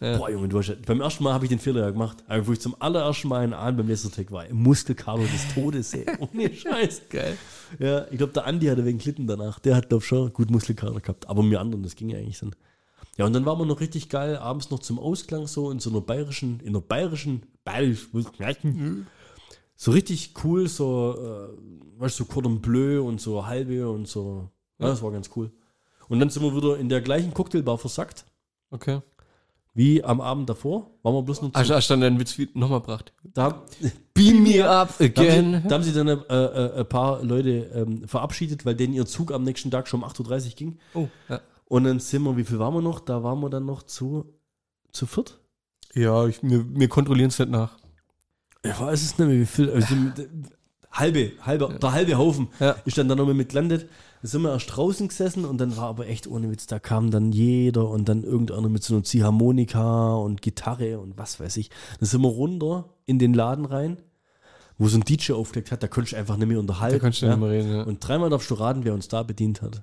Äh, 0.00 0.06
ja. 0.06 0.16
Boah, 0.16 0.30
Junge, 0.30 0.48
du 0.48 0.58
hast, 0.58 0.74
beim 0.86 1.00
ersten 1.02 1.22
Mal 1.22 1.34
habe 1.34 1.44
ich 1.44 1.50
den 1.50 1.58
Fehler 1.58 1.82
ja 1.82 1.90
gemacht. 1.90 2.24
Wo 2.44 2.52
ich 2.52 2.60
zum 2.60 2.74
allerersten 2.78 3.28
Mal 3.28 3.44
in 3.44 3.52
Aalen 3.52 3.76
beim 3.76 3.88
Lasertag 3.88 4.32
war, 4.32 4.46
im 4.46 4.62
Muskelkater 4.62 5.20
des 5.22 5.54
Todes, 5.54 5.92
ey. 5.92 6.06
Ohne 6.18 6.52
Scheiß. 6.54 7.02
Geil. 7.10 7.36
Ja, 7.78 8.06
ich 8.10 8.16
glaube, 8.16 8.32
der 8.32 8.46
Andi 8.46 8.66
hatte 8.66 8.84
wegen 8.86 8.98
Klitten 8.98 9.26
danach. 9.26 9.58
Der 9.58 9.76
hat, 9.76 9.90
glaube 9.90 10.02
ich, 10.02 10.08
schon 10.08 10.32
gut 10.32 10.50
Muskelkater 10.50 10.98
gehabt. 11.00 11.28
Aber 11.28 11.42
mir 11.42 11.60
anderen, 11.60 11.82
das 11.82 11.94
ging 11.94 12.08
ja 12.08 12.18
eigentlich 12.18 12.38
dann. 12.38 12.54
Ja, 13.18 13.24
und 13.26 13.32
dann 13.32 13.44
waren 13.46 13.58
wir 13.58 13.66
noch 13.66 13.80
richtig 13.80 14.08
geil, 14.08 14.36
abends 14.36 14.70
noch 14.70 14.78
zum 14.78 14.98
Ausklang 14.98 15.46
so 15.46 15.70
in 15.70 15.80
so 15.80 15.90
einer 15.90 16.00
bayerischen, 16.02 16.60
in 16.60 16.68
einer 16.68 16.80
bayerischen, 16.82 17.42
bayerisch, 17.64 18.08
so 19.74 19.90
richtig 19.90 20.34
cool, 20.44 20.68
so, 20.68 21.14
äh, 21.18 22.00
weißt 22.00 22.18
du, 22.20 22.24
so 22.24 22.30
Cordon 22.30 22.60
Bleu 22.60 23.02
und 23.02 23.20
so 23.20 23.46
halbe 23.46 23.88
und 23.88 24.06
so. 24.08 24.48
Ja, 24.78 24.88
das 24.88 25.02
war 25.02 25.12
ganz 25.12 25.30
cool. 25.36 25.50
Und 26.08 26.20
dann 26.20 26.30
sind 26.30 26.42
wir 26.42 26.54
wieder 26.54 26.76
in 26.78 26.88
der 26.88 27.00
gleichen 27.00 27.32
Cocktailbar 27.34 27.78
versackt, 27.78 28.24
Okay. 28.70 29.00
wie 29.74 30.02
am 30.04 30.20
Abend 30.20 30.48
davor. 30.48 30.90
Waren 31.02 31.14
wir 31.14 31.22
bloß 31.22 31.42
noch 31.42 31.52
zu, 31.52 31.58
Hast, 31.58 31.70
hast 31.70 31.88
du 31.90 31.92
dann 31.94 32.00
deinen 32.02 32.20
Witz 32.20 32.36
nochmal 32.54 32.80
gebracht? 32.80 33.12
da, 33.24 33.62
Beam 34.14 34.42
me 34.42 34.68
up 34.68 34.94
da, 34.98 35.04
haben 35.04 35.10
again. 35.10 35.60
sie, 35.62 35.68
da 35.68 35.74
haben 35.74 35.82
sie 35.84 35.92
dann 35.92 36.08
äh, 36.08 36.12
äh, 36.14 36.80
ein 36.80 36.88
paar 36.88 37.22
Leute 37.22 37.50
ähm, 37.74 38.06
verabschiedet, 38.08 38.64
weil 38.64 38.74
denen 38.74 38.94
ihr 38.94 39.06
Zug 39.06 39.32
am 39.32 39.42
nächsten 39.44 39.70
Tag 39.70 39.88
schon 39.88 40.02
um 40.02 40.08
8.30 40.08 40.46
Uhr 40.50 40.54
ging. 40.56 40.78
Oh, 40.94 41.08
ja. 41.28 41.40
Und 41.66 41.84
dann 41.84 41.98
sind 41.98 42.22
wir, 42.22 42.36
wie 42.36 42.44
viel 42.44 42.58
waren 42.58 42.74
wir 42.74 42.80
noch? 42.82 43.00
Da 43.00 43.22
waren 43.24 43.40
wir 43.40 43.50
dann 43.50 43.66
noch 43.66 43.82
zu, 43.82 44.24
zu 44.92 45.06
viert. 45.06 45.40
Ja, 45.94 46.26
ich, 46.26 46.40
wir, 46.42 46.64
wir 46.78 46.88
kontrollieren 46.88 47.28
es 47.30 47.38
nicht 47.38 47.50
nach. 47.50 47.76
Ich 48.62 48.78
weiß 48.78 49.02
es 49.02 49.18
nicht 49.18 49.26
mehr, 49.28 49.40
wie 49.40 49.46
viel. 49.46 49.70
Also, 49.70 49.94
halbe, 50.92 51.32
halbe, 51.42 51.78
der 51.80 51.92
halbe 51.92 52.16
Haufen 52.18 52.48
Ja. 52.60 52.76
ist 52.84 52.96
dann 52.98 53.08
da 53.08 53.14
nochmal 53.14 53.34
mit 53.34 53.48
gelandet. 53.50 53.88
Da 54.22 54.28
sind 54.28 54.42
wir 54.42 54.50
erst 54.52 54.74
draußen 54.76 55.08
gesessen 55.08 55.44
und 55.44 55.58
dann 55.58 55.76
war 55.76 55.84
aber 55.88 56.06
echt 56.08 56.26
ohne 56.26 56.50
Witz, 56.50 56.66
da 56.66 56.78
kam 56.78 57.10
dann 57.10 57.32
jeder 57.32 57.88
und 57.88 58.08
dann 58.08 58.24
irgendeiner 58.24 58.68
mit 58.68 58.82
so 58.82 58.94
einer 58.94 59.04
Ziehharmonika 59.04 60.14
und 60.16 60.42
Gitarre 60.42 60.98
und 60.98 61.16
was 61.18 61.38
weiß 61.38 61.56
ich. 61.58 61.70
Dann 62.00 62.08
sind 62.08 62.22
wir 62.22 62.28
runter 62.28 62.88
in 63.04 63.18
den 63.18 63.34
Laden 63.34 63.64
rein, 63.66 63.98
wo 64.78 64.88
so 64.88 64.98
ein 64.98 65.02
DJ 65.04 65.32
aufgelegt 65.32 65.70
hat, 65.72 65.82
da 65.82 65.88
konntest 65.88 66.14
du 66.14 66.16
einfach 66.16 66.36
nicht 66.36 66.48
mehr 66.48 66.58
unterhalten. 66.58 66.96
Da 66.98 67.02
kannst 67.02 67.22
du 67.22 67.26
nicht 67.28 67.38
mehr 67.38 67.50
reden, 67.50 67.70
ja. 67.72 67.82
Und 67.82 68.06
dreimal 68.06 68.30
darfst 68.30 68.50
du 68.50 68.54
raten, 68.54 68.84
wer 68.84 68.94
uns 68.94 69.08
da 69.08 69.22
bedient 69.22 69.62
hat. 69.62 69.82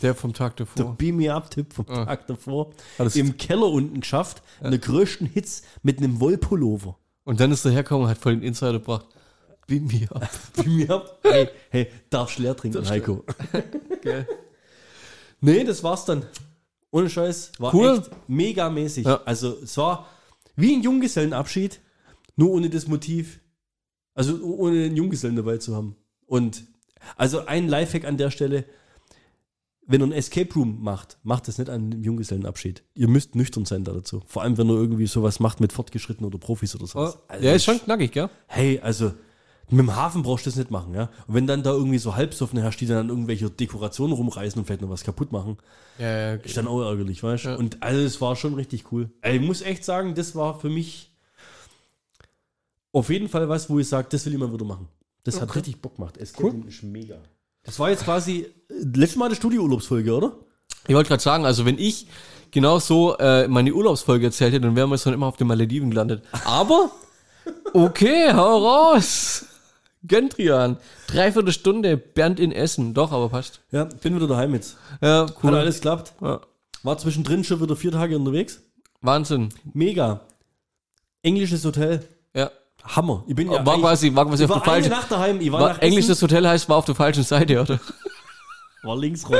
Der 0.00 0.14
vom 0.14 0.32
Tag 0.32 0.56
Der 0.56 0.66
davor. 0.74 0.94
Beam 0.96 1.16
Me 1.16 1.32
Up-Tipp 1.34 1.74
vom 1.74 1.84
Ah. 1.88 2.06
Tag 2.06 2.26
davor. 2.26 2.70
Alles- 2.96 3.16
Im 3.16 3.36
Keller 3.36 3.66
unten 3.68 4.00
geschafft, 4.00 4.42
in 4.62 4.70
der 4.70 4.78
größten 4.80 5.26
Hits 5.26 5.62
mit 5.82 5.98
einem 5.98 6.20
Wollpullover. 6.20 6.96
Und 7.24 7.40
dann 7.40 7.52
ist 7.52 7.64
er 7.66 7.70
hergekommen 7.72 8.04
und 8.04 8.10
hat 8.10 8.18
voll 8.18 8.34
den 8.34 8.42
Insider 8.42 8.72
gebracht. 8.74 9.06
Beam 9.66 9.86
me 9.86 10.06
up. 10.10 10.28
Beam 10.56 10.76
Me 10.76 10.88
Up. 10.94 11.18
Hey, 11.22 11.48
hey, 11.70 11.88
darfst 12.10 12.38
leer 12.38 12.56
trinken, 12.56 12.78
Darfst 12.78 12.90
Heiko. 12.90 13.24
Geil. 14.02 14.28
Nee, 15.40 15.64
das 15.64 15.82
war's 15.82 16.04
dann. 16.04 16.24
Ohne 16.90 17.08
Scheiß. 17.10 17.52
War 17.58 17.74
Cool. 17.74 17.98
echt 17.98 18.10
megamäßig. 18.28 19.06
Ja. 19.06 19.20
Also, 19.24 19.58
es 19.62 19.76
war 19.76 20.06
wie 20.56 20.74
ein 20.74 20.82
Junggesellenabschied, 20.82 21.80
nur 22.36 22.50
ohne 22.52 22.70
das 22.70 22.86
Motiv. 22.86 23.40
Also, 24.14 24.42
ohne 24.44 24.84
einen 24.84 24.96
Junggesellen 24.96 25.36
dabei 25.36 25.56
zu 25.58 25.74
haben. 25.74 25.96
Und, 26.26 26.62
also 27.16 27.46
ein 27.46 27.68
Lifehack 27.68 28.04
an 28.04 28.16
der 28.16 28.30
Stelle. 28.30 28.64
Wenn 29.86 30.00
ihr 30.00 30.06
ein 30.06 30.12
Escape 30.12 30.54
Room 30.54 30.82
macht, 30.82 31.18
macht 31.24 31.46
das 31.46 31.58
nicht 31.58 31.68
an 31.68 31.92
einem 31.92 32.02
Junggesellenabschied. 32.02 32.82
Ihr 32.94 33.08
müsst 33.08 33.34
nüchtern 33.34 33.66
sein 33.66 33.84
da 33.84 33.92
dazu. 33.92 34.22
Vor 34.26 34.42
allem, 34.42 34.56
wenn 34.56 34.68
ihr 34.70 34.76
irgendwie 34.76 35.06
sowas 35.06 35.40
macht 35.40 35.60
mit 35.60 35.74
Fortgeschrittenen 35.74 36.26
oder 36.26 36.38
Profis 36.38 36.74
oder 36.74 36.86
sowas. 36.86 37.18
Also, 37.28 37.44
ja, 37.44 37.52
ist 37.52 37.64
schon 37.64 37.78
knackig, 37.80 38.12
gell? 38.12 38.30
hey, 38.46 38.78
also 38.80 39.12
mit 39.70 39.80
dem 39.80 39.96
Hafen 39.96 40.22
brauchst 40.22 40.44
du 40.46 40.50
das 40.50 40.56
nicht 40.56 40.70
machen, 40.70 40.94
ja. 40.94 41.08
Und 41.26 41.34
wenn 41.34 41.46
dann 41.46 41.62
da 41.62 41.70
irgendwie 41.72 41.98
so 41.98 42.14
Halbsoffene 42.16 42.62
herrscht, 42.62 42.80
die 42.80 42.86
dann 42.86 42.98
an 42.98 43.08
irgendwelche 43.08 43.48
Dekorationen 43.50 44.14
rumreißen 44.14 44.58
und 44.58 44.66
vielleicht 44.66 44.82
noch 44.82 44.90
was 44.90 45.04
kaputt 45.04 45.32
machen, 45.32 45.56
Ja, 45.98 46.06
ja, 46.06 46.34
ist 46.34 46.56
dann 46.56 46.66
auch 46.66 46.82
ärgerlich, 46.82 47.22
weißt 47.22 47.44
du? 47.46 47.48
Ja. 47.50 47.56
Und 47.56 47.82
also 47.82 48.00
es 48.00 48.20
war 48.20 48.36
schon 48.36 48.54
richtig 48.54 48.92
cool. 48.92 49.10
Ey, 49.22 49.36
Ich 49.36 49.42
muss 49.42 49.62
echt 49.62 49.84
sagen, 49.84 50.14
das 50.14 50.34
war 50.34 50.58
für 50.60 50.68
mich 50.68 51.10
auf 52.92 53.08
jeden 53.10 53.28
Fall 53.28 53.48
was, 53.48 53.68
wo 53.70 53.78
ich 53.78 53.88
sage, 53.88 54.08
das 54.10 54.24
will 54.26 54.34
ich 54.34 54.38
mal 54.38 54.52
wieder 54.52 54.64
machen. 54.64 54.88
Das 55.24 55.40
hat 55.40 55.54
richtig 55.56 55.80
Bock 55.80 55.96
gemacht. 55.96 56.16
Escape 56.18 56.54
Cool. 56.54 56.68
Ist 56.68 56.82
mega. 56.82 57.16
Das 57.64 57.78
war 57.78 57.90
jetzt 57.90 58.04
quasi 58.04 58.40
äh, 58.42 58.74
letztes 58.94 59.16
Mal 59.16 59.26
eine 59.26 59.34
Studiourlaubsfolge, 59.34 60.14
oder? 60.14 60.36
Ich 60.86 60.94
wollte 60.94 61.08
gerade 61.08 61.22
sagen, 61.22 61.46
also 61.46 61.64
wenn 61.64 61.78
ich 61.78 62.06
genau 62.50 62.78
so 62.78 63.16
äh, 63.16 63.48
meine 63.48 63.72
Urlaubsfolge 63.72 64.26
erzählt 64.26 64.52
hätte, 64.52 64.66
dann 64.66 64.76
wären 64.76 64.90
wir 64.90 64.98
schon 64.98 65.14
immer 65.14 65.26
auf 65.26 65.38
den 65.38 65.46
Malediven 65.46 65.88
gelandet. 65.90 66.22
Aber, 66.44 66.90
okay, 67.72 68.32
hau 68.34 68.58
raus. 68.66 69.46
Gendrian. 70.06 70.76
Dreiviertel 71.06 71.52
Stunde, 71.52 71.96
Bernd 71.96 72.38
in 72.38 72.52
Essen. 72.52 72.94
Doch, 72.94 73.10
aber 73.12 73.28
passt. 73.30 73.60
Ja, 73.70 73.84
bin 74.02 74.14
wieder 74.14 74.26
daheim 74.26 74.54
jetzt. 74.54 74.76
Ja, 75.00 75.22
Hat 75.22 75.34
cool. 75.42 75.54
alles 75.54 75.80
klappt. 75.80 76.12
Ja. 76.20 76.40
War 76.82 76.98
zwischendrin 76.98 77.42
schon 77.44 77.60
wieder 77.62 77.76
vier 77.76 77.92
Tage 77.92 78.16
unterwegs. 78.16 78.60
Wahnsinn. 79.00 79.48
Mega. 79.72 80.20
Englisches 81.22 81.64
Hotel. 81.64 82.06
Ja. 82.34 82.50
Hammer. 82.84 83.24
Ich 83.26 83.34
bin 83.34 83.50
ja 83.50 83.64
war 83.64 83.78
quasi, 83.78 84.14
war 84.14 84.26
quasi 84.26 84.44
ich 84.44 84.50
auf 84.50 84.56
war 84.56 84.62
der 84.62 84.72
eine 84.74 84.82
falschen. 84.82 84.90
Nacht 85.00 85.10
daheim. 85.10 85.40
Ich 85.40 85.50
war, 85.50 85.60
War, 85.60 85.82
englisches 85.82 86.10
Essen, 86.18 86.22
Hotel 86.28 86.46
heißt, 86.46 86.68
war 86.68 86.76
auf 86.76 86.84
der 86.84 86.94
falschen 86.94 87.22
Seite, 87.22 87.60
oder? 87.62 87.80
war 88.82 88.96
links 88.98 89.26
rum. 89.26 89.36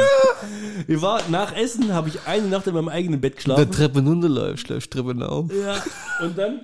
ich 0.88 1.02
war 1.02 1.20
nach 1.28 1.54
Essen, 1.54 1.92
habe 1.92 2.08
ich 2.08 2.18
eine 2.26 2.46
Nacht 2.48 2.66
in 2.66 2.72
meinem 2.72 2.88
eigenen 2.88 3.20
Bett 3.20 3.32
Der 3.32 3.36
geschlafen. 3.36 3.70
Treppen 3.70 4.06
runterläufst, 4.08 4.68
läufst 4.70 4.90
Treppen 4.90 5.22
auf. 5.22 5.50
Ja. 5.52 5.82
Und 6.24 6.38
dann 6.38 6.60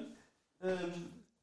ähm, 0.63 0.77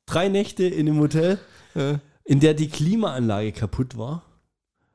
drei 0.08 0.28
Nächte 0.30 0.64
in 0.64 0.88
einem 0.90 1.00
Hotel, 1.00 1.38
Ja. 1.76 2.00
In 2.28 2.40
der 2.42 2.54
die 2.54 2.68
Klimaanlage 2.70 3.52
kaputt 3.54 3.98
war. 3.98 4.24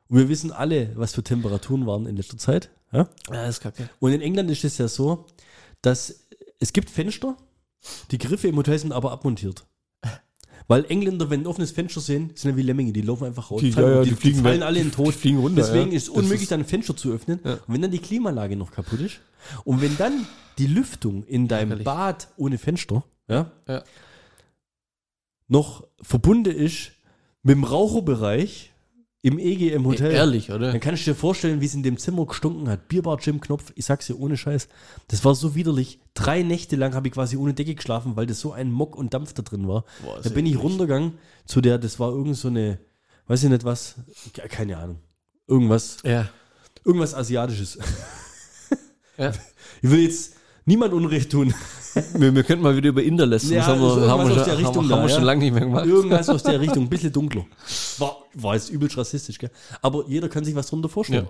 Und 0.08 0.18
wir 0.18 0.28
wissen 0.28 0.52
alle, 0.52 0.92
was 0.96 1.14
für 1.14 1.22
Temperaturen 1.24 1.86
waren 1.86 2.06
in 2.06 2.16
letzter 2.16 2.36
Zeit. 2.36 2.70
Ja? 2.92 3.08
Ja, 3.32 3.46
ist 3.46 3.60
kacke. 3.60 3.88
Und 3.98 4.12
in 4.12 4.20
England 4.20 4.50
ist 4.50 4.64
es 4.64 4.76
ja 4.78 4.86
so, 4.86 5.26
dass 5.80 6.26
es 6.60 6.72
gibt 6.74 6.90
Fenster, 6.90 7.36
die 8.10 8.18
Griffe 8.18 8.48
im 8.48 8.56
Hotel 8.56 8.78
sind 8.78 8.92
aber 8.92 9.10
abmontiert. 9.12 9.64
Weil 10.68 10.84
Engländer, 10.90 11.30
wenn 11.30 11.40
ein 11.40 11.46
offenes 11.46 11.70
Fenster 11.72 12.00
sehen, 12.02 12.32
sind 12.34 12.50
ja 12.50 12.56
wie 12.58 12.62
Lemminge, 12.62 12.92
die 12.92 13.00
laufen 13.00 13.24
einfach 13.24 13.50
raus. 13.50 13.62
Die- 13.62 13.70
ja, 13.70 13.80
ja, 13.96 14.02
die 14.04 14.10
fliegen 14.10 14.42
fallen 14.42 14.60
weg. 14.60 14.66
alle 14.66 14.78
in 14.80 14.88
den 14.88 14.92
Tod. 14.92 15.08
Die 15.08 15.12
fliegen 15.18 15.38
runter, 15.38 15.62
Deswegen 15.62 15.90
ja. 15.90 15.96
ist 15.96 16.02
es 16.04 16.08
unmöglich, 16.10 16.42
ist- 16.42 16.52
dann 16.52 16.60
ein 16.60 16.66
Fenster 16.66 16.94
zu 16.94 17.10
öffnen. 17.12 17.38
Und 17.40 17.60
wenn 17.68 17.80
dann 17.82 17.90
die 17.90 17.98
Klimaanlage 17.98 18.56
noch 18.56 18.70
kaputt 18.70 19.00
ist 19.00 19.20
und 19.64 19.80
wenn 19.80 19.96
dann 19.96 20.26
die 20.58 20.66
Lüftung 20.66 21.24
in 21.24 21.48
deinem. 21.48 21.82
Bad 21.82 22.28
ohne 22.36 22.58
Fenster 22.58 23.02
noch 25.48 25.86
verbunden 26.00 26.54
ist 26.54 26.92
mit 27.42 27.54
dem 27.56 27.64
Raucherbereich 27.64 28.70
im 29.24 29.38
EG 29.38 29.70
im 29.72 29.86
Hotel. 29.86 30.10
Ehrlich, 30.10 30.50
oder? 30.50 30.72
Dann 30.72 30.80
kannst 30.80 31.06
du 31.06 31.12
dir 31.12 31.14
vorstellen, 31.14 31.60
wie 31.60 31.66
es 31.66 31.74
in 31.74 31.82
dem 31.84 31.96
Zimmer 31.96 32.26
gestunken 32.26 32.68
hat. 32.68 32.88
Bierbar 32.88 33.18
Jim 33.20 33.40
Knopf, 33.40 33.72
ich 33.76 33.84
sag's 33.84 34.06
dir 34.08 34.18
ohne 34.18 34.36
Scheiß. 34.36 34.66
Das 35.08 35.24
war 35.24 35.34
so 35.36 35.54
widerlich. 35.54 36.00
Drei 36.14 36.42
Nächte 36.42 36.74
lang 36.76 36.94
habe 36.94 37.06
ich 37.06 37.14
quasi 37.14 37.36
ohne 37.36 37.54
Decke 37.54 37.74
geschlafen, 37.76 38.16
weil 38.16 38.26
das 38.26 38.40
so 38.40 38.52
ein 38.52 38.70
Mock 38.72 38.96
und 38.96 39.14
Dampf 39.14 39.32
da 39.32 39.42
drin 39.42 39.68
war. 39.68 39.84
Boah, 40.02 40.20
da 40.20 40.28
bin 40.30 40.44
ich 40.46 40.60
runtergegangen 40.60 41.12
zu 41.46 41.60
der, 41.60 41.78
das 41.78 42.00
war 42.00 42.10
irgend 42.10 42.36
so 42.36 42.48
eine, 42.48 42.78
weiß 43.28 43.44
ich 43.44 43.50
nicht 43.50 43.62
was, 43.64 43.94
ke- 44.34 44.48
keine 44.48 44.76
Ahnung. 44.78 44.98
Irgendwas, 45.46 45.98
Ja. 46.04 46.28
irgendwas 46.84 47.14
Asiatisches. 47.14 47.78
ja. 49.18 49.32
Ich 49.82 49.90
will 49.90 50.00
jetzt 50.00 50.34
niemand 50.64 50.92
Unrecht 50.92 51.30
tun. 51.30 51.54
Wir, 52.14 52.34
wir 52.34 52.42
könnten 52.42 52.62
mal 52.62 52.74
wieder 52.74 52.88
über 52.88 53.02
Inder 53.02 53.26
lästern. 53.26 53.52
Ja, 53.52 53.58
das 53.58 53.66
haben 53.68 53.80
wir, 53.82 54.08
haben 54.08 54.20
irgendwas 54.20 54.28
wir, 54.30 54.30
aus 54.30 54.34
schon, 54.34 54.44
der 54.44 54.54
haben, 54.54 54.64
Richtung 54.64 54.82
haben 54.84 54.88
da, 54.88 55.02
wir 55.02 55.08
schon 55.10 55.18
ja. 55.18 55.26
lange 55.26 55.40
nicht 55.40 55.52
mehr 55.52 55.60
gemacht. 55.60 55.84
Irgendwas 55.84 56.28
aus 56.30 56.42
der 56.42 56.58
Richtung, 56.58 56.84
ein 56.84 56.88
bisschen 56.88 57.12
dunkler. 57.12 57.44
War, 57.98 58.16
war 58.32 58.54
jetzt 58.54 58.70
übelst 58.70 58.96
rassistisch, 58.96 59.36
gell? 59.36 59.50
Aber 59.82 60.06
jeder 60.08 60.30
kann 60.30 60.42
sich 60.42 60.54
was 60.54 60.68
drunter 60.68 60.88
vorstellen. 60.88 61.28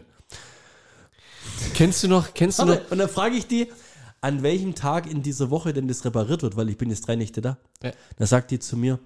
Kennst 1.75 2.05
du 2.05 2.09
noch, 2.09 2.33
kennst 2.33 2.61
du 2.61 2.67
noch? 2.67 2.75
Warte, 2.75 2.93
und 2.93 2.99
dann 2.99 3.09
frage 3.09 3.35
ich 3.35 3.49
die, 3.49 3.67
an 4.21 4.45
welchem 4.45 4.77
Tag 4.77 5.11
in 5.11 5.23
dieser 5.23 5.51
Woche 5.51 5.73
denn 5.73 5.89
das 5.89 6.05
repariert 6.05 6.45
wird, 6.45 6.57
weil 6.57 6.69
ich 6.69 6.79
bin 6.79 6.91
jetzt 6.91 7.09
drei 7.09 7.17
Nächte 7.17 7.41
da. 7.41 7.59
Ja. 7.83 7.91
Da 8.19 8.27
sagt 8.27 8.53
die 8.53 8.61
zu 8.61 8.77
mir, 8.77 9.01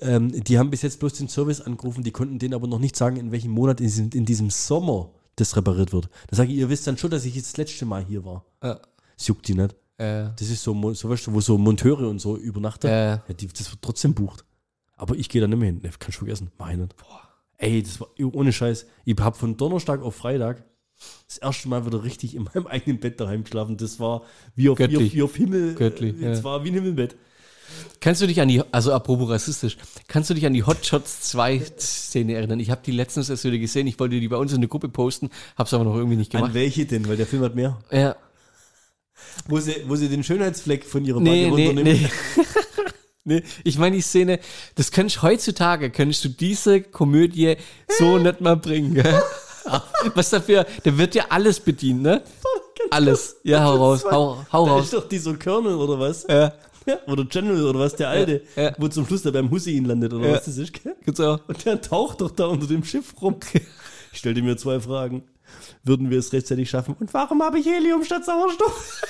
ähm, 0.00 0.30
die 0.44 0.58
haben 0.58 0.70
bis 0.70 0.82
jetzt 0.82 1.00
bloß 1.00 1.14
den 1.14 1.28
Service 1.28 1.60
angerufen, 1.60 2.04
die 2.04 2.12
konnten 2.12 2.38
denen 2.38 2.54
aber 2.54 2.68
noch 2.68 2.78
nicht 2.78 2.94
sagen, 2.94 3.16
in 3.16 3.32
welchem 3.32 3.50
Monat 3.50 3.80
in 3.80 3.86
diesem, 3.86 4.10
in 4.14 4.24
diesem 4.24 4.50
Sommer 4.50 5.10
das 5.34 5.56
repariert 5.56 5.92
wird. 5.92 6.08
Da 6.28 6.36
sage 6.36 6.52
ich, 6.52 6.58
ihr 6.58 6.68
wisst 6.68 6.86
dann 6.86 6.98
schon, 6.98 7.10
dass 7.10 7.24
ich 7.24 7.34
jetzt 7.34 7.48
das 7.48 7.56
letzte 7.56 7.84
Mal 7.84 8.04
hier 8.04 8.24
war. 8.24 8.44
Ja. 8.62 8.80
Das 9.18 9.26
juckt 9.26 9.46
die 9.48 9.54
nicht. 9.54 9.74
Äh, 9.98 10.30
Das 10.38 10.48
ist 10.48 10.62
so, 10.62 10.94
so 10.94 11.10
weißt 11.10 11.26
du, 11.26 11.32
wo 11.34 11.40
so 11.40 11.58
Monteure 11.58 12.08
und 12.08 12.20
so 12.20 12.36
übernachten. 12.36 12.86
äh, 12.86 13.08
Ja, 13.10 13.22
die, 13.38 13.48
das 13.48 13.70
wird 13.70 13.82
trotzdem 13.82 14.14
bucht. 14.14 14.44
Aber 14.96 15.14
ich 15.16 15.28
gehe 15.28 15.40
da 15.40 15.46
nicht 15.46 15.58
mehr 15.58 15.66
hin. 15.66 15.80
Ne, 15.82 15.90
kannst 15.98 16.16
du 16.16 16.20
vergessen. 16.20 16.50
Mach 16.58 16.70
ich 16.70 16.76
nicht. 16.78 16.94
Ey, 17.58 17.82
das 17.82 18.00
war 18.00 18.08
ohne 18.32 18.52
Scheiß. 18.52 18.86
Ich 19.04 19.16
habe 19.18 19.36
von 19.36 19.56
Donnerstag 19.56 20.02
auf 20.02 20.14
Freitag 20.16 20.64
das 21.28 21.38
erste 21.38 21.68
Mal 21.68 21.86
wieder 21.86 22.02
richtig 22.04 22.34
in 22.34 22.44
meinem 22.44 22.66
eigenen 22.68 22.98
Bett 23.00 23.20
daheim 23.20 23.44
geschlafen. 23.44 23.76
Das 23.76 23.98
war 24.00 24.22
wie 24.54 24.68
auf, 24.68 24.78
wie 24.78 24.96
auf, 24.96 25.12
wie 25.12 25.22
auf 25.22 25.36
Himmel. 25.36 25.74
Göttlich, 25.74 26.16
äh, 26.20 26.24
Das 26.28 26.38
ja. 26.38 26.44
war 26.44 26.64
wie 26.64 26.68
ein 26.70 26.74
Himmelbett. 26.74 27.16
Kannst 28.00 28.22
du 28.22 28.26
dich 28.26 28.40
an 28.40 28.48
die, 28.48 28.62
also 28.72 28.92
apropos 28.92 29.28
rassistisch, 29.28 29.76
kannst 30.08 30.30
du 30.30 30.34
dich 30.34 30.46
an 30.46 30.54
die 30.54 30.62
Hot 30.64 30.86
Shots 30.86 31.20
2 31.30 31.60
Szene 31.78 32.32
erinnern? 32.34 32.60
Ich 32.60 32.70
habe 32.70 32.80
die 32.84 32.92
letztens 32.92 33.28
erst 33.28 33.44
wieder 33.44 33.58
gesehen, 33.58 33.86
ich 33.86 33.98
wollte 34.00 34.18
die 34.18 34.26
bei 34.28 34.38
uns 34.38 34.52
in 34.54 34.60
der 34.62 34.68
Gruppe 34.68 34.88
posten, 34.88 35.28
hab's 35.54 35.74
aber 35.74 35.84
noch 35.84 35.94
irgendwie 35.94 36.16
nicht 36.16 36.34
An 36.34 36.40
gemacht. 36.40 36.54
welche 36.54 36.86
denn? 36.86 37.06
Weil 37.08 37.18
der 37.18 37.26
Film 37.26 37.42
hat 37.42 37.54
mehr. 37.54 37.78
Ja, 37.92 38.16
Wo 39.46 39.58
sie, 39.60 39.76
wo 39.86 39.96
sie 39.96 40.08
den 40.08 40.22
Schönheitsfleck 40.24 40.84
von 40.84 41.04
ihrer 41.04 41.20
nee, 41.20 41.48
nee, 41.50 41.66
runternimmt. 41.68 41.84
nee. 41.84 42.08
nee. 43.24 43.42
Ich 43.64 43.78
meine 43.78 43.96
die 43.96 44.02
Szene, 44.02 44.40
das 44.74 44.90
könntest 44.90 45.22
heutzutage, 45.22 45.90
könntest 45.90 46.24
du 46.24 46.28
diese 46.28 46.82
Komödie 46.82 47.56
so 47.98 48.18
nicht 48.18 48.40
mal 48.40 48.56
bringen, 48.56 48.94
gell? 48.94 49.22
Was 50.14 50.30
dafür, 50.30 50.66
da 50.84 50.96
wird 50.96 51.14
ja 51.14 51.26
alles 51.28 51.60
bedient, 51.60 52.02
ne? 52.02 52.22
Alles. 52.90 53.36
Ja, 53.44 53.64
hau 53.64 53.76
raus, 53.76 54.04
hau, 54.10 54.38
hau 54.50 54.64
Da 54.66 54.72
raus. 54.72 54.84
ist 54.84 54.94
doch 54.94 55.06
dieser 55.08 55.34
Colonel 55.34 55.74
oder 55.74 55.98
was? 55.98 56.26
Ja, 56.26 56.52
Oder 57.06 57.24
General 57.26 57.66
oder 57.66 57.80
was, 57.80 57.94
der 57.96 58.08
Alte, 58.08 58.42
Ja, 58.56 58.62
ja. 58.62 58.74
wo 58.78 58.88
zum 58.88 59.06
Schluss 59.06 59.22
da 59.22 59.30
beim 59.30 59.50
Hussein 59.50 59.84
landet 59.84 60.14
oder 60.14 60.30
was 60.32 60.46
das 60.46 60.56
ist, 60.56 60.72
gell? 60.82 60.94
Und 61.46 61.64
der 61.66 61.80
taucht 61.82 62.22
doch 62.22 62.30
da 62.30 62.46
unter 62.46 62.66
dem 62.66 62.82
Schiff 62.82 63.14
rum. 63.20 63.36
Ich 64.10 64.20
stellte 64.20 64.40
mir 64.40 64.56
zwei 64.56 64.80
Fragen. 64.80 65.22
Würden 65.84 66.10
wir 66.10 66.18
es 66.18 66.32
rechtzeitig 66.32 66.68
schaffen? 66.70 66.96
Und 66.98 67.12
warum 67.14 67.42
habe 67.42 67.58
ich 67.58 67.66
Helium 67.66 68.04
statt 68.04 68.24
Sauerstoff? 68.24 69.00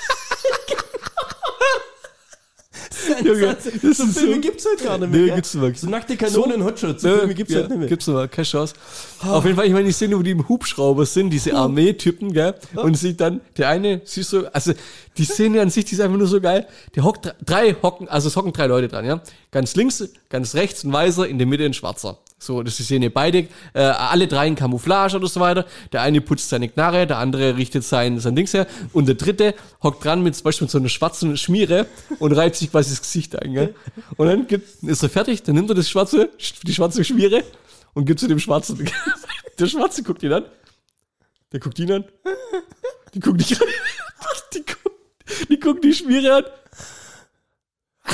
Junge, 3.23 3.55
das 3.81 3.97
so 3.97 4.05
Filme 4.05 4.35
so- 4.35 4.41
gibt's 4.41 4.65
heute 4.71 4.83
gar 4.83 4.97
nicht 4.97 5.09
mehr. 5.11 5.21
Nee, 5.21 5.31
gibt's 5.35 5.55
wirklich. 5.59 5.79
So 5.79 5.89
nackte 5.89 6.15
Kanonen 6.15 6.63
Hotshots, 6.63 7.01
so 7.01 7.07
Ja, 7.09 7.17
Filme 7.19 7.33
gibt's 7.33 7.53
ja, 7.53 7.59
heute 7.59 7.69
nicht 7.69 7.79
mehr. 7.79 7.87
Gibt's 7.87 8.07
aber 8.07 8.27
keine 8.27 8.45
Chance. 8.45 8.75
Auf 9.21 9.43
jeden 9.45 9.55
Fall, 9.55 9.65
ich 9.65 9.73
meine, 9.73 9.85
die 9.85 9.91
Szene, 9.91 10.17
wo 10.17 10.21
die 10.21 10.31
im 10.31 10.47
Hubschrauber 10.47 11.05
sind, 11.05 11.29
diese 11.31 11.53
Armeetypen, 11.55 12.33
gell? 12.33 12.55
Und 12.75 12.95
sie 12.97 13.17
dann, 13.17 13.41
der 13.57 13.69
eine, 13.69 14.01
siehst 14.05 14.33
du, 14.33 14.53
also 14.53 14.73
die 15.17 15.25
Szene 15.25 15.61
an 15.61 15.69
sich, 15.69 15.85
die 15.85 15.95
ist 15.95 16.01
einfach 16.01 16.17
nur 16.17 16.27
so 16.27 16.39
geil. 16.39 16.67
Der 16.95 17.03
hockt 17.03 17.25
dr- 17.25 17.35
drei 17.43 17.73
hocken, 17.81 18.07
also 18.07 18.27
es 18.27 18.35
hocken 18.35 18.53
drei 18.53 18.67
Leute 18.67 18.87
dran, 18.89 19.05
ja? 19.05 19.21
Ganz 19.51 19.75
links, 19.75 20.07
ganz 20.29 20.53
rechts 20.53 20.83
ein 20.83 20.93
Weißer, 20.93 21.27
in 21.27 21.37
der 21.39 21.47
Mitte 21.47 21.65
ein 21.65 21.73
Schwarzer. 21.73 22.19
So, 22.41 22.63
das 22.63 22.73
ist 22.73 22.79
die 22.79 22.83
Szene. 22.83 23.09
Beide, 23.09 23.47
äh, 23.73 23.81
alle 23.81 24.27
drei 24.27 24.47
in 24.47 24.55
Camouflage 24.55 25.17
oder 25.17 25.27
so 25.27 25.41
weiter. 25.41 25.65
Der 25.91 26.01
eine 26.01 26.21
putzt 26.21 26.49
seine 26.49 26.69
Knarre, 26.69 27.05
der 27.05 27.17
andere 27.17 27.57
richtet 27.57 27.83
sein, 27.83 28.17
sein 28.19 28.35
Dings 28.35 28.53
her. 28.53 28.65
Und 28.93 29.07
der 29.07 29.15
dritte 29.15 29.55
hockt 29.83 30.05
dran 30.05 30.23
mit 30.23 30.35
zum 30.35 30.45
Beispiel 30.45 30.65
mit 30.65 30.71
so 30.71 30.77
einer 30.77 30.89
schwarzen 30.89 31.35
Schmiere 31.35 31.85
und 32.19 32.31
reibt 32.31 32.55
sich 32.55 32.71
quasi 32.71 32.91
das 32.91 33.01
Gesicht 33.01 33.37
ein, 33.37 33.53
gell? 33.53 33.75
Und 34.15 34.27
dann 34.27 34.47
gibt, 34.47 34.83
ist 34.83 35.03
er 35.03 35.09
fertig, 35.09 35.43
dann 35.43 35.55
nimmt 35.55 35.69
er 35.69 35.75
das 35.75 35.89
schwarze, 35.89 36.29
die 36.63 36.73
schwarze 36.73 37.03
Schmiere 37.03 37.43
und 37.93 38.05
gibt 38.05 38.21
zu 38.21 38.27
dem 38.27 38.39
Schwarzen. 38.39 38.89
Der 39.59 39.67
Schwarze 39.67 40.03
guckt 40.03 40.23
ihn 40.23 40.31
an. 40.31 40.45
Der 41.51 41.59
guckt 41.59 41.77
ihn 41.79 41.91
an. 41.91 42.05
Die 43.13 43.19
guckt 43.19 43.41
dich 43.41 43.59
an. 43.59 43.67
Die 44.53 44.63
guckt 44.63 44.79
die, 45.49 45.59
guckt 45.59 45.83
die 45.83 45.93
Schmiere 45.93 46.37
an. 46.37 46.43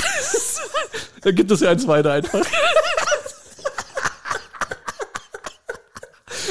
Dann 1.22 1.34
gibt 1.34 1.50
es 1.50 1.60
ja 1.60 1.70
eins 1.70 1.86
weiter 1.86 2.12
einfach. 2.12 2.42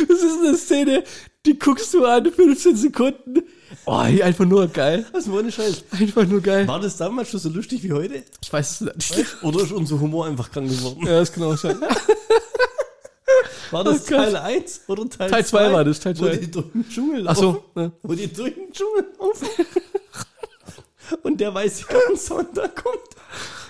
Das 0.07 0.21
ist 0.21 0.39
eine 0.45 0.57
Szene, 0.57 1.03
die 1.45 1.57
guckst 1.59 1.93
du 1.93 2.05
an, 2.05 2.31
15 2.31 2.75
Sekunden. 2.75 3.43
Oh, 3.85 3.91
einfach 3.97 4.45
nur 4.45 4.67
geil. 4.67 5.05
Was 5.11 5.27
ohne 5.29 5.51
Scheiß. 5.51 5.83
Einfach 5.91 6.25
nur 6.25 6.41
geil. 6.41 6.67
War 6.67 6.79
das 6.79 6.97
damals 6.97 7.29
schon 7.29 7.39
so 7.39 7.49
lustig 7.49 7.83
wie 7.83 7.93
heute? 7.93 8.23
Ich 8.41 8.51
weiß 8.51 8.81
es 8.81 9.15
nicht. 9.17 9.43
Oder 9.43 9.61
ist 9.63 9.71
unser 9.71 9.99
Humor 9.99 10.25
einfach 10.25 10.51
krank 10.51 10.69
geworden? 10.69 11.05
Ja, 11.05 11.19
das 11.19 11.31
kann 11.31 11.43
auch 11.43 11.57
sein. 11.57 11.79
War 13.71 13.83
das 13.83 14.03
Oh. 14.05 14.09
Teil 14.15 14.35
1 14.35 14.81
oder 14.87 15.09
Teil 15.09 15.29
2? 15.29 15.29
Teil 15.29 15.45
zwei 15.45 15.73
war 15.73 15.83
das, 15.83 15.99
Teil 15.99 16.17
Wo 16.17 16.25
zwei. 16.25 16.37
die 16.37 16.51
durch 16.51 16.65
den 16.71 16.87
Dschungel 16.89 17.27
Ach 17.27 17.35
so, 17.35 17.43
laufen. 17.43 17.61
ja. 17.75 17.91
Wo 18.03 18.13
die 18.13 18.31
durch 18.31 18.53
den 18.53 18.71
Dschungel 18.71 19.05
laufen. 19.19 19.47
Und 21.23 21.39
der 21.41 21.53
weiße 21.53 21.85
Gartenzaun 21.85 22.47
da 22.53 22.67
kommt. 22.67 22.99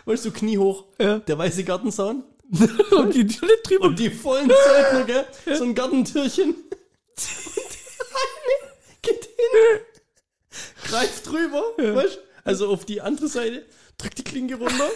Weißt 0.05 0.25
du, 0.25 0.31
Knie 0.31 0.57
hoch. 0.57 0.83
Ja. 0.99 1.19
Der 1.19 1.37
weiße 1.37 1.63
Gartenzaun. 1.63 2.23
Und 2.91 3.13
die, 3.13 3.25
die 3.25 3.37
drüber. 3.63 3.85
Und 3.85 3.99
die 3.99 4.09
vollen 4.11 4.49
Söldner, 4.49 5.03
gell? 5.05 5.25
So 5.57 5.63
ein 5.63 5.75
Gartentürchen. 5.75 6.49
Und 6.55 6.65
der 7.15 8.15
eine 8.15 8.71
geht 9.01 9.25
hin, 9.25 9.79
greift 10.83 11.27
drüber, 11.27 11.63
weißt 11.77 12.19
Also 12.43 12.69
auf 12.69 12.85
die 12.85 13.01
andere 13.01 13.27
Seite, 13.27 13.65
drückt 13.97 14.17
die 14.17 14.23
Klinke 14.23 14.55
runter, 14.55 14.89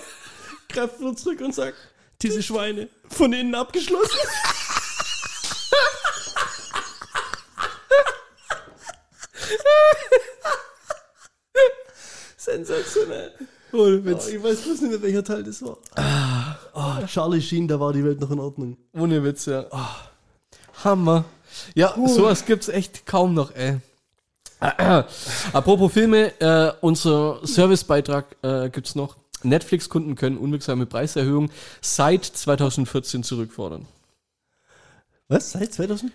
greift 0.70 1.00
wieder 1.00 1.16
zurück 1.16 1.42
und 1.42 1.54
sagt, 1.56 1.78
diese 2.22 2.44
Schweine, 2.44 2.90
von 3.10 3.34
innen 3.34 3.56
abgeschlossen. 3.56 4.18
Sensationell. 12.38 13.34
Oh, 13.72 13.86
ich 13.88 14.42
weiß 14.44 14.62
bloß 14.62 14.82
nicht 14.82 14.92
mehr, 14.92 15.02
welcher 15.02 15.24
Teil 15.24 15.44
das 15.44 15.62
war. 15.62 15.78
Oh, 16.74 17.06
Charlie 17.08 17.42
Sheen, 17.42 17.68
da 17.68 17.80
war 17.80 17.94
die 17.94 18.04
Welt 18.04 18.20
noch 18.22 18.32
in 18.32 18.40
Ordnung. 18.40 18.78
Ohne 18.94 19.24
Witz, 19.24 19.46
ja. 19.46 19.66
Hammer. 20.84 21.26
Ja, 21.76 21.94
sowas 21.96 22.46
gibt's 22.46 22.70
echt 22.70 23.06
kaum 23.06 23.34
noch, 23.34 23.54
ey. 23.56 23.80
Apropos 25.54 25.92
Filme, 25.92 26.34
äh, 26.40 26.74
unser 26.82 27.40
Servicebeitrag 27.44 28.36
äh, 28.44 28.70
gibt's 28.70 28.96
noch. 28.96 29.18
Netflix-Kunden 29.44 30.16
können 30.16 30.38
unwirksame 30.38 30.86
Preiserhöhungen 30.86 31.50
seit 31.82 32.26
2014 32.26 33.24
zurückfordern. 33.24 33.86
Was? 35.30 35.52
Seit 35.52 35.74
2000? 35.74 36.12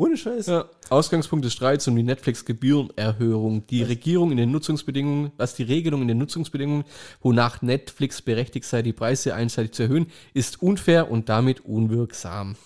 14. 0.00 0.06
Ohne 0.06 0.16
Scheiß. 0.16 0.46
Ja. 0.46 0.68
Ausgangspunkt 0.88 1.44
des 1.44 1.52
Streits 1.52 1.86
um 1.86 1.94
die 1.96 2.02
Netflix-Gebührenerhöhung. 2.02 3.66
Die 3.66 3.82
Regierung 3.82 4.30
in 4.30 4.38
den 4.38 4.50
Nutzungsbedingungen, 4.50 5.32
was 5.36 5.54
die 5.54 5.62
Regelung 5.62 6.02
in 6.02 6.08
den 6.08 6.18
Nutzungsbedingungen, 6.18 6.84
wonach 7.20 7.62
Netflix 7.62 8.22
berechtigt 8.22 8.66
sei, 8.66 8.82
die 8.82 8.92
Preise 8.92 9.34
einseitig 9.34 9.72
zu 9.72 9.82
erhöhen, 9.84 10.10
ist 10.34 10.62
unfair 10.62 11.10
und 11.10 11.28
damit 11.28 11.60
unwirksam. 11.60 12.56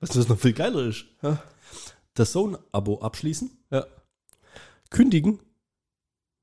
Was 0.00 0.10
das 0.10 0.28
noch 0.28 0.38
viel 0.38 0.52
geiler 0.54 0.86
ist. 0.86 1.04
Das 2.14 2.32
Zone-Abo 2.32 3.00
abschließen, 3.00 3.50
Ja. 3.70 3.86
kündigen 4.90 5.38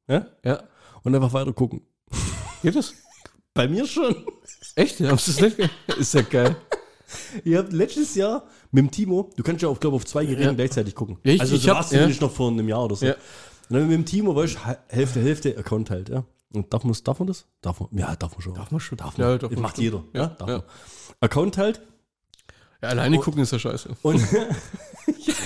ja? 0.08 0.28
Ja. 0.46 0.64
und 1.04 1.14
einfach 1.14 1.34
weiter 1.34 1.54
gucken. 1.54 1.82
Geht 2.62 2.76
das? 2.76 2.94
Bei 3.54 3.68
mir 3.68 3.86
schon. 3.86 4.26
Echt? 4.76 5.00
Ist 5.98 6.14
ja 6.14 6.22
geil. 6.22 6.56
Ihr 7.44 7.60
habt 7.60 7.74
letztes 7.74 8.16
Jahr 8.16 8.48
mit 8.72 8.84
dem 8.84 8.92
Timo, 8.92 9.30
du 9.36 9.44
kannst 9.44 9.62
ja 9.62 9.70
auf, 9.70 9.80
glaube 9.80 9.96
auf 9.96 10.06
zwei 10.06 10.26
Geräten 10.26 10.42
Ja. 10.44 10.54
gleichzeitig 10.54 10.96
gucken. 10.96 11.18
Ja, 11.24 11.34
ich- 11.34 11.42
also 11.42 11.56
ich 11.56 11.68
hab- 11.70 11.78
warst 11.78 11.92
ja. 11.92 11.98
zumindest 12.00 12.22
noch 12.22 12.32
vor 12.32 12.50
einem 12.52 12.68
Jahr 12.68 12.84
oder 12.84 12.96
so. 12.96 13.06
Ja. 13.06 13.14
Und 13.70 13.76
dann 13.76 13.84
mit 13.88 13.92
dem 13.94 14.06
Timo, 14.06 14.36
weißt 14.36 14.56
du, 14.56 14.60
Hälfte, 14.88 15.22
Hälfte 15.22 15.58
Account 15.58 15.90
halt, 15.90 16.10
ja. 16.10 16.24
Und 16.54 16.74
darf 16.74 16.84
man, 16.86 16.96
darf 17.04 17.20
man 17.20 17.28
das? 17.28 17.46
Darf 17.62 17.80
man? 17.82 17.90
Ja, 17.92 18.16
darf 18.16 18.32
man 18.32 18.42
schon. 18.42 18.54
Darf 18.54 18.72
man 18.72 18.80
schon. 18.80 18.98
Darf 18.98 19.18
Ja, 19.18 19.26
man. 19.28 19.40
darf 19.40 19.50
das 19.50 19.56
man 19.58 19.62
macht 19.64 19.76
schon. 19.76 19.84
jeder. 19.84 20.04
Ja, 20.14 20.22
Ja, 20.22 20.28
darf 20.28 20.50
ja. 20.50 20.58
man. 20.58 20.64
Account 21.20 21.58
halt. 21.58 21.82
Ja, 22.82 22.90
alleine 22.90 23.18
gucken 23.20 23.42
ist 23.42 23.52
ja 23.52 23.60
scheiße. 23.60 23.90
Und, 24.04 24.22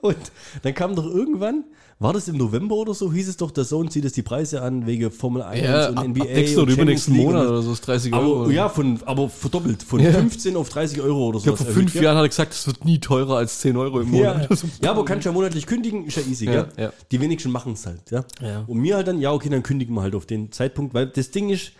und 0.02 0.16
dann 0.62 0.74
kam 0.74 0.94
doch 0.94 1.04
irgendwann, 1.06 1.64
war 1.98 2.12
das 2.14 2.28
im 2.28 2.36
November 2.38 2.76
oder 2.76 2.94
so, 2.94 3.12
hieß 3.12 3.28
es 3.28 3.36
doch, 3.36 3.50
der 3.50 3.64
Sohn 3.64 3.90
zieht 3.90 4.04
es 4.06 4.12
die 4.14 4.22
Preise 4.22 4.62
an 4.62 4.86
wegen 4.86 5.10
Formel 5.10 5.42
1 5.42 5.62
Ja, 5.62 5.88
und 5.90 5.98
ab, 5.98 6.06
NBA. 6.08 6.22
ab 6.22 6.28
nächsten 6.30 6.60
oder 6.60 6.72
übernächsten 6.72 7.14
Monat 7.16 7.46
oder 7.48 7.60
so 7.62 7.72
ist 7.72 7.86
30 7.86 8.12
Euro. 8.14 8.44
Aber, 8.44 8.52
ja, 8.52 8.68
von, 8.70 8.98
aber 9.04 9.28
verdoppelt, 9.28 9.82
von 9.82 10.00
Ja. 10.00 10.12
15 10.12 10.56
auf 10.56 10.68
30 10.70 11.00
Euro 11.02 11.26
oder 11.28 11.38
Ich 11.38 11.44
so. 11.44 11.50
glaube, 11.52 11.64
vor 11.64 11.72
fünf 11.74 11.94
Jahren 11.94 12.16
hat 12.16 12.24
er 12.24 12.28
gesagt, 12.28 12.54
es 12.54 12.66
wird 12.66 12.84
nie 12.86 12.98
teurer 13.00 13.36
als 13.36 13.60
10 13.60 13.76
Euro 13.76 14.00
im 14.00 14.14
Ja, 14.14 14.32
Monat. 14.34 14.50
ja, 14.82 14.90
aber 14.90 15.04
kannst 15.04 15.26
ja 15.26 15.32
monatlich 15.32 15.66
kündigen, 15.66 16.06
ist 16.06 16.16
ja 16.16 16.22
easy, 16.22 16.46
Ja, 16.46 16.52
gell? 16.62 16.68
ja. 16.84 16.92
Die 17.12 17.20
wenigsten 17.20 17.50
machen 17.50 17.74
es 17.74 17.84
halt, 17.84 18.10
ja? 18.10 18.24
Ja. 18.40 18.64
Und 18.66 18.78
mir 18.78 18.96
halt 18.96 19.06
dann, 19.06 19.20
ja, 19.20 19.32
okay, 19.32 19.50
dann 19.50 19.62
kündigen 19.62 19.94
wir 19.94 20.00
halt 20.02 20.14
auf 20.14 20.24
den 20.24 20.50
Zeitpunkt, 20.52 20.94
weil 20.94 21.06
das 21.08 21.30
Ding 21.32 21.50
ist, 21.50 21.72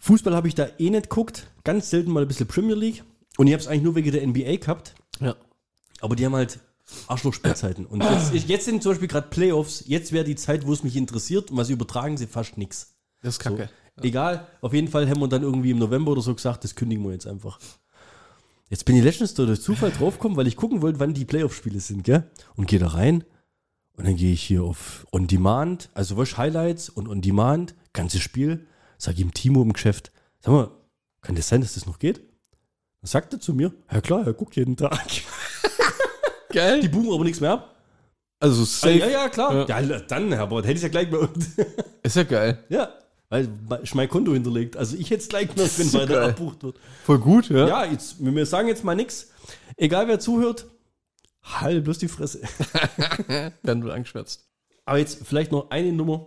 Fußball 0.00 0.34
habe 0.34 0.48
ich 0.48 0.54
da 0.54 0.66
eh 0.78 0.90
nicht 0.90 1.10
geguckt, 1.10 1.46
ganz 1.62 1.90
selten 1.90 2.10
mal 2.10 2.22
ein 2.22 2.28
bisschen 2.28 2.46
Premier 2.48 2.74
League 2.74 3.04
und 3.36 3.46
ich 3.46 3.52
habe 3.52 3.60
es 3.62 3.68
eigentlich 3.68 3.82
nur 3.82 3.94
wegen 3.94 4.10
der 4.10 4.26
NBA 4.26 4.56
gehabt, 4.56 4.94
Ja. 5.20 5.36
aber 6.00 6.16
die 6.16 6.24
haben 6.26 6.34
halt 6.34 6.58
Arschlochspielzeiten. 7.08 7.86
Und 7.86 8.02
jetzt, 8.02 8.34
ich- 8.34 8.46
jetzt 8.48 8.64
sind 8.64 8.82
zum 8.82 8.92
Beispiel 8.92 9.08
gerade 9.08 9.28
Playoffs, 9.28 9.84
jetzt 9.86 10.12
wäre 10.12 10.24
die 10.24 10.36
Zeit, 10.36 10.66
wo 10.66 10.72
es 10.72 10.82
mich 10.82 10.96
interessiert 10.96 11.50
und 11.50 11.56
was 11.56 11.68
übertragen 11.70 12.16
sie 12.16 12.26
fast 12.26 12.56
nichts. 12.58 12.94
Das 13.22 13.36
ist 13.36 13.42
So. 13.44 13.50
kacke. 13.50 13.70
Egal, 14.02 14.46
auf 14.62 14.72
jeden 14.72 14.88
Fall 14.88 15.08
haben 15.10 15.20
wir 15.20 15.28
dann 15.28 15.42
irgendwie 15.42 15.72
im 15.72 15.78
November 15.78 16.12
oder 16.12 16.22
so 16.22 16.34
gesagt, 16.34 16.64
das 16.64 16.74
kündigen 16.74 17.04
wir 17.04 17.12
jetzt 17.12 17.26
einfach. 17.26 17.58
Jetzt 18.70 18.84
bin 18.84 18.96
ich 18.96 19.02
letztens 19.04 19.34
durch 19.34 19.60
Zufall 19.60 19.90
draufgekommen, 19.90 20.36
weil 20.38 20.46
ich 20.46 20.56
gucken 20.56 20.80
wollte, 20.80 21.00
wann 21.00 21.12
die 21.12 21.24
Playoff-Spiele 21.26 21.80
sind, 21.80 22.04
gell? 22.04 22.30
Und 22.56 22.66
gehe 22.66 22.78
da 22.78 22.86
rein 22.88 23.24
und 23.96 24.06
dann 24.06 24.16
gehe 24.16 24.32
ich 24.32 24.42
hier 24.42 24.62
auf 24.62 25.06
On 25.12 25.26
Demand, 25.26 25.90
also 25.92 26.16
was 26.16 26.38
Highlights 26.38 26.88
und 26.88 27.08
On 27.08 27.20
Demand, 27.20 27.74
ganzes 27.92 28.22
Spiel, 28.22 28.66
sag 28.96 29.18
ihm 29.18 29.34
Timo 29.34 29.60
im 29.60 29.72
Geschäft, 29.74 30.12
sag 30.38 30.52
mal, 30.52 30.70
kann 31.20 31.34
das 31.34 31.48
sein, 31.48 31.60
dass 31.60 31.74
das 31.74 31.84
noch 31.84 31.98
geht? 31.98 32.18
Dann 33.02 33.08
sagt 33.08 33.34
er 33.34 33.40
zu 33.40 33.52
mir, 33.52 33.74
ja 33.92 34.00
klar, 34.00 34.24
er 34.26 34.32
guckt 34.32 34.56
jeden 34.56 34.76
Tag. 34.76 34.98
Geil. 36.52 36.80
Die 36.80 36.88
buchen 36.88 37.12
aber 37.12 37.24
nichts 37.24 37.40
mehr 37.40 37.52
ab. 37.52 37.76
Also 38.38 38.62
Ah, 38.62 38.66
safe. 38.66 38.94
ja, 38.98 39.06
ja, 39.08 39.28
klar. 39.28 39.68
Ja. 39.68 39.80
Ja, 39.80 39.98
dann, 40.00 40.32
Herr 40.32 40.46
Bord, 40.46 40.64
hätte 40.64 40.76
ich 40.76 40.82
ja 40.82 40.88
gleich 40.88 41.10
bei 41.10 41.18
uns. 41.18 41.50
Ist 42.02 42.16
ja 42.16 42.22
geil. 42.22 42.64
ja, 42.70 42.88
weil 43.28 43.48
ich 43.82 43.94
mein 43.94 44.08
Konto 44.08 44.32
hinterlegt. 44.32 44.76
Also 44.76 44.96
ich 44.96 45.10
hätte 45.10 45.22
es 45.22 45.28
gleich 45.28 45.48
noch, 45.56 45.68
wenn 45.78 45.92
weiter 45.92 46.14
geil. 46.14 46.30
abbucht 46.30 46.62
wird. 46.62 46.76
Voll 47.04 47.18
gut, 47.18 47.50
ja. 47.50 47.68
Ja, 47.68 47.84
jetzt, 47.84 48.16
wir 48.18 48.46
sagen 48.46 48.68
jetzt 48.68 48.82
mal 48.82 48.94
nichts. 48.96 49.28
Egal 49.76 50.08
wer 50.08 50.18
zuhört, 50.18 50.66
halt 51.42 51.84
bloß 51.84 51.98
die 51.98 52.08
Fresse. 52.08 52.40
Werden 53.62 53.84
wir 53.84 53.92
angeschwärzt. 53.94 54.46
Aber 54.86 54.98
jetzt 54.98 55.20
vielleicht 55.26 55.52
noch 55.52 55.70
eine 55.70 55.92
Nummer. 55.92 56.26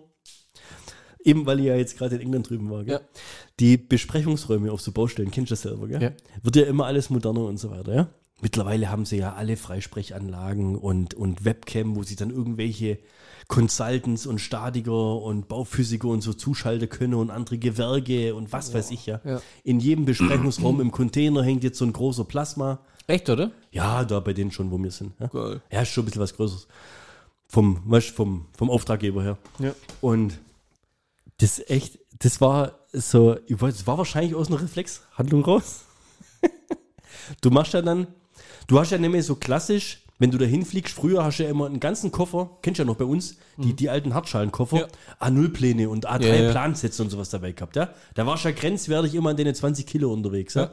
Eben, 1.25 1.45
weil 1.45 1.59
ich 1.61 1.65
ja 1.65 1.75
jetzt 1.75 1.97
gerade 1.97 2.15
in 2.15 2.21
England 2.21 2.49
drüben 2.49 2.69
war. 2.69 2.83
Gell? 2.83 2.95
Ja. 2.95 3.01
Die 3.59 3.77
Besprechungsräume 3.77 4.71
auf 4.71 4.81
so 4.81 4.91
Baustellen, 4.91 5.31
kennst 5.31 5.51
du 5.51 5.53
das 5.53 5.61
selber, 5.63 5.87
gell? 5.87 6.01
Ja. 6.01 6.11
Wird 6.43 6.55
ja 6.57 6.63
immer 6.65 6.85
alles 6.85 7.09
moderner 7.09 7.45
und 7.45 7.57
so 7.57 7.71
weiter, 7.71 7.95
ja? 7.95 8.07
Mittlerweile 8.43 8.91
haben 8.91 9.05
sie 9.05 9.19
ja 9.19 9.35
alle 9.35 9.55
Freisprechanlagen 9.55 10.75
und, 10.75 11.13
und 11.13 11.45
Webcam, 11.45 11.95
wo 11.95 12.03
sie 12.03 12.17
dann 12.17 12.29
irgendwelche 12.29 12.99
Consultants 13.47 14.25
und 14.25 14.39
Statiker 14.39 15.21
und 15.21 15.47
Bauphysiker 15.47 16.09
und 16.09 16.19
so 16.19 16.33
zuschalten 16.33 16.89
können 16.89 17.13
und 17.13 17.31
andere 17.31 17.57
Gewerke 17.57 18.35
und 18.35 18.51
was 18.51 18.73
weiß 18.73 18.91
ich 18.91 19.05
ja. 19.05 19.21
Ja. 19.23 19.41
In 19.63 19.79
jedem 19.79 20.03
Besprechungsraum 20.03 20.81
im 20.81 20.91
Container 20.91 21.41
hängt 21.41 21.63
jetzt 21.63 21.77
so 21.77 21.85
ein 21.85 21.93
großer 21.93 22.25
Plasma. 22.25 22.79
Echt, 23.07 23.29
oder? 23.29 23.51
Ja, 23.71 24.03
da 24.03 24.19
bei 24.19 24.33
denen 24.33 24.51
schon, 24.51 24.71
wo 24.71 24.77
wir 24.77 24.91
sind. 24.91 25.13
Ja, 25.21 25.27
Geil. 25.27 25.61
ja 25.71 25.81
ist 25.81 25.91
schon 25.91 26.03
ein 26.03 26.07
bisschen 26.07 26.21
was 26.21 26.35
Größeres. 26.35 26.67
Vom, 27.47 27.81
weißt, 27.85 28.09
vom, 28.09 28.47
vom 28.57 28.69
Auftraggeber 28.69 29.23
her. 29.23 29.37
Ja. 29.59 29.73
Und 30.01 30.37
das 31.37 31.61
echt, 31.67 31.97
das 32.19 32.41
war 32.41 32.73
so, 32.91 33.37
ich 33.47 33.61
weiß, 33.61 33.73
das 33.73 33.87
war 33.87 33.97
wahrscheinlich 33.97 34.35
aus 34.35 34.49
einer 34.49 34.61
Reflexhandlung 34.61 35.45
raus. 35.45 35.85
du 37.41 37.49
machst 37.49 37.73
ja 37.73 37.81
dann, 37.81 38.07
du 38.67 38.79
hast 38.79 38.91
ja 38.91 38.97
nämlich 38.97 39.25
so 39.25 39.35
klassisch, 39.35 39.99
wenn 40.19 40.31
du 40.31 40.37
da 40.37 40.45
hinfliegst, 40.45 40.93
früher 40.93 41.23
hast 41.23 41.39
du 41.39 41.43
ja 41.43 41.49
immer 41.49 41.65
einen 41.65 41.79
ganzen 41.79 42.11
Koffer, 42.11 42.57
kennst 42.61 42.79
du 42.79 42.83
ja 42.83 42.87
noch 42.87 42.95
bei 42.95 43.05
uns, 43.05 43.37
die, 43.57 43.73
die 43.73 43.89
alten 43.89 44.13
Hartschalenkoffer, 44.13 44.77
Ja. 44.77 44.87
A0-Pläne 45.19 45.89
und 45.89 46.07
A3 46.07 46.25
Ja, 46.25 46.35
ja. 46.35 46.51
Plansätze 46.51 47.01
und 47.03 47.09
sowas 47.09 47.29
dabei 47.29 47.51
gehabt, 47.51 47.75
ja. 47.75 47.89
Da 48.13 48.25
warst 48.25 48.45
du 48.45 48.49
ja 48.49 48.55
grenzwertig 48.55 49.15
immer 49.15 49.31
an 49.31 49.37
den 49.37 49.53
20 49.53 49.85
Kilo 49.85 50.13
unterwegs, 50.13 50.53
ja. 50.53 50.71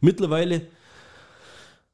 Mittlerweile 0.00 0.68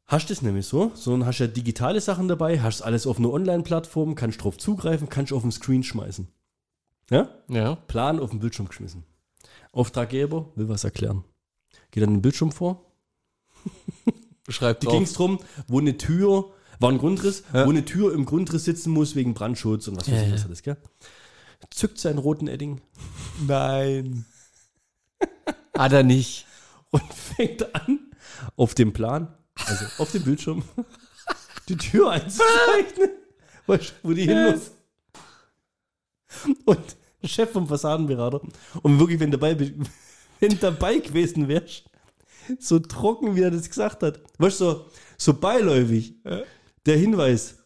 hast 0.07 0.29
du 0.29 0.33
es 0.35 0.43
nämlich 0.43 0.67
so, 0.67 0.93
sondern 0.95 1.27
hast 1.27 1.39
ja 1.39 1.47
digitale 1.47 2.01
Sachen 2.01 2.29
dabei, 2.29 2.61
hast 2.61 2.83
alles 2.83 3.07
auf 3.07 3.19
einer 3.19 3.33
Online-Plattform, 3.33 4.15
kannst 4.15 4.43
drauf 4.45 4.59
zugreifen, 4.59 5.09
kannst 5.09 5.33
auf 5.33 5.43
den 5.43 5.53
Screen 5.53 5.83
schmeißen. 5.83 6.29
Ja? 7.11 7.31
Ja. 7.49 7.77
Plan 7.77 8.21
auf 8.21 8.31
den 8.31 8.41
Bildschirm 8.41 8.69
geschmissen. 8.69 9.05
Auftraggeber 9.73 10.51
will 10.55 10.69
was 10.69 10.85
erklären. 10.85 11.25
Geht 11.91 12.03
dann 12.03 12.15
den 12.15 12.23
Bildschirm 12.23 12.53
vor. 12.53 12.92
Beschreib 14.45 14.81
Die 14.81 14.87
ging 14.89 15.03
es 15.03 15.13
drum, 15.13 15.39
wo 15.69 15.79
eine 15.79 15.97
Tür, 15.97 16.51
war 16.81 16.91
ein 16.91 16.99
Grundriss, 16.99 17.45
Ja. 17.53 17.65
wo 17.67 17.71
eine 17.71 17.85
Tür 17.85 18.13
im 18.13 18.25
Grundriss 18.25 18.65
sitzen 18.65 18.91
muss 18.91 19.15
wegen 19.15 19.35
Brandschutz 19.35 19.87
und 19.89 19.97
was 19.97 20.11
weiß 20.11 20.23
ich 20.23 20.29
ja. 20.29 20.35
was 20.35 20.45
alles, 20.47 20.63
gell? 20.63 20.77
Zückt 21.71 21.99
seinen 21.99 22.19
roten 22.19 22.49
Edding 22.49 22.81
Nein. 23.47 24.25
Hat 25.79 25.93
er 25.93 26.03
nicht. 26.03 26.47
und 26.91 27.03
fängt 27.15 27.75
an, 27.75 28.01
auf 28.57 28.75
dem 28.75 28.93
Plan, 28.93 29.33
also 29.65 29.85
auf 29.99 30.11
dem 30.13 30.25
Bildschirm, 30.25 30.63
die 31.69 31.77
Tür 31.77 32.11
einzuzeichnen. 32.11 33.11
Weißt 33.67 33.91
du, 33.91 34.09
wo 34.09 34.13
die 34.13 34.25
hin 34.25 34.51
muss? 34.51 34.73
Und 36.65 36.97
Chef 37.25 37.51
vom 37.53 37.69
Fassadenberater. 37.69 38.41
Und 38.83 38.99
wirklich, 38.99 39.21
wenn 39.21 39.31
dabei, 39.31 39.55
be- 39.55 39.73
wenn 40.41 40.59
dabei 40.59 40.99
gewesen 40.99 41.47
wärst, 41.47 41.85
so 42.59 42.79
trocken, 42.79 43.37
wie 43.37 43.43
er 43.43 43.51
das 43.51 43.69
gesagt 43.69 44.03
hat. 44.03 44.21
Weißt 44.39 44.61
du, 44.61 44.65
so, 44.65 44.87
so 45.17 45.35
beiläufig. 45.35 46.15
Der 46.87 46.97
Hinweis. 46.97 47.57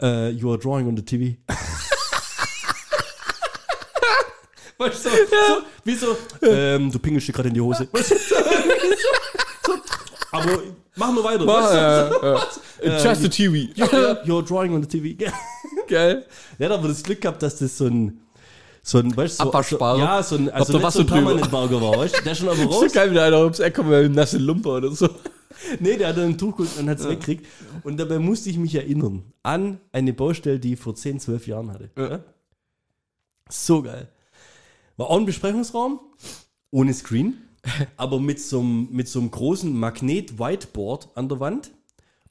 äh, 0.00 0.30
you 0.30 0.48
are 0.50 0.58
drawing 0.58 0.86
on 0.88 0.96
the 0.96 1.02
TV. 1.02 1.36
weißt 4.78 5.04
du, 5.06 5.10
so, 5.10 5.16
so, 5.16 5.62
wie 5.84 5.94
so, 5.94 6.16
ähm, 6.42 6.90
du 6.90 6.98
pingelst 6.98 7.28
dir 7.28 7.32
gerade 7.32 7.48
in 7.48 7.54
die 7.54 7.60
Hose. 7.60 7.88
Weißt 7.90 8.10
du, 8.12 8.16
so, 8.16 8.34
so, 9.66 9.74
aber 10.30 10.62
mach 10.96 11.12
nur 11.12 11.24
weiter. 11.24 11.46
weißt 11.46 11.72
du, 12.22 12.38
so, 12.38 12.48
Just 13.08 13.24
a 13.24 13.28
TV. 13.28 13.54
you're, 13.74 14.24
you're 14.24 14.42
drawing 14.46 14.72
on 14.74 14.82
the 14.82 14.88
TV. 14.88 15.16
Geil. 15.88 16.24
Ja, 16.58 16.68
da 16.68 16.74
aber 16.76 16.88
das 16.88 17.02
Glück 17.02 17.20
gehabt, 17.20 17.42
dass 17.42 17.58
das 17.58 17.76
so 17.76 17.86
ein, 17.86 18.20
so 18.88 19.00
ein, 19.00 19.14
weißt 19.14 19.38
du, 19.38 19.44
so, 19.44 19.62
so, 19.62 19.78
ja, 19.98 20.22
so 20.22 20.36
ein, 20.36 20.48
also 20.48 20.78
nicht 20.78 20.90
so 20.92 21.00
ein 21.00 21.06
drüber. 21.06 21.20
Permanentmarker 21.20 21.82
war, 21.82 21.98
weißt 21.98 22.20
du, 22.20 22.22
der 22.22 22.34
schon 22.34 22.48
aber 22.48 22.64
raus. 22.64 22.90
geil, 22.90 23.10
wie 23.10 23.16
da 23.16 23.26
einer 23.26 23.40
ums 23.40 23.58
Eck 23.58 23.74
kommt 23.74 23.90
mit 23.90 23.98
einem 23.98 24.14
nassen 24.14 24.40
Lumper 24.40 24.76
oder 24.76 24.90
so. 24.92 25.10
Nee, 25.78 25.98
der 25.98 26.08
hat 26.08 26.16
dann 26.16 26.30
ein 26.30 26.38
Tuch 26.38 26.56
geholt 26.56 26.70
und 26.78 26.88
hat 26.88 26.98
es 26.98 27.06
weggekriegt. 27.06 27.44
Und 27.82 27.98
dabei 28.00 28.18
musste 28.18 28.48
ich 28.48 28.56
mich 28.56 28.74
erinnern 28.74 29.24
an 29.42 29.78
eine 29.92 30.14
Baustelle, 30.14 30.58
die 30.58 30.72
ich 30.72 30.80
vor 30.80 30.94
10, 30.94 31.20
12 31.20 31.46
Jahren 31.48 31.70
hatte. 31.70 31.90
Ja? 31.98 32.20
So 33.50 33.82
geil. 33.82 34.08
War 34.96 35.10
auch 35.10 35.18
ein 35.18 35.26
Besprechungsraum, 35.26 36.00
ohne 36.70 36.94
Screen, 36.94 37.36
aber 37.98 38.18
mit 38.18 38.40
so 38.40 38.60
einem, 38.60 38.88
mit 38.90 39.06
so 39.08 39.18
einem 39.18 39.30
großen 39.30 39.70
Magnet-Whiteboard 39.78 41.10
an 41.14 41.28
der 41.28 41.40
Wand, 41.40 41.72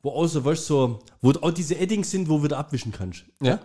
wo 0.01 0.09
auch 0.09 0.25
so, 0.25 0.43
weißt, 0.43 0.65
so, 0.65 1.01
wo 1.21 1.33
auch 1.33 1.51
diese 1.51 1.77
Eddings 1.77 2.09
sind, 2.09 2.27
wo 2.29 2.37
du 2.37 2.45
wieder 2.45 2.57
abwischen 2.57 2.91
kannst. 2.91 3.25
Ja. 3.43 3.59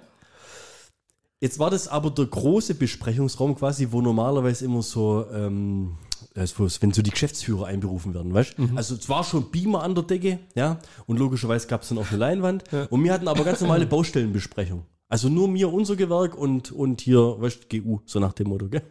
Jetzt 1.42 1.58
war 1.58 1.70
das 1.70 1.88
aber 1.88 2.10
der 2.12 2.26
große 2.26 2.76
Besprechungsraum 2.76 3.56
quasi, 3.56 3.88
wo 3.90 4.00
normalerweise 4.00 4.64
immer 4.64 4.80
so, 4.80 5.26
ähm, 5.34 5.96
also 6.36 6.68
wenn 6.80 6.92
so 6.92 7.02
die 7.02 7.10
Geschäftsführer 7.10 7.66
einberufen 7.66 8.14
werden, 8.14 8.32
weißt 8.32 8.58
du? 8.58 8.68
Also 8.76 8.94
es 8.94 9.08
war 9.08 9.24
schon 9.24 9.50
Beamer 9.50 9.82
an 9.82 9.96
der 9.96 10.04
Decke, 10.04 10.38
ja, 10.54 10.78
und 11.06 11.18
logischerweise 11.18 11.66
gab 11.66 11.82
es 11.82 11.88
dann 11.88 11.98
auch 11.98 12.08
eine 12.10 12.18
Leinwand. 12.18 12.62
Und 12.90 13.02
wir 13.02 13.12
hatten 13.12 13.26
aber 13.26 13.42
ganz 13.42 13.60
normale 13.60 13.86
Baustellenbesprechung. 13.86 14.84
Also 15.08 15.28
nur 15.28 15.48
mir, 15.48 15.72
unser 15.72 15.96
Gewerk 15.96 16.38
und, 16.38 16.70
und 16.70 17.00
hier, 17.00 17.18
weißt 17.18 17.72
du, 17.72 17.80
GU, 17.80 18.02
so 18.04 18.20
nach 18.20 18.34
dem 18.34 18.48
Motto, 18.48 18.68
gell? 18.68 18.82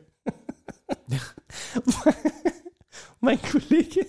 mein 3.22 3.40
Kollege 3.42 4.06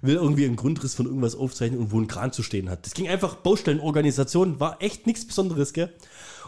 will 0.00 0.16
irgendwie 0.16 0.44
einen 0.44 0.56
Grundriss 0.56 0.96
von 0.96 1.06
irgendwas 1.06 1.36
aufzeichnen 1.36 1.78
und 1.78 1.92
wo 1.92 2.00
ein 2.00 2.08
Kran 2.08 2.32
zu 2.32 2.42
stehen 2.42 2.68
hat. 2.68 2.84
Das 2.84 2.94
ging 2.94 3.08
einfach 3.08 3.36
Baustellenorganisation, 3.36 4.58
war 4.58 4.82
echt 4.82 5.06
nichts 5.06 5.24
Besonderes, 5.24 5.72
gell? 5.72 5.94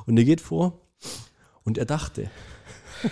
Und 0.06 0.16
er 0.18 0.24
geht 0.24 0.40
vor 0.40 0.80
und 1.64 1.78
er 1.78 1.86
dachte, 1.86 2.30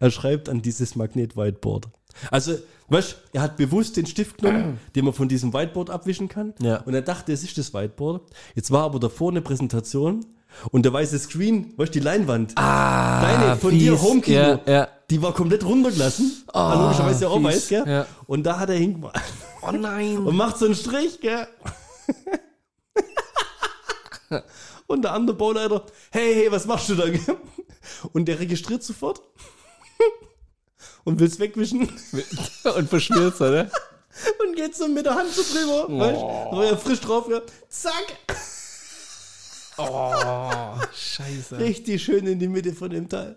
er 0.00 0.10
schreibt 0.10 0.48
an 0.48 0.62
dieses 0.62 0.96
Magnet-Whiteboard. 0.96 1.88
Also, 2.30 2.56
weißt 2.88 3.16
er 3.32 3.42
hat 3.42 3.56
bewusst 3.56 3.96
den 3.96 4.06
Stift 4.06 4.38
genommen, 4.38 4.78
den 4.94 5.04
man 5.04 5.14
von 5.14 5.28
diesem 5.28 5.52
Whiteboard 5.52 5.90
abwischen 5.90 6.28
kann. 6.28 6.54
Ja. 6.60 6.78
Und 6.82 6.94
er 6.94 7.02
dachte, 7.02 7.32
es 7.32 7.42
ist 7.42 7.58
das 7.58 7.74
Whiteboard. 7.74 8.30
Jetzt 8.54 8.70
war 8.70 8.84
aber 8.84 9.00
davor 9.00 9.30
eine 9.30 9.42
Präsentation 9.42 10.24
und 10.70 10.84
der 10.84 10.92
weiße 10.92 11.18
Screen, 11.18 11.72
weißt 11.76 11.94
du, 11.94 11.98
die 11.98 12.04
Leinwand. 12.04 12.52
Ah, 12.56 13.22
Deine 13.22 13.56
von 13.56 13.76
dir 13.76 13.92
fies. 13.92 14.02
Home-Kino. 14.02 14.38
Ja, 14.38 14.60
ja. 14.66 14.88
Die 15.10 15.20
war 15.20 15.34
komplett 15.34 15.64
runtergelassen. 15.64 16.44
Ah, 16.52 16.82
logischerweise 16.82 17.24
ja 17.24 17.30
auch 17.30 17.42
weiß, 17.42 17.68
gell? 17.68 17.84
Ja. 17.86 18.06
Und 18.26 18.44
da 18.44 18.58
hat 18.58 18.70
er 18.70 18.76
hingemacht. 18.76 19.20
Oh 19.62 19.72
nein. 19.72 20.18
Und 20.26 20.36
macht 20.36 20.58
so 20.58 20.64
einen 20.64 20.74
Strich, 20.74 21.20
gell? 21.20 21.46
Und 24.86 25.02
der 25.02 25.12
andere 25.12 25.36
Bauleiter, 25.36 25.84
hey, 26.10 26.34
hey, 26.34 26.52
was 26.52 26.66
machst 26.66 26.88
du 26.90 26.94
da? 26.94 27.04
Und 28.12 28.26
der 28.26 28.38
registriert 28.40 28.82
sofort 28.82 29.20
und 31.04 31.20
will 31.20 31.26
es 31.26 31.38
wegwischen 31.38 31.82
Und 32.76 32.88
verschmiert's, 32.88 33.40
oder? 33.40 33.70
und 34.46 34.54
geht 34.56 34.74
so 34.76 34.86
mit 34.88 35.04
der 35.04 35.14
Hand 35.16 35.28
so 35.32 35.42
drüber. 35.42 35.86
Weißt? 35.98 36.20
Da 36.22 36.56
war 36.56 36.64
ja 36.64 36.76
frisch 36.76 37.00
drauf, 37.00 37.26
gell? 37.28 37.42
zack, 37.68 38.16
Oh, 39.76 40.74
scheiße. 40.94 41.58
richtig 41.58 42.02
schön 42.04 42.26
in 42.26 42.38
die 42.38 42.46
Mitte 42.46 42.72
von 42.72 42.90
dem 42.90 43.08
Teil. 43.08 43.36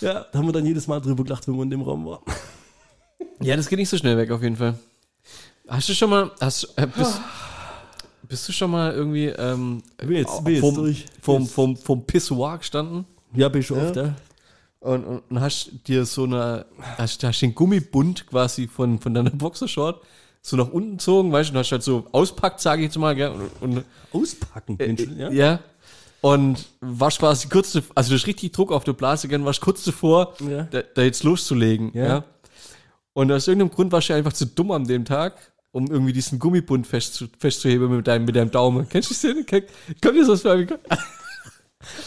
Ja, 0.00 0.24
da 0.32 0.38
haben 0.38 0.46
wir 0.46 0.52
dann 0.52 0.64
jedes 0.64 0.86
Mal 0.86 0.98
drüber 1.00 1.24
gelacht, 1.24 1.46
wenn 1.46 1.56
wir 1.56 1.62
in 1.62 1.70
dem 1.70 1.82
Raum 1.82 2.06
waren. 2.06 2.22
Ja, 3.42 3.54
das 3.54 3.68
geht 3.68 3.78
nicht 3.78 3.90
so 3.90 3.98
schnell 3.98 4.16
weg, 4.16 4.30
auf 4.30 4.42
jeden 4.42 4.56
Fall. 4.56 4.78
Hast 5.68 5.88
du 5.90 5.94
schon 5.94 6.08
mal, 6.10 6.30
hast, 6.40 6.64
äh, 6.76 6.86
bist, 6.86 7.20
bist 8.30 8.48
du 8.48 8.52
schon 8.52 8.70
mal 8.70 8.92
irgendwie 8.92 9.26
ähm, 9.26 9.82
bin 9.98 10.12
jetzt, 10.16 10.30
vom, 10.60 10.74
durch. 10.74 11.04
vom, 11.20 11.46
vom, 11.46 11.76
vom 11.76 12.06
Pissoir 12.06 12.58
gestanden 12.58 13.04
Ja, 13.34 13.48
bin 13.48 13.60
ich 13.60 13.70
oft, 13.72 13.96
ja. 13.96 14.14
und, 14.78 15.04
und, 15.04 15.22
und 15.28 15.40
hast 15.40 15.70
dir 15.86 16.06
so 16.06 16.24
eine, 16.24 16.64
hast, 16.96 17.22
hast 17.24 17.42
den 17.42 17.54
Gummibund 17.54 18.26
quasi 18.28 18.68
von, 18.68 18.98
von 19.00 19.12
deiner 19.12 19.30
Boxershort 19.30 20.00
so 20.42 20.56
nach 20.56 20.68
unten 20.70 20.92
gezogen, 20.92 21.32
weißt 21.32 21.50
du, 21.50 21.54
und 21.54 21.58
hast 21.58 21.72
halt 21.72 21.82
so 21.82 22.06
auspackt, 22.12 22.60
sage 22.60 22.80
ich 22.82 22.86
jetzt 22.86 22.96
mal, 22.98 23.14
gell, 23.14 23.30
und, 23.60 23.76
und 23.76 23.84
Auspacken. 24.12 24.76
Menschen, 24.78 25.18
ja? 25.18 25.28
Äh, 25.28 25.34
ja. 25.34 25.60
Und 26.22 26.66
warst 26.80 27.18
quasi 27.18 27.48
kurz, 27.48 27.76
also 27.94 28.10
du 28.10 28.16
hast 28.16 28.26
richtig 28.26 28.52
Druck 28.52 28.72
auf 28.72 28.84
der 28.84 28.92
Blase 28.92 29.26
gegangen, 29.26 29.44
warst 29.44 29.60
kurz 29.60 29.84
davor, 29.84 30.34
Ja. 30.48 30.62
da, 30.70 30.82
da 30.82 31.02
jetzt 31.02 31.24
loszulegen. 31.24 31.90
Ja. 31.94 32.06
Ja. 32.06 32.24
Und 33.12 33.32
aus 33.32 33.48
irgendeinem 33.48 33.70
Grund 33.74 33.90
warst 33.92 34.08
du 34.08 34.14
einfach 34.14 34.32
zu 34.32 34.46
dumm 34.46 34.70
an 34.70 34.84
dem 34.84 35.04
Tag, 35.04 35.34
um 35.72 35.86
irgendwie 35.90 36.12
diesen 36.12 36.38
Gummibund 36.38 36.86
festzu, 36.86 37.26
festzuheben 37.38 37.94
mit 37.96 38.06
deinem, 38.06 38.24
mit 38.24 38.34
deinem 38.36 38.50
Daumen. 38.50 38.88
Kennst 38.88 39.10
du 39.10 39.14
die 39.14 39.18
Szene? 39.18 39.40
Kenn- 39.44 39.66
Kommt 40.02 40.16
dir 40.16 40.26
das 40.26 40.44
mal 40.44 40.66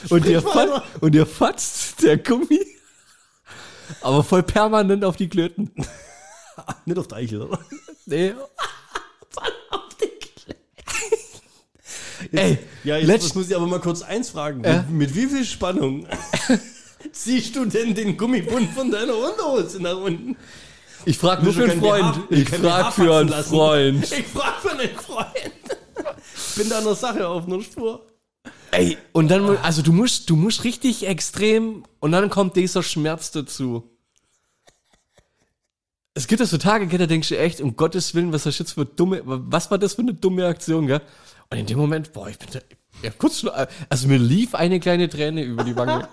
Und 0.10 0.26
dir, 0.26 0.42
fat, 0.42 0.84
und 1.02 1.14
dir 1.14 1.26
fatzt 1.26 2.04
der 2.04 2.18
Gummi, 2.18 2.60
aber 4.02 4.24
voll 4.24 4.44
permanent 4.44 5.04
auf 5.06 5.16
die 5.16 5.30
Klöten. 5.30 5.72
Nicht 6.86 6.98
auf 7.00 7.08
der 7.08 7.18
Eichel, 7.20 7.42
oder? 7.44 7.60
Nee. 8.06 8.34
Ey, 12.32 12.58
ja, 12.84 12.98
jetzt 12.98 13.08
letzt- 13.08 13.36
muss 13.36 13.50
ich 13.50 13.56
aber 13.56 13.68
mal 13.68 13.80
kurz 13.82 14.02
eins 14.02 14.30
fragen. 14.30 14.64
Ja. 14.64 14.84
Mit, 14.84 15.10
mit 15.10 15.16
wie 15.16 15.28
viel 15.28 15.44
Spannung 15.46 16.08
ziehst 17.12 17.56
du 17.56 17.66
denn 17.66 17.94
den 17.96 18.16
Gummibund 18.18 18.70
von 18.72 18.90
deiner 18.92 19.16
Unterhose 19.18 19.82
nach 19.82 19.98
unten? 19.98 20.38
Ich 21.06 21.18
frag 21.18 21.44
nur 21.44 21.54
für 21.54 21.64
einen 21.64 21.82
Freund. 21.82 22.30
BH 22.30 22.36
Ich 22.36 22.46
kein 22.46 22.62
frag 22.62 22.84
BH 22.84 22.92
für 22.92 23.16
einen 23.16 23.30
lassen. 23.30 23.50
Freund. 23.50 24.04
Ich 24.12 24.28
frag 24.28 24.62
für 24.62 24.72
einen 24.72 24.96
Freund. 24.96 25.28
Ich 26.36 26.56
bin 26.56 26.70
da 26.70 26.80
einer 26.80 26.96
Sache 26.96 27.28
auf 27.28 27.46
einer 27.46 27.62
Spur. 27.62 28.06
Ey, 28.72 28.98
und 29.12 29.30
dann, 29.30 29.58
also 29.58 29.82
du 29.82 29.94
musst, 29.94 30.30
du 30.30 30.36
musst 30.36 30.64
richtig 30.64 31.06
extrem 31.06 31.84
und 32.00 32.12
dann 32.12 32.30
kommt 32.30 32.56
dieser 32.56 32.82
Schmerz 32.82 33.32
dazu. 33.32 33.90
Es 36.16 36.28
gibt 36.28 36.40
ja 36.40 36.46
so 36.46 36.58
Tage, 36.58 36.88
gell, 36.88 37.00
da 37.00 37.06
denkst 37.06 37.30
du 37.30 37.38
echt, 37.38 37.62
um 37.62 37.76
Gottes 37.76 38.14
Willen, 38.14 38.34
was 38.34 38.44
du 38.44 38.50
jetzt 38.50 38.74
für 38.74 38.86
dumme, 38.86 39.22
was 39.26 39.72
war 39.72 39.78
das 39.78 39.96
für 39.96 40.02
eine 40.02 40.14
dumme 40.14 40.46
Aktion, 40.46 40.88
gell? 40.88 41.02
Und 41.50 41.58
in 41.58 41.66
dem 41.66 41.78
Moment, 41.78 42.14
boah, 42.14 42.30
ich 42.30 42.38
bin 42.38 42.50
da, 42.52 42.60
ja, 43.02 43.12
kurz 43.12 43.40
schon, 43.40 43.52
also 43.90 44.08
mir 44.08 44.18
lief 44.18 44.56
eine 44.56 44.80
kleine 44.80 45.10
Träne 45.10 45.44
über 45.44 45.64
die 45.64 45.76
Wange. 45.76 46.08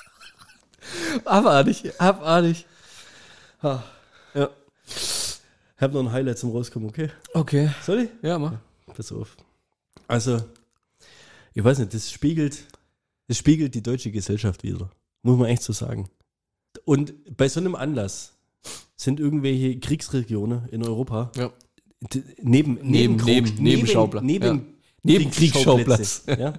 abartig, 1.24 1.98
abartig. 2.00 2.66
Ha. 3.62 3.84
Ja. 4.34 4.50
Ich 4.86 5.82
habe 5.82 5.94
noch 5.94 6.00
ein 6.00 6.12
Highlight 6.12 6.38
zum 6.38 6.50
Rauskommen, 6.50 6.88
okay? 6.88 7.10
Okay. 7.34 7.70
Soll 7.82 8.00
ich? 8.00 8.10
Ja, 8.22 8.38
mach. 8.38 8.54
Pass 8.94 9.12
auf. 9.12 9.36
Also, 10.08 10.42
ich 11.54 11.62
weiß 11.64 11.78
nicht, 11.78 11.94
das 11.94 12.10
spiegelt, 12.10 12.64
das 13.28 13.38
spiegelt 13.38 13.74
die 13.74 13.82
deutsche 13.82 14.10
Gesellschaft 14.10 14.62
wieder. 14.62 14.90
Muss 15.22 15.38
man 15.38 15.48
echt 15.48 15.62
so 15.62 15.72
sagen. 15.72 16.08
Und 16.84 17.14
bei 17.36 17.48
so 17.48 17.60
einem 17.60 17.74
Anlass 17.74 18.34
sind 18.96 19.20
irgendwelche 19.20 19.78
Kriegsregionen 19.80 20.68
in 20.68 20.84
Europa 20.84 21.30
Ja. 21.36 21.50
d- 22.00 22.22
neben, 22.42 22.74
Neben- 22.82 23.16
Krog- 23.16 23.26
neben- 23.26 23.62
Nebenschauplatz. 23.62 24.24
Neben, 24.24 24.44
Ja. 24.46 24.52
neben, 24.52 24.74
Neben 25.02 25.30
Kriegsschauplatz. 25.30 26.24
ja. 26.26 26.54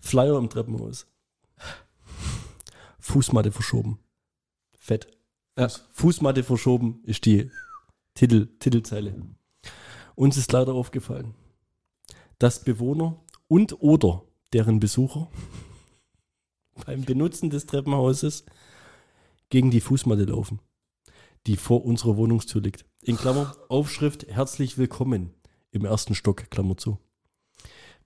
Flyer 0.00 0.38
im 0.38 0.48
Treppenhaus. 0.50 1.06
Fußmatte 2.98 3.52
verschoben. 3.52 3.98
Fett. 4.78 5.08
Ja. 5.60 5.68
Fußmatte 5.92 6.42
verschoben 6.42 7.00
ist 7.04 7.26
die 7.26 7.50
Titel, 8.14 8.48
Titelzeile. 8.60 9.14
Uns 10.14 10.38
ist 10.38 10.50
leider 10.52 10.72
aufgefallen, 10.72 11.34
dass 12.38 12.64
Bewohner 12.64 13.22
und 13.46 13.82
oder 13.82 14.22
deren 14.54 14.80
Besucher 14.80 15.28
beim 16.86 17.04
Benutzen 17.04 17.50
des 17.50 17.66
Treppenhauses 17.66 18.46
gegen 19.50 19.70
die 19.70 19.82
Fußmatte 19.82 20.24
laufen, 20.24 20.60
die 21.46 21.56
vor 21.56 21.84
unserer 21.84 22.16
Wohnungstür 22.16 22.62
liegt. 22.62 22.86
In 23.02 23.18
Klammer, 23.18 23.54
Aufschrift, 23.68 24.28
herzlich 24.28 24.78
willkommen 24.78 25.34
im 25.72 25.84
ersten 25.84 26.14
Stock, 26.14 26.48
Klammer 26.48 26.78
zu. 26.78 26.98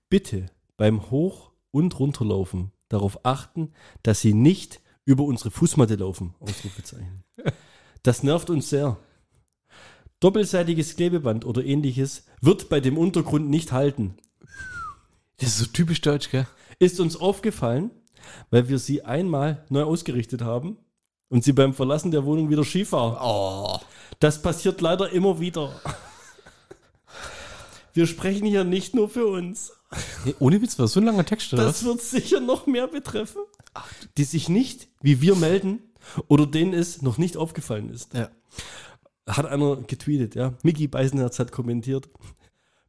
Bitte 0.08 0.46
beim 0.76 1.08
Hoch- 1.12 1.52
und 1.70 2.00
Runterlaufen 2.00 2.72
darauf 2.88 3.24
achten, 3.24 3.70
dass 4.02 4.22
Sie 4.22 4.34
nicht 4.34 4.80
über 5.04 5.24
unsere 5.24 5.50
Fußmatte 5.50 5.96
laufen. 5.96 6.34
Ausrufezeichen. 6.40 7.24
Das 8.02 8.22
nervt 8.22 8.50
uns 8.50 8.68
sehr. 8.70 8.98
Doppelseitiges 10.20 10.96
Klebeband 10.96 11.44
oder 11.44 11.64
ähnliches 11.64 12.26
wird 12.40 12.68
bei 12.68 12.80
dem 12.80 12.96
Untergrund 12.96 13.50
nicht 13.50 13.72
halten. 13.72 14.16
Das 15.38 15.50
ist 15.50 15.58
so 15.58 15.66
typisch 15.66 16.00
deutsch, 16.00 16.30
gell? 16.30 16.46
Ist 16.78 17.00
uns 17.00 17.16
aufgefallen, 17.16 17.90
weil 18.50 18.68
wir 18.68 18.78
sie 18.78 19.02
einmal 19.02 19.64
neu 19.68 19.82
ausgerichtet 19.82 20.42
haben 20.42 20.78
und 21.28 21.44
sie 21.44 21.52
beim 21.52 21.74
Verlassen 21.74 22.10
der 22.10 22.24
Wohnung 22.24 22.50
wieder 22.50 22.64
schief 22.64 22.92
war. 22.92 23.20
Oh. 23.22 23.80
Das 24.20 24.40
passiert 24.40 24.80
leider 24.80 25.10
immer 25.10 25.40
wieder. 25.40 25.80
Wir 27.92 28.06
sprechen 28.06 28.46
hier 28.46 28.64
nicht 28.64 28.94
nur 28.94 29.08
für 29.08 29.26
uns. 29.26 29.72
Nee, 30.24 30.34
ohne 30.38 30.60
Witz, 30.62 30.78
war 30.78 30.88
so 30.88 31.00
ein 31.00 31.06
langer 31.06 31.24
Text, 31.24 31.52
oder 31.52 31.64
Das 31.64 31.76
was? 31.76 31.84
wird 31.84 32.00
sicher 32.02 32.40
noch 32.40 32.66
mehr 32.66 32.86
betreffen, 32.88 33.42
die 34.16 34.24
sich 34.24 34.48
nicht 34.48 34.88
wie 35.02 35.20
wir 35.20 35.34
melden 35.36 35.80
oder 36.28 36.46
denen 36.46 36.72
es 36.74 37.02
noch 37.02 37.18
nicht 37.18 37.36
aufgefallen 37.36 37.90
ist. 37.90 38.14
Ja. 38.14 38.30
Hat 39.28 39.46
einer 39.46 39.76
getweetet, 39.76 40.34
ja. 40.34 40.54
Mickey 40.62 40.86
Beisenherz 40.86 41.38
hat 41.38 41.50
kommentiert. 41.52 42.08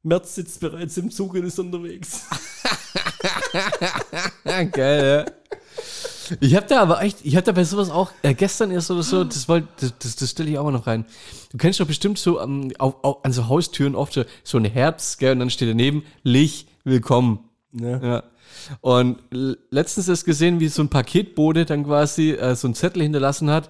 Merz 0.04 0.36
sitzt 0.36 0.60
bereits 0.60 0.98
im 0.98 1.10
Zug 1.12 1.34
und 1.34 1.46
ist 1.46 1.58
unterwegs. 1.60 2.26
Geil, 4.72 5.26
ja. 5.28 5.34
Ich 6.40 6.56
habe 6.56 6.66
da 6.66 6.82
aber 6.82 7.02
echt, 7.04 7.20
ich 7.24 7.36
habe 7.36 7.46
da 7.46 7.52
bei 7.52 7.64
sowas 7.64 7.90
auch, 7.90 8.12
äh, 8.24 8.34
gestern 8.34 8.72
erst 8.72 8.90
oder 8.90 9.04
so, 9.04 9.24
das, 9.24 9.48
wollt, 9.48 9.66
das, 9.80 9.94
das, 10.00 10.16
das 10.16 10.32
stelle 10.32 10.50
ich 10.50 10.58
auch 10.58 10.64
mal 10.64 10.72
noch 10.72 10.88
rein. 10.88 11.06
Du 11.52 11.58
kennst 11.58 11.80
doch 11.80 11.86
bestimmt 11.86 12.18
so 12.18 12.42
ähm, 12.42 12.72
auf, 12.80 12.96
auf, 13.04 13.24
an 13.24 13.32
so 13.32 13.48
Haustüren 13.48 13.96
oft 13.96 14.14
so, 14.14 14.24
so 14.44 14.58
ein 14.58 14.66
Herz, 14.66 15.18
gell, 15.18 15.34
und 15.34 15.40
dann 15.40 15.50
steht 15.52 15.70
daneben, 15.70 16.04
Lich, 16.24 16.68
willkommen. 16.86 17.40
Ja. 17.74 17.98
Ja. 18.02 18.24
Und 18.80 19.18
letztens 19.32 20.08
ist 20.08 20.24
gesehen, 20.24 20.60
wie 20.60 20.70
so 20.70 20.82
ein 20.84 20.90
Paketbote 20.90 21.66
dann 21.66 21.84
quasi 21.84 22.32
äh, 22.32 22.56
so 22.56 22.68
ein 22.68 22.76
Zettel 22.76 23.02
hinterlassen 23.02 23.50
hat. 23.50 23.70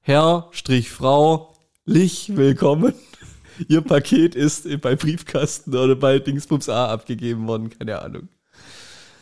Herr, 0.00 0.48
Strich 0.50 0.90
Frau, 0.90 1.54
Lich, 1.84 2.36
willkommen. 2.36 2.94
Ihr 3.68 3.82
Paket 3.82 4.34
ist 4.34 4.66
bei 4.80 4.96
Briefkasten 4.96 5.76
oder 5.76 5.94
bei 5.94 6.18
Dingsbums 6.18 6.68
A 6.68 6.88
abgegeben 6.90 7.46
worden, 7.46 7.70
keine 7.70 8.00
Ahnung. 8.00 8.28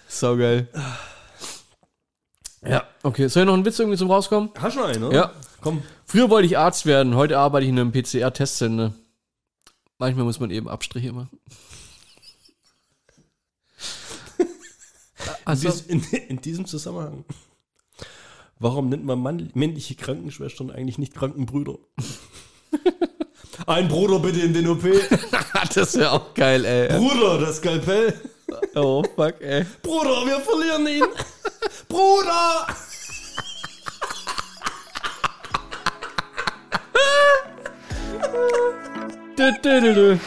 So 0.09 0.37
geil. 0.37 0.69
Ja, 2.65 2.85
okay. 3.03 3.29
Soll 3.29 3.43
ich 3.43 3.47
noch 3.49 3.55
einen 3.55 3.65
Witz 3.65 3.79
irgendwie 3.79 3.99
zum 3.99 4.11
Rauskommen? 4.11 4.51
Hast 4.59 4.77
du 4.77 4.81
noch 4.81 4.89
einen, 4.89 5.03
oder? 5.03 5.17
Ja. 5.17 5.33
Komm. 5.61 5.83
Früher 6.07 6.31
wollte 6.31 6.47
ich 6.47 6.57
Arzt 6.57 6.87
werden, 6.87 7.17
heute 7.17 7.39
arbeite 7.39 7.65
ich 7.65 7.71
in 7.71 7.79
einem 7.79 7.93
PCR-Testzentrum. 7.93 8.95
Manchmal 9.99 10.25
muss 10.25 10.41
man 10.41 10.51
eben 10.51 10.69
Abstriche 10.69 11.13
machen. 11.13 11.39
In, 15.47 15.61
dies, 15.61 15.81
in, 15.83 16.03
in 16.29 16.41
diesem 16.41 16.67
Zusammenhang. 16.67 17.25
Warum 18.59 18.89
nennt 18.89 19.05
man 19.05 19.19
Mann, 19.19 19.51
männliche 19.55 19.97
Krankenschwestern 19.97 20.71
eigentlich 20.71 20.99
nicht 20.99 21.15
Krankenbrüder? 21.15 21.79
Ein 23.67 23.89
Bruder 23.89 24.19
bitte 24.19 24.41
in 24.41 24.55
den 24.55 24.69
OP. 24.69 24.83
das 25.75 25.97
wäre 25.97 26.13
auch 26.13 26.35
geil, 26.35 26.65
ey. 26.65 26.97
Bruder, 26.97 27.39
das 27.39 27.57
Skalpell. 27.57 28.15
Oh, 28.75 29.03
fuck, 29.17 29.41
ey. 29.41 29.65
Bruder, 29.83 30.27
wir 30.27 30.41
verlieren 30.41 30.87
ihn. 30.87 31.05
Bruder! 31.89 32.67
Dö, 39.37 39.51
dö, 39.63 39.81
dö, 39.81 39.95
dö. 39.95 40.19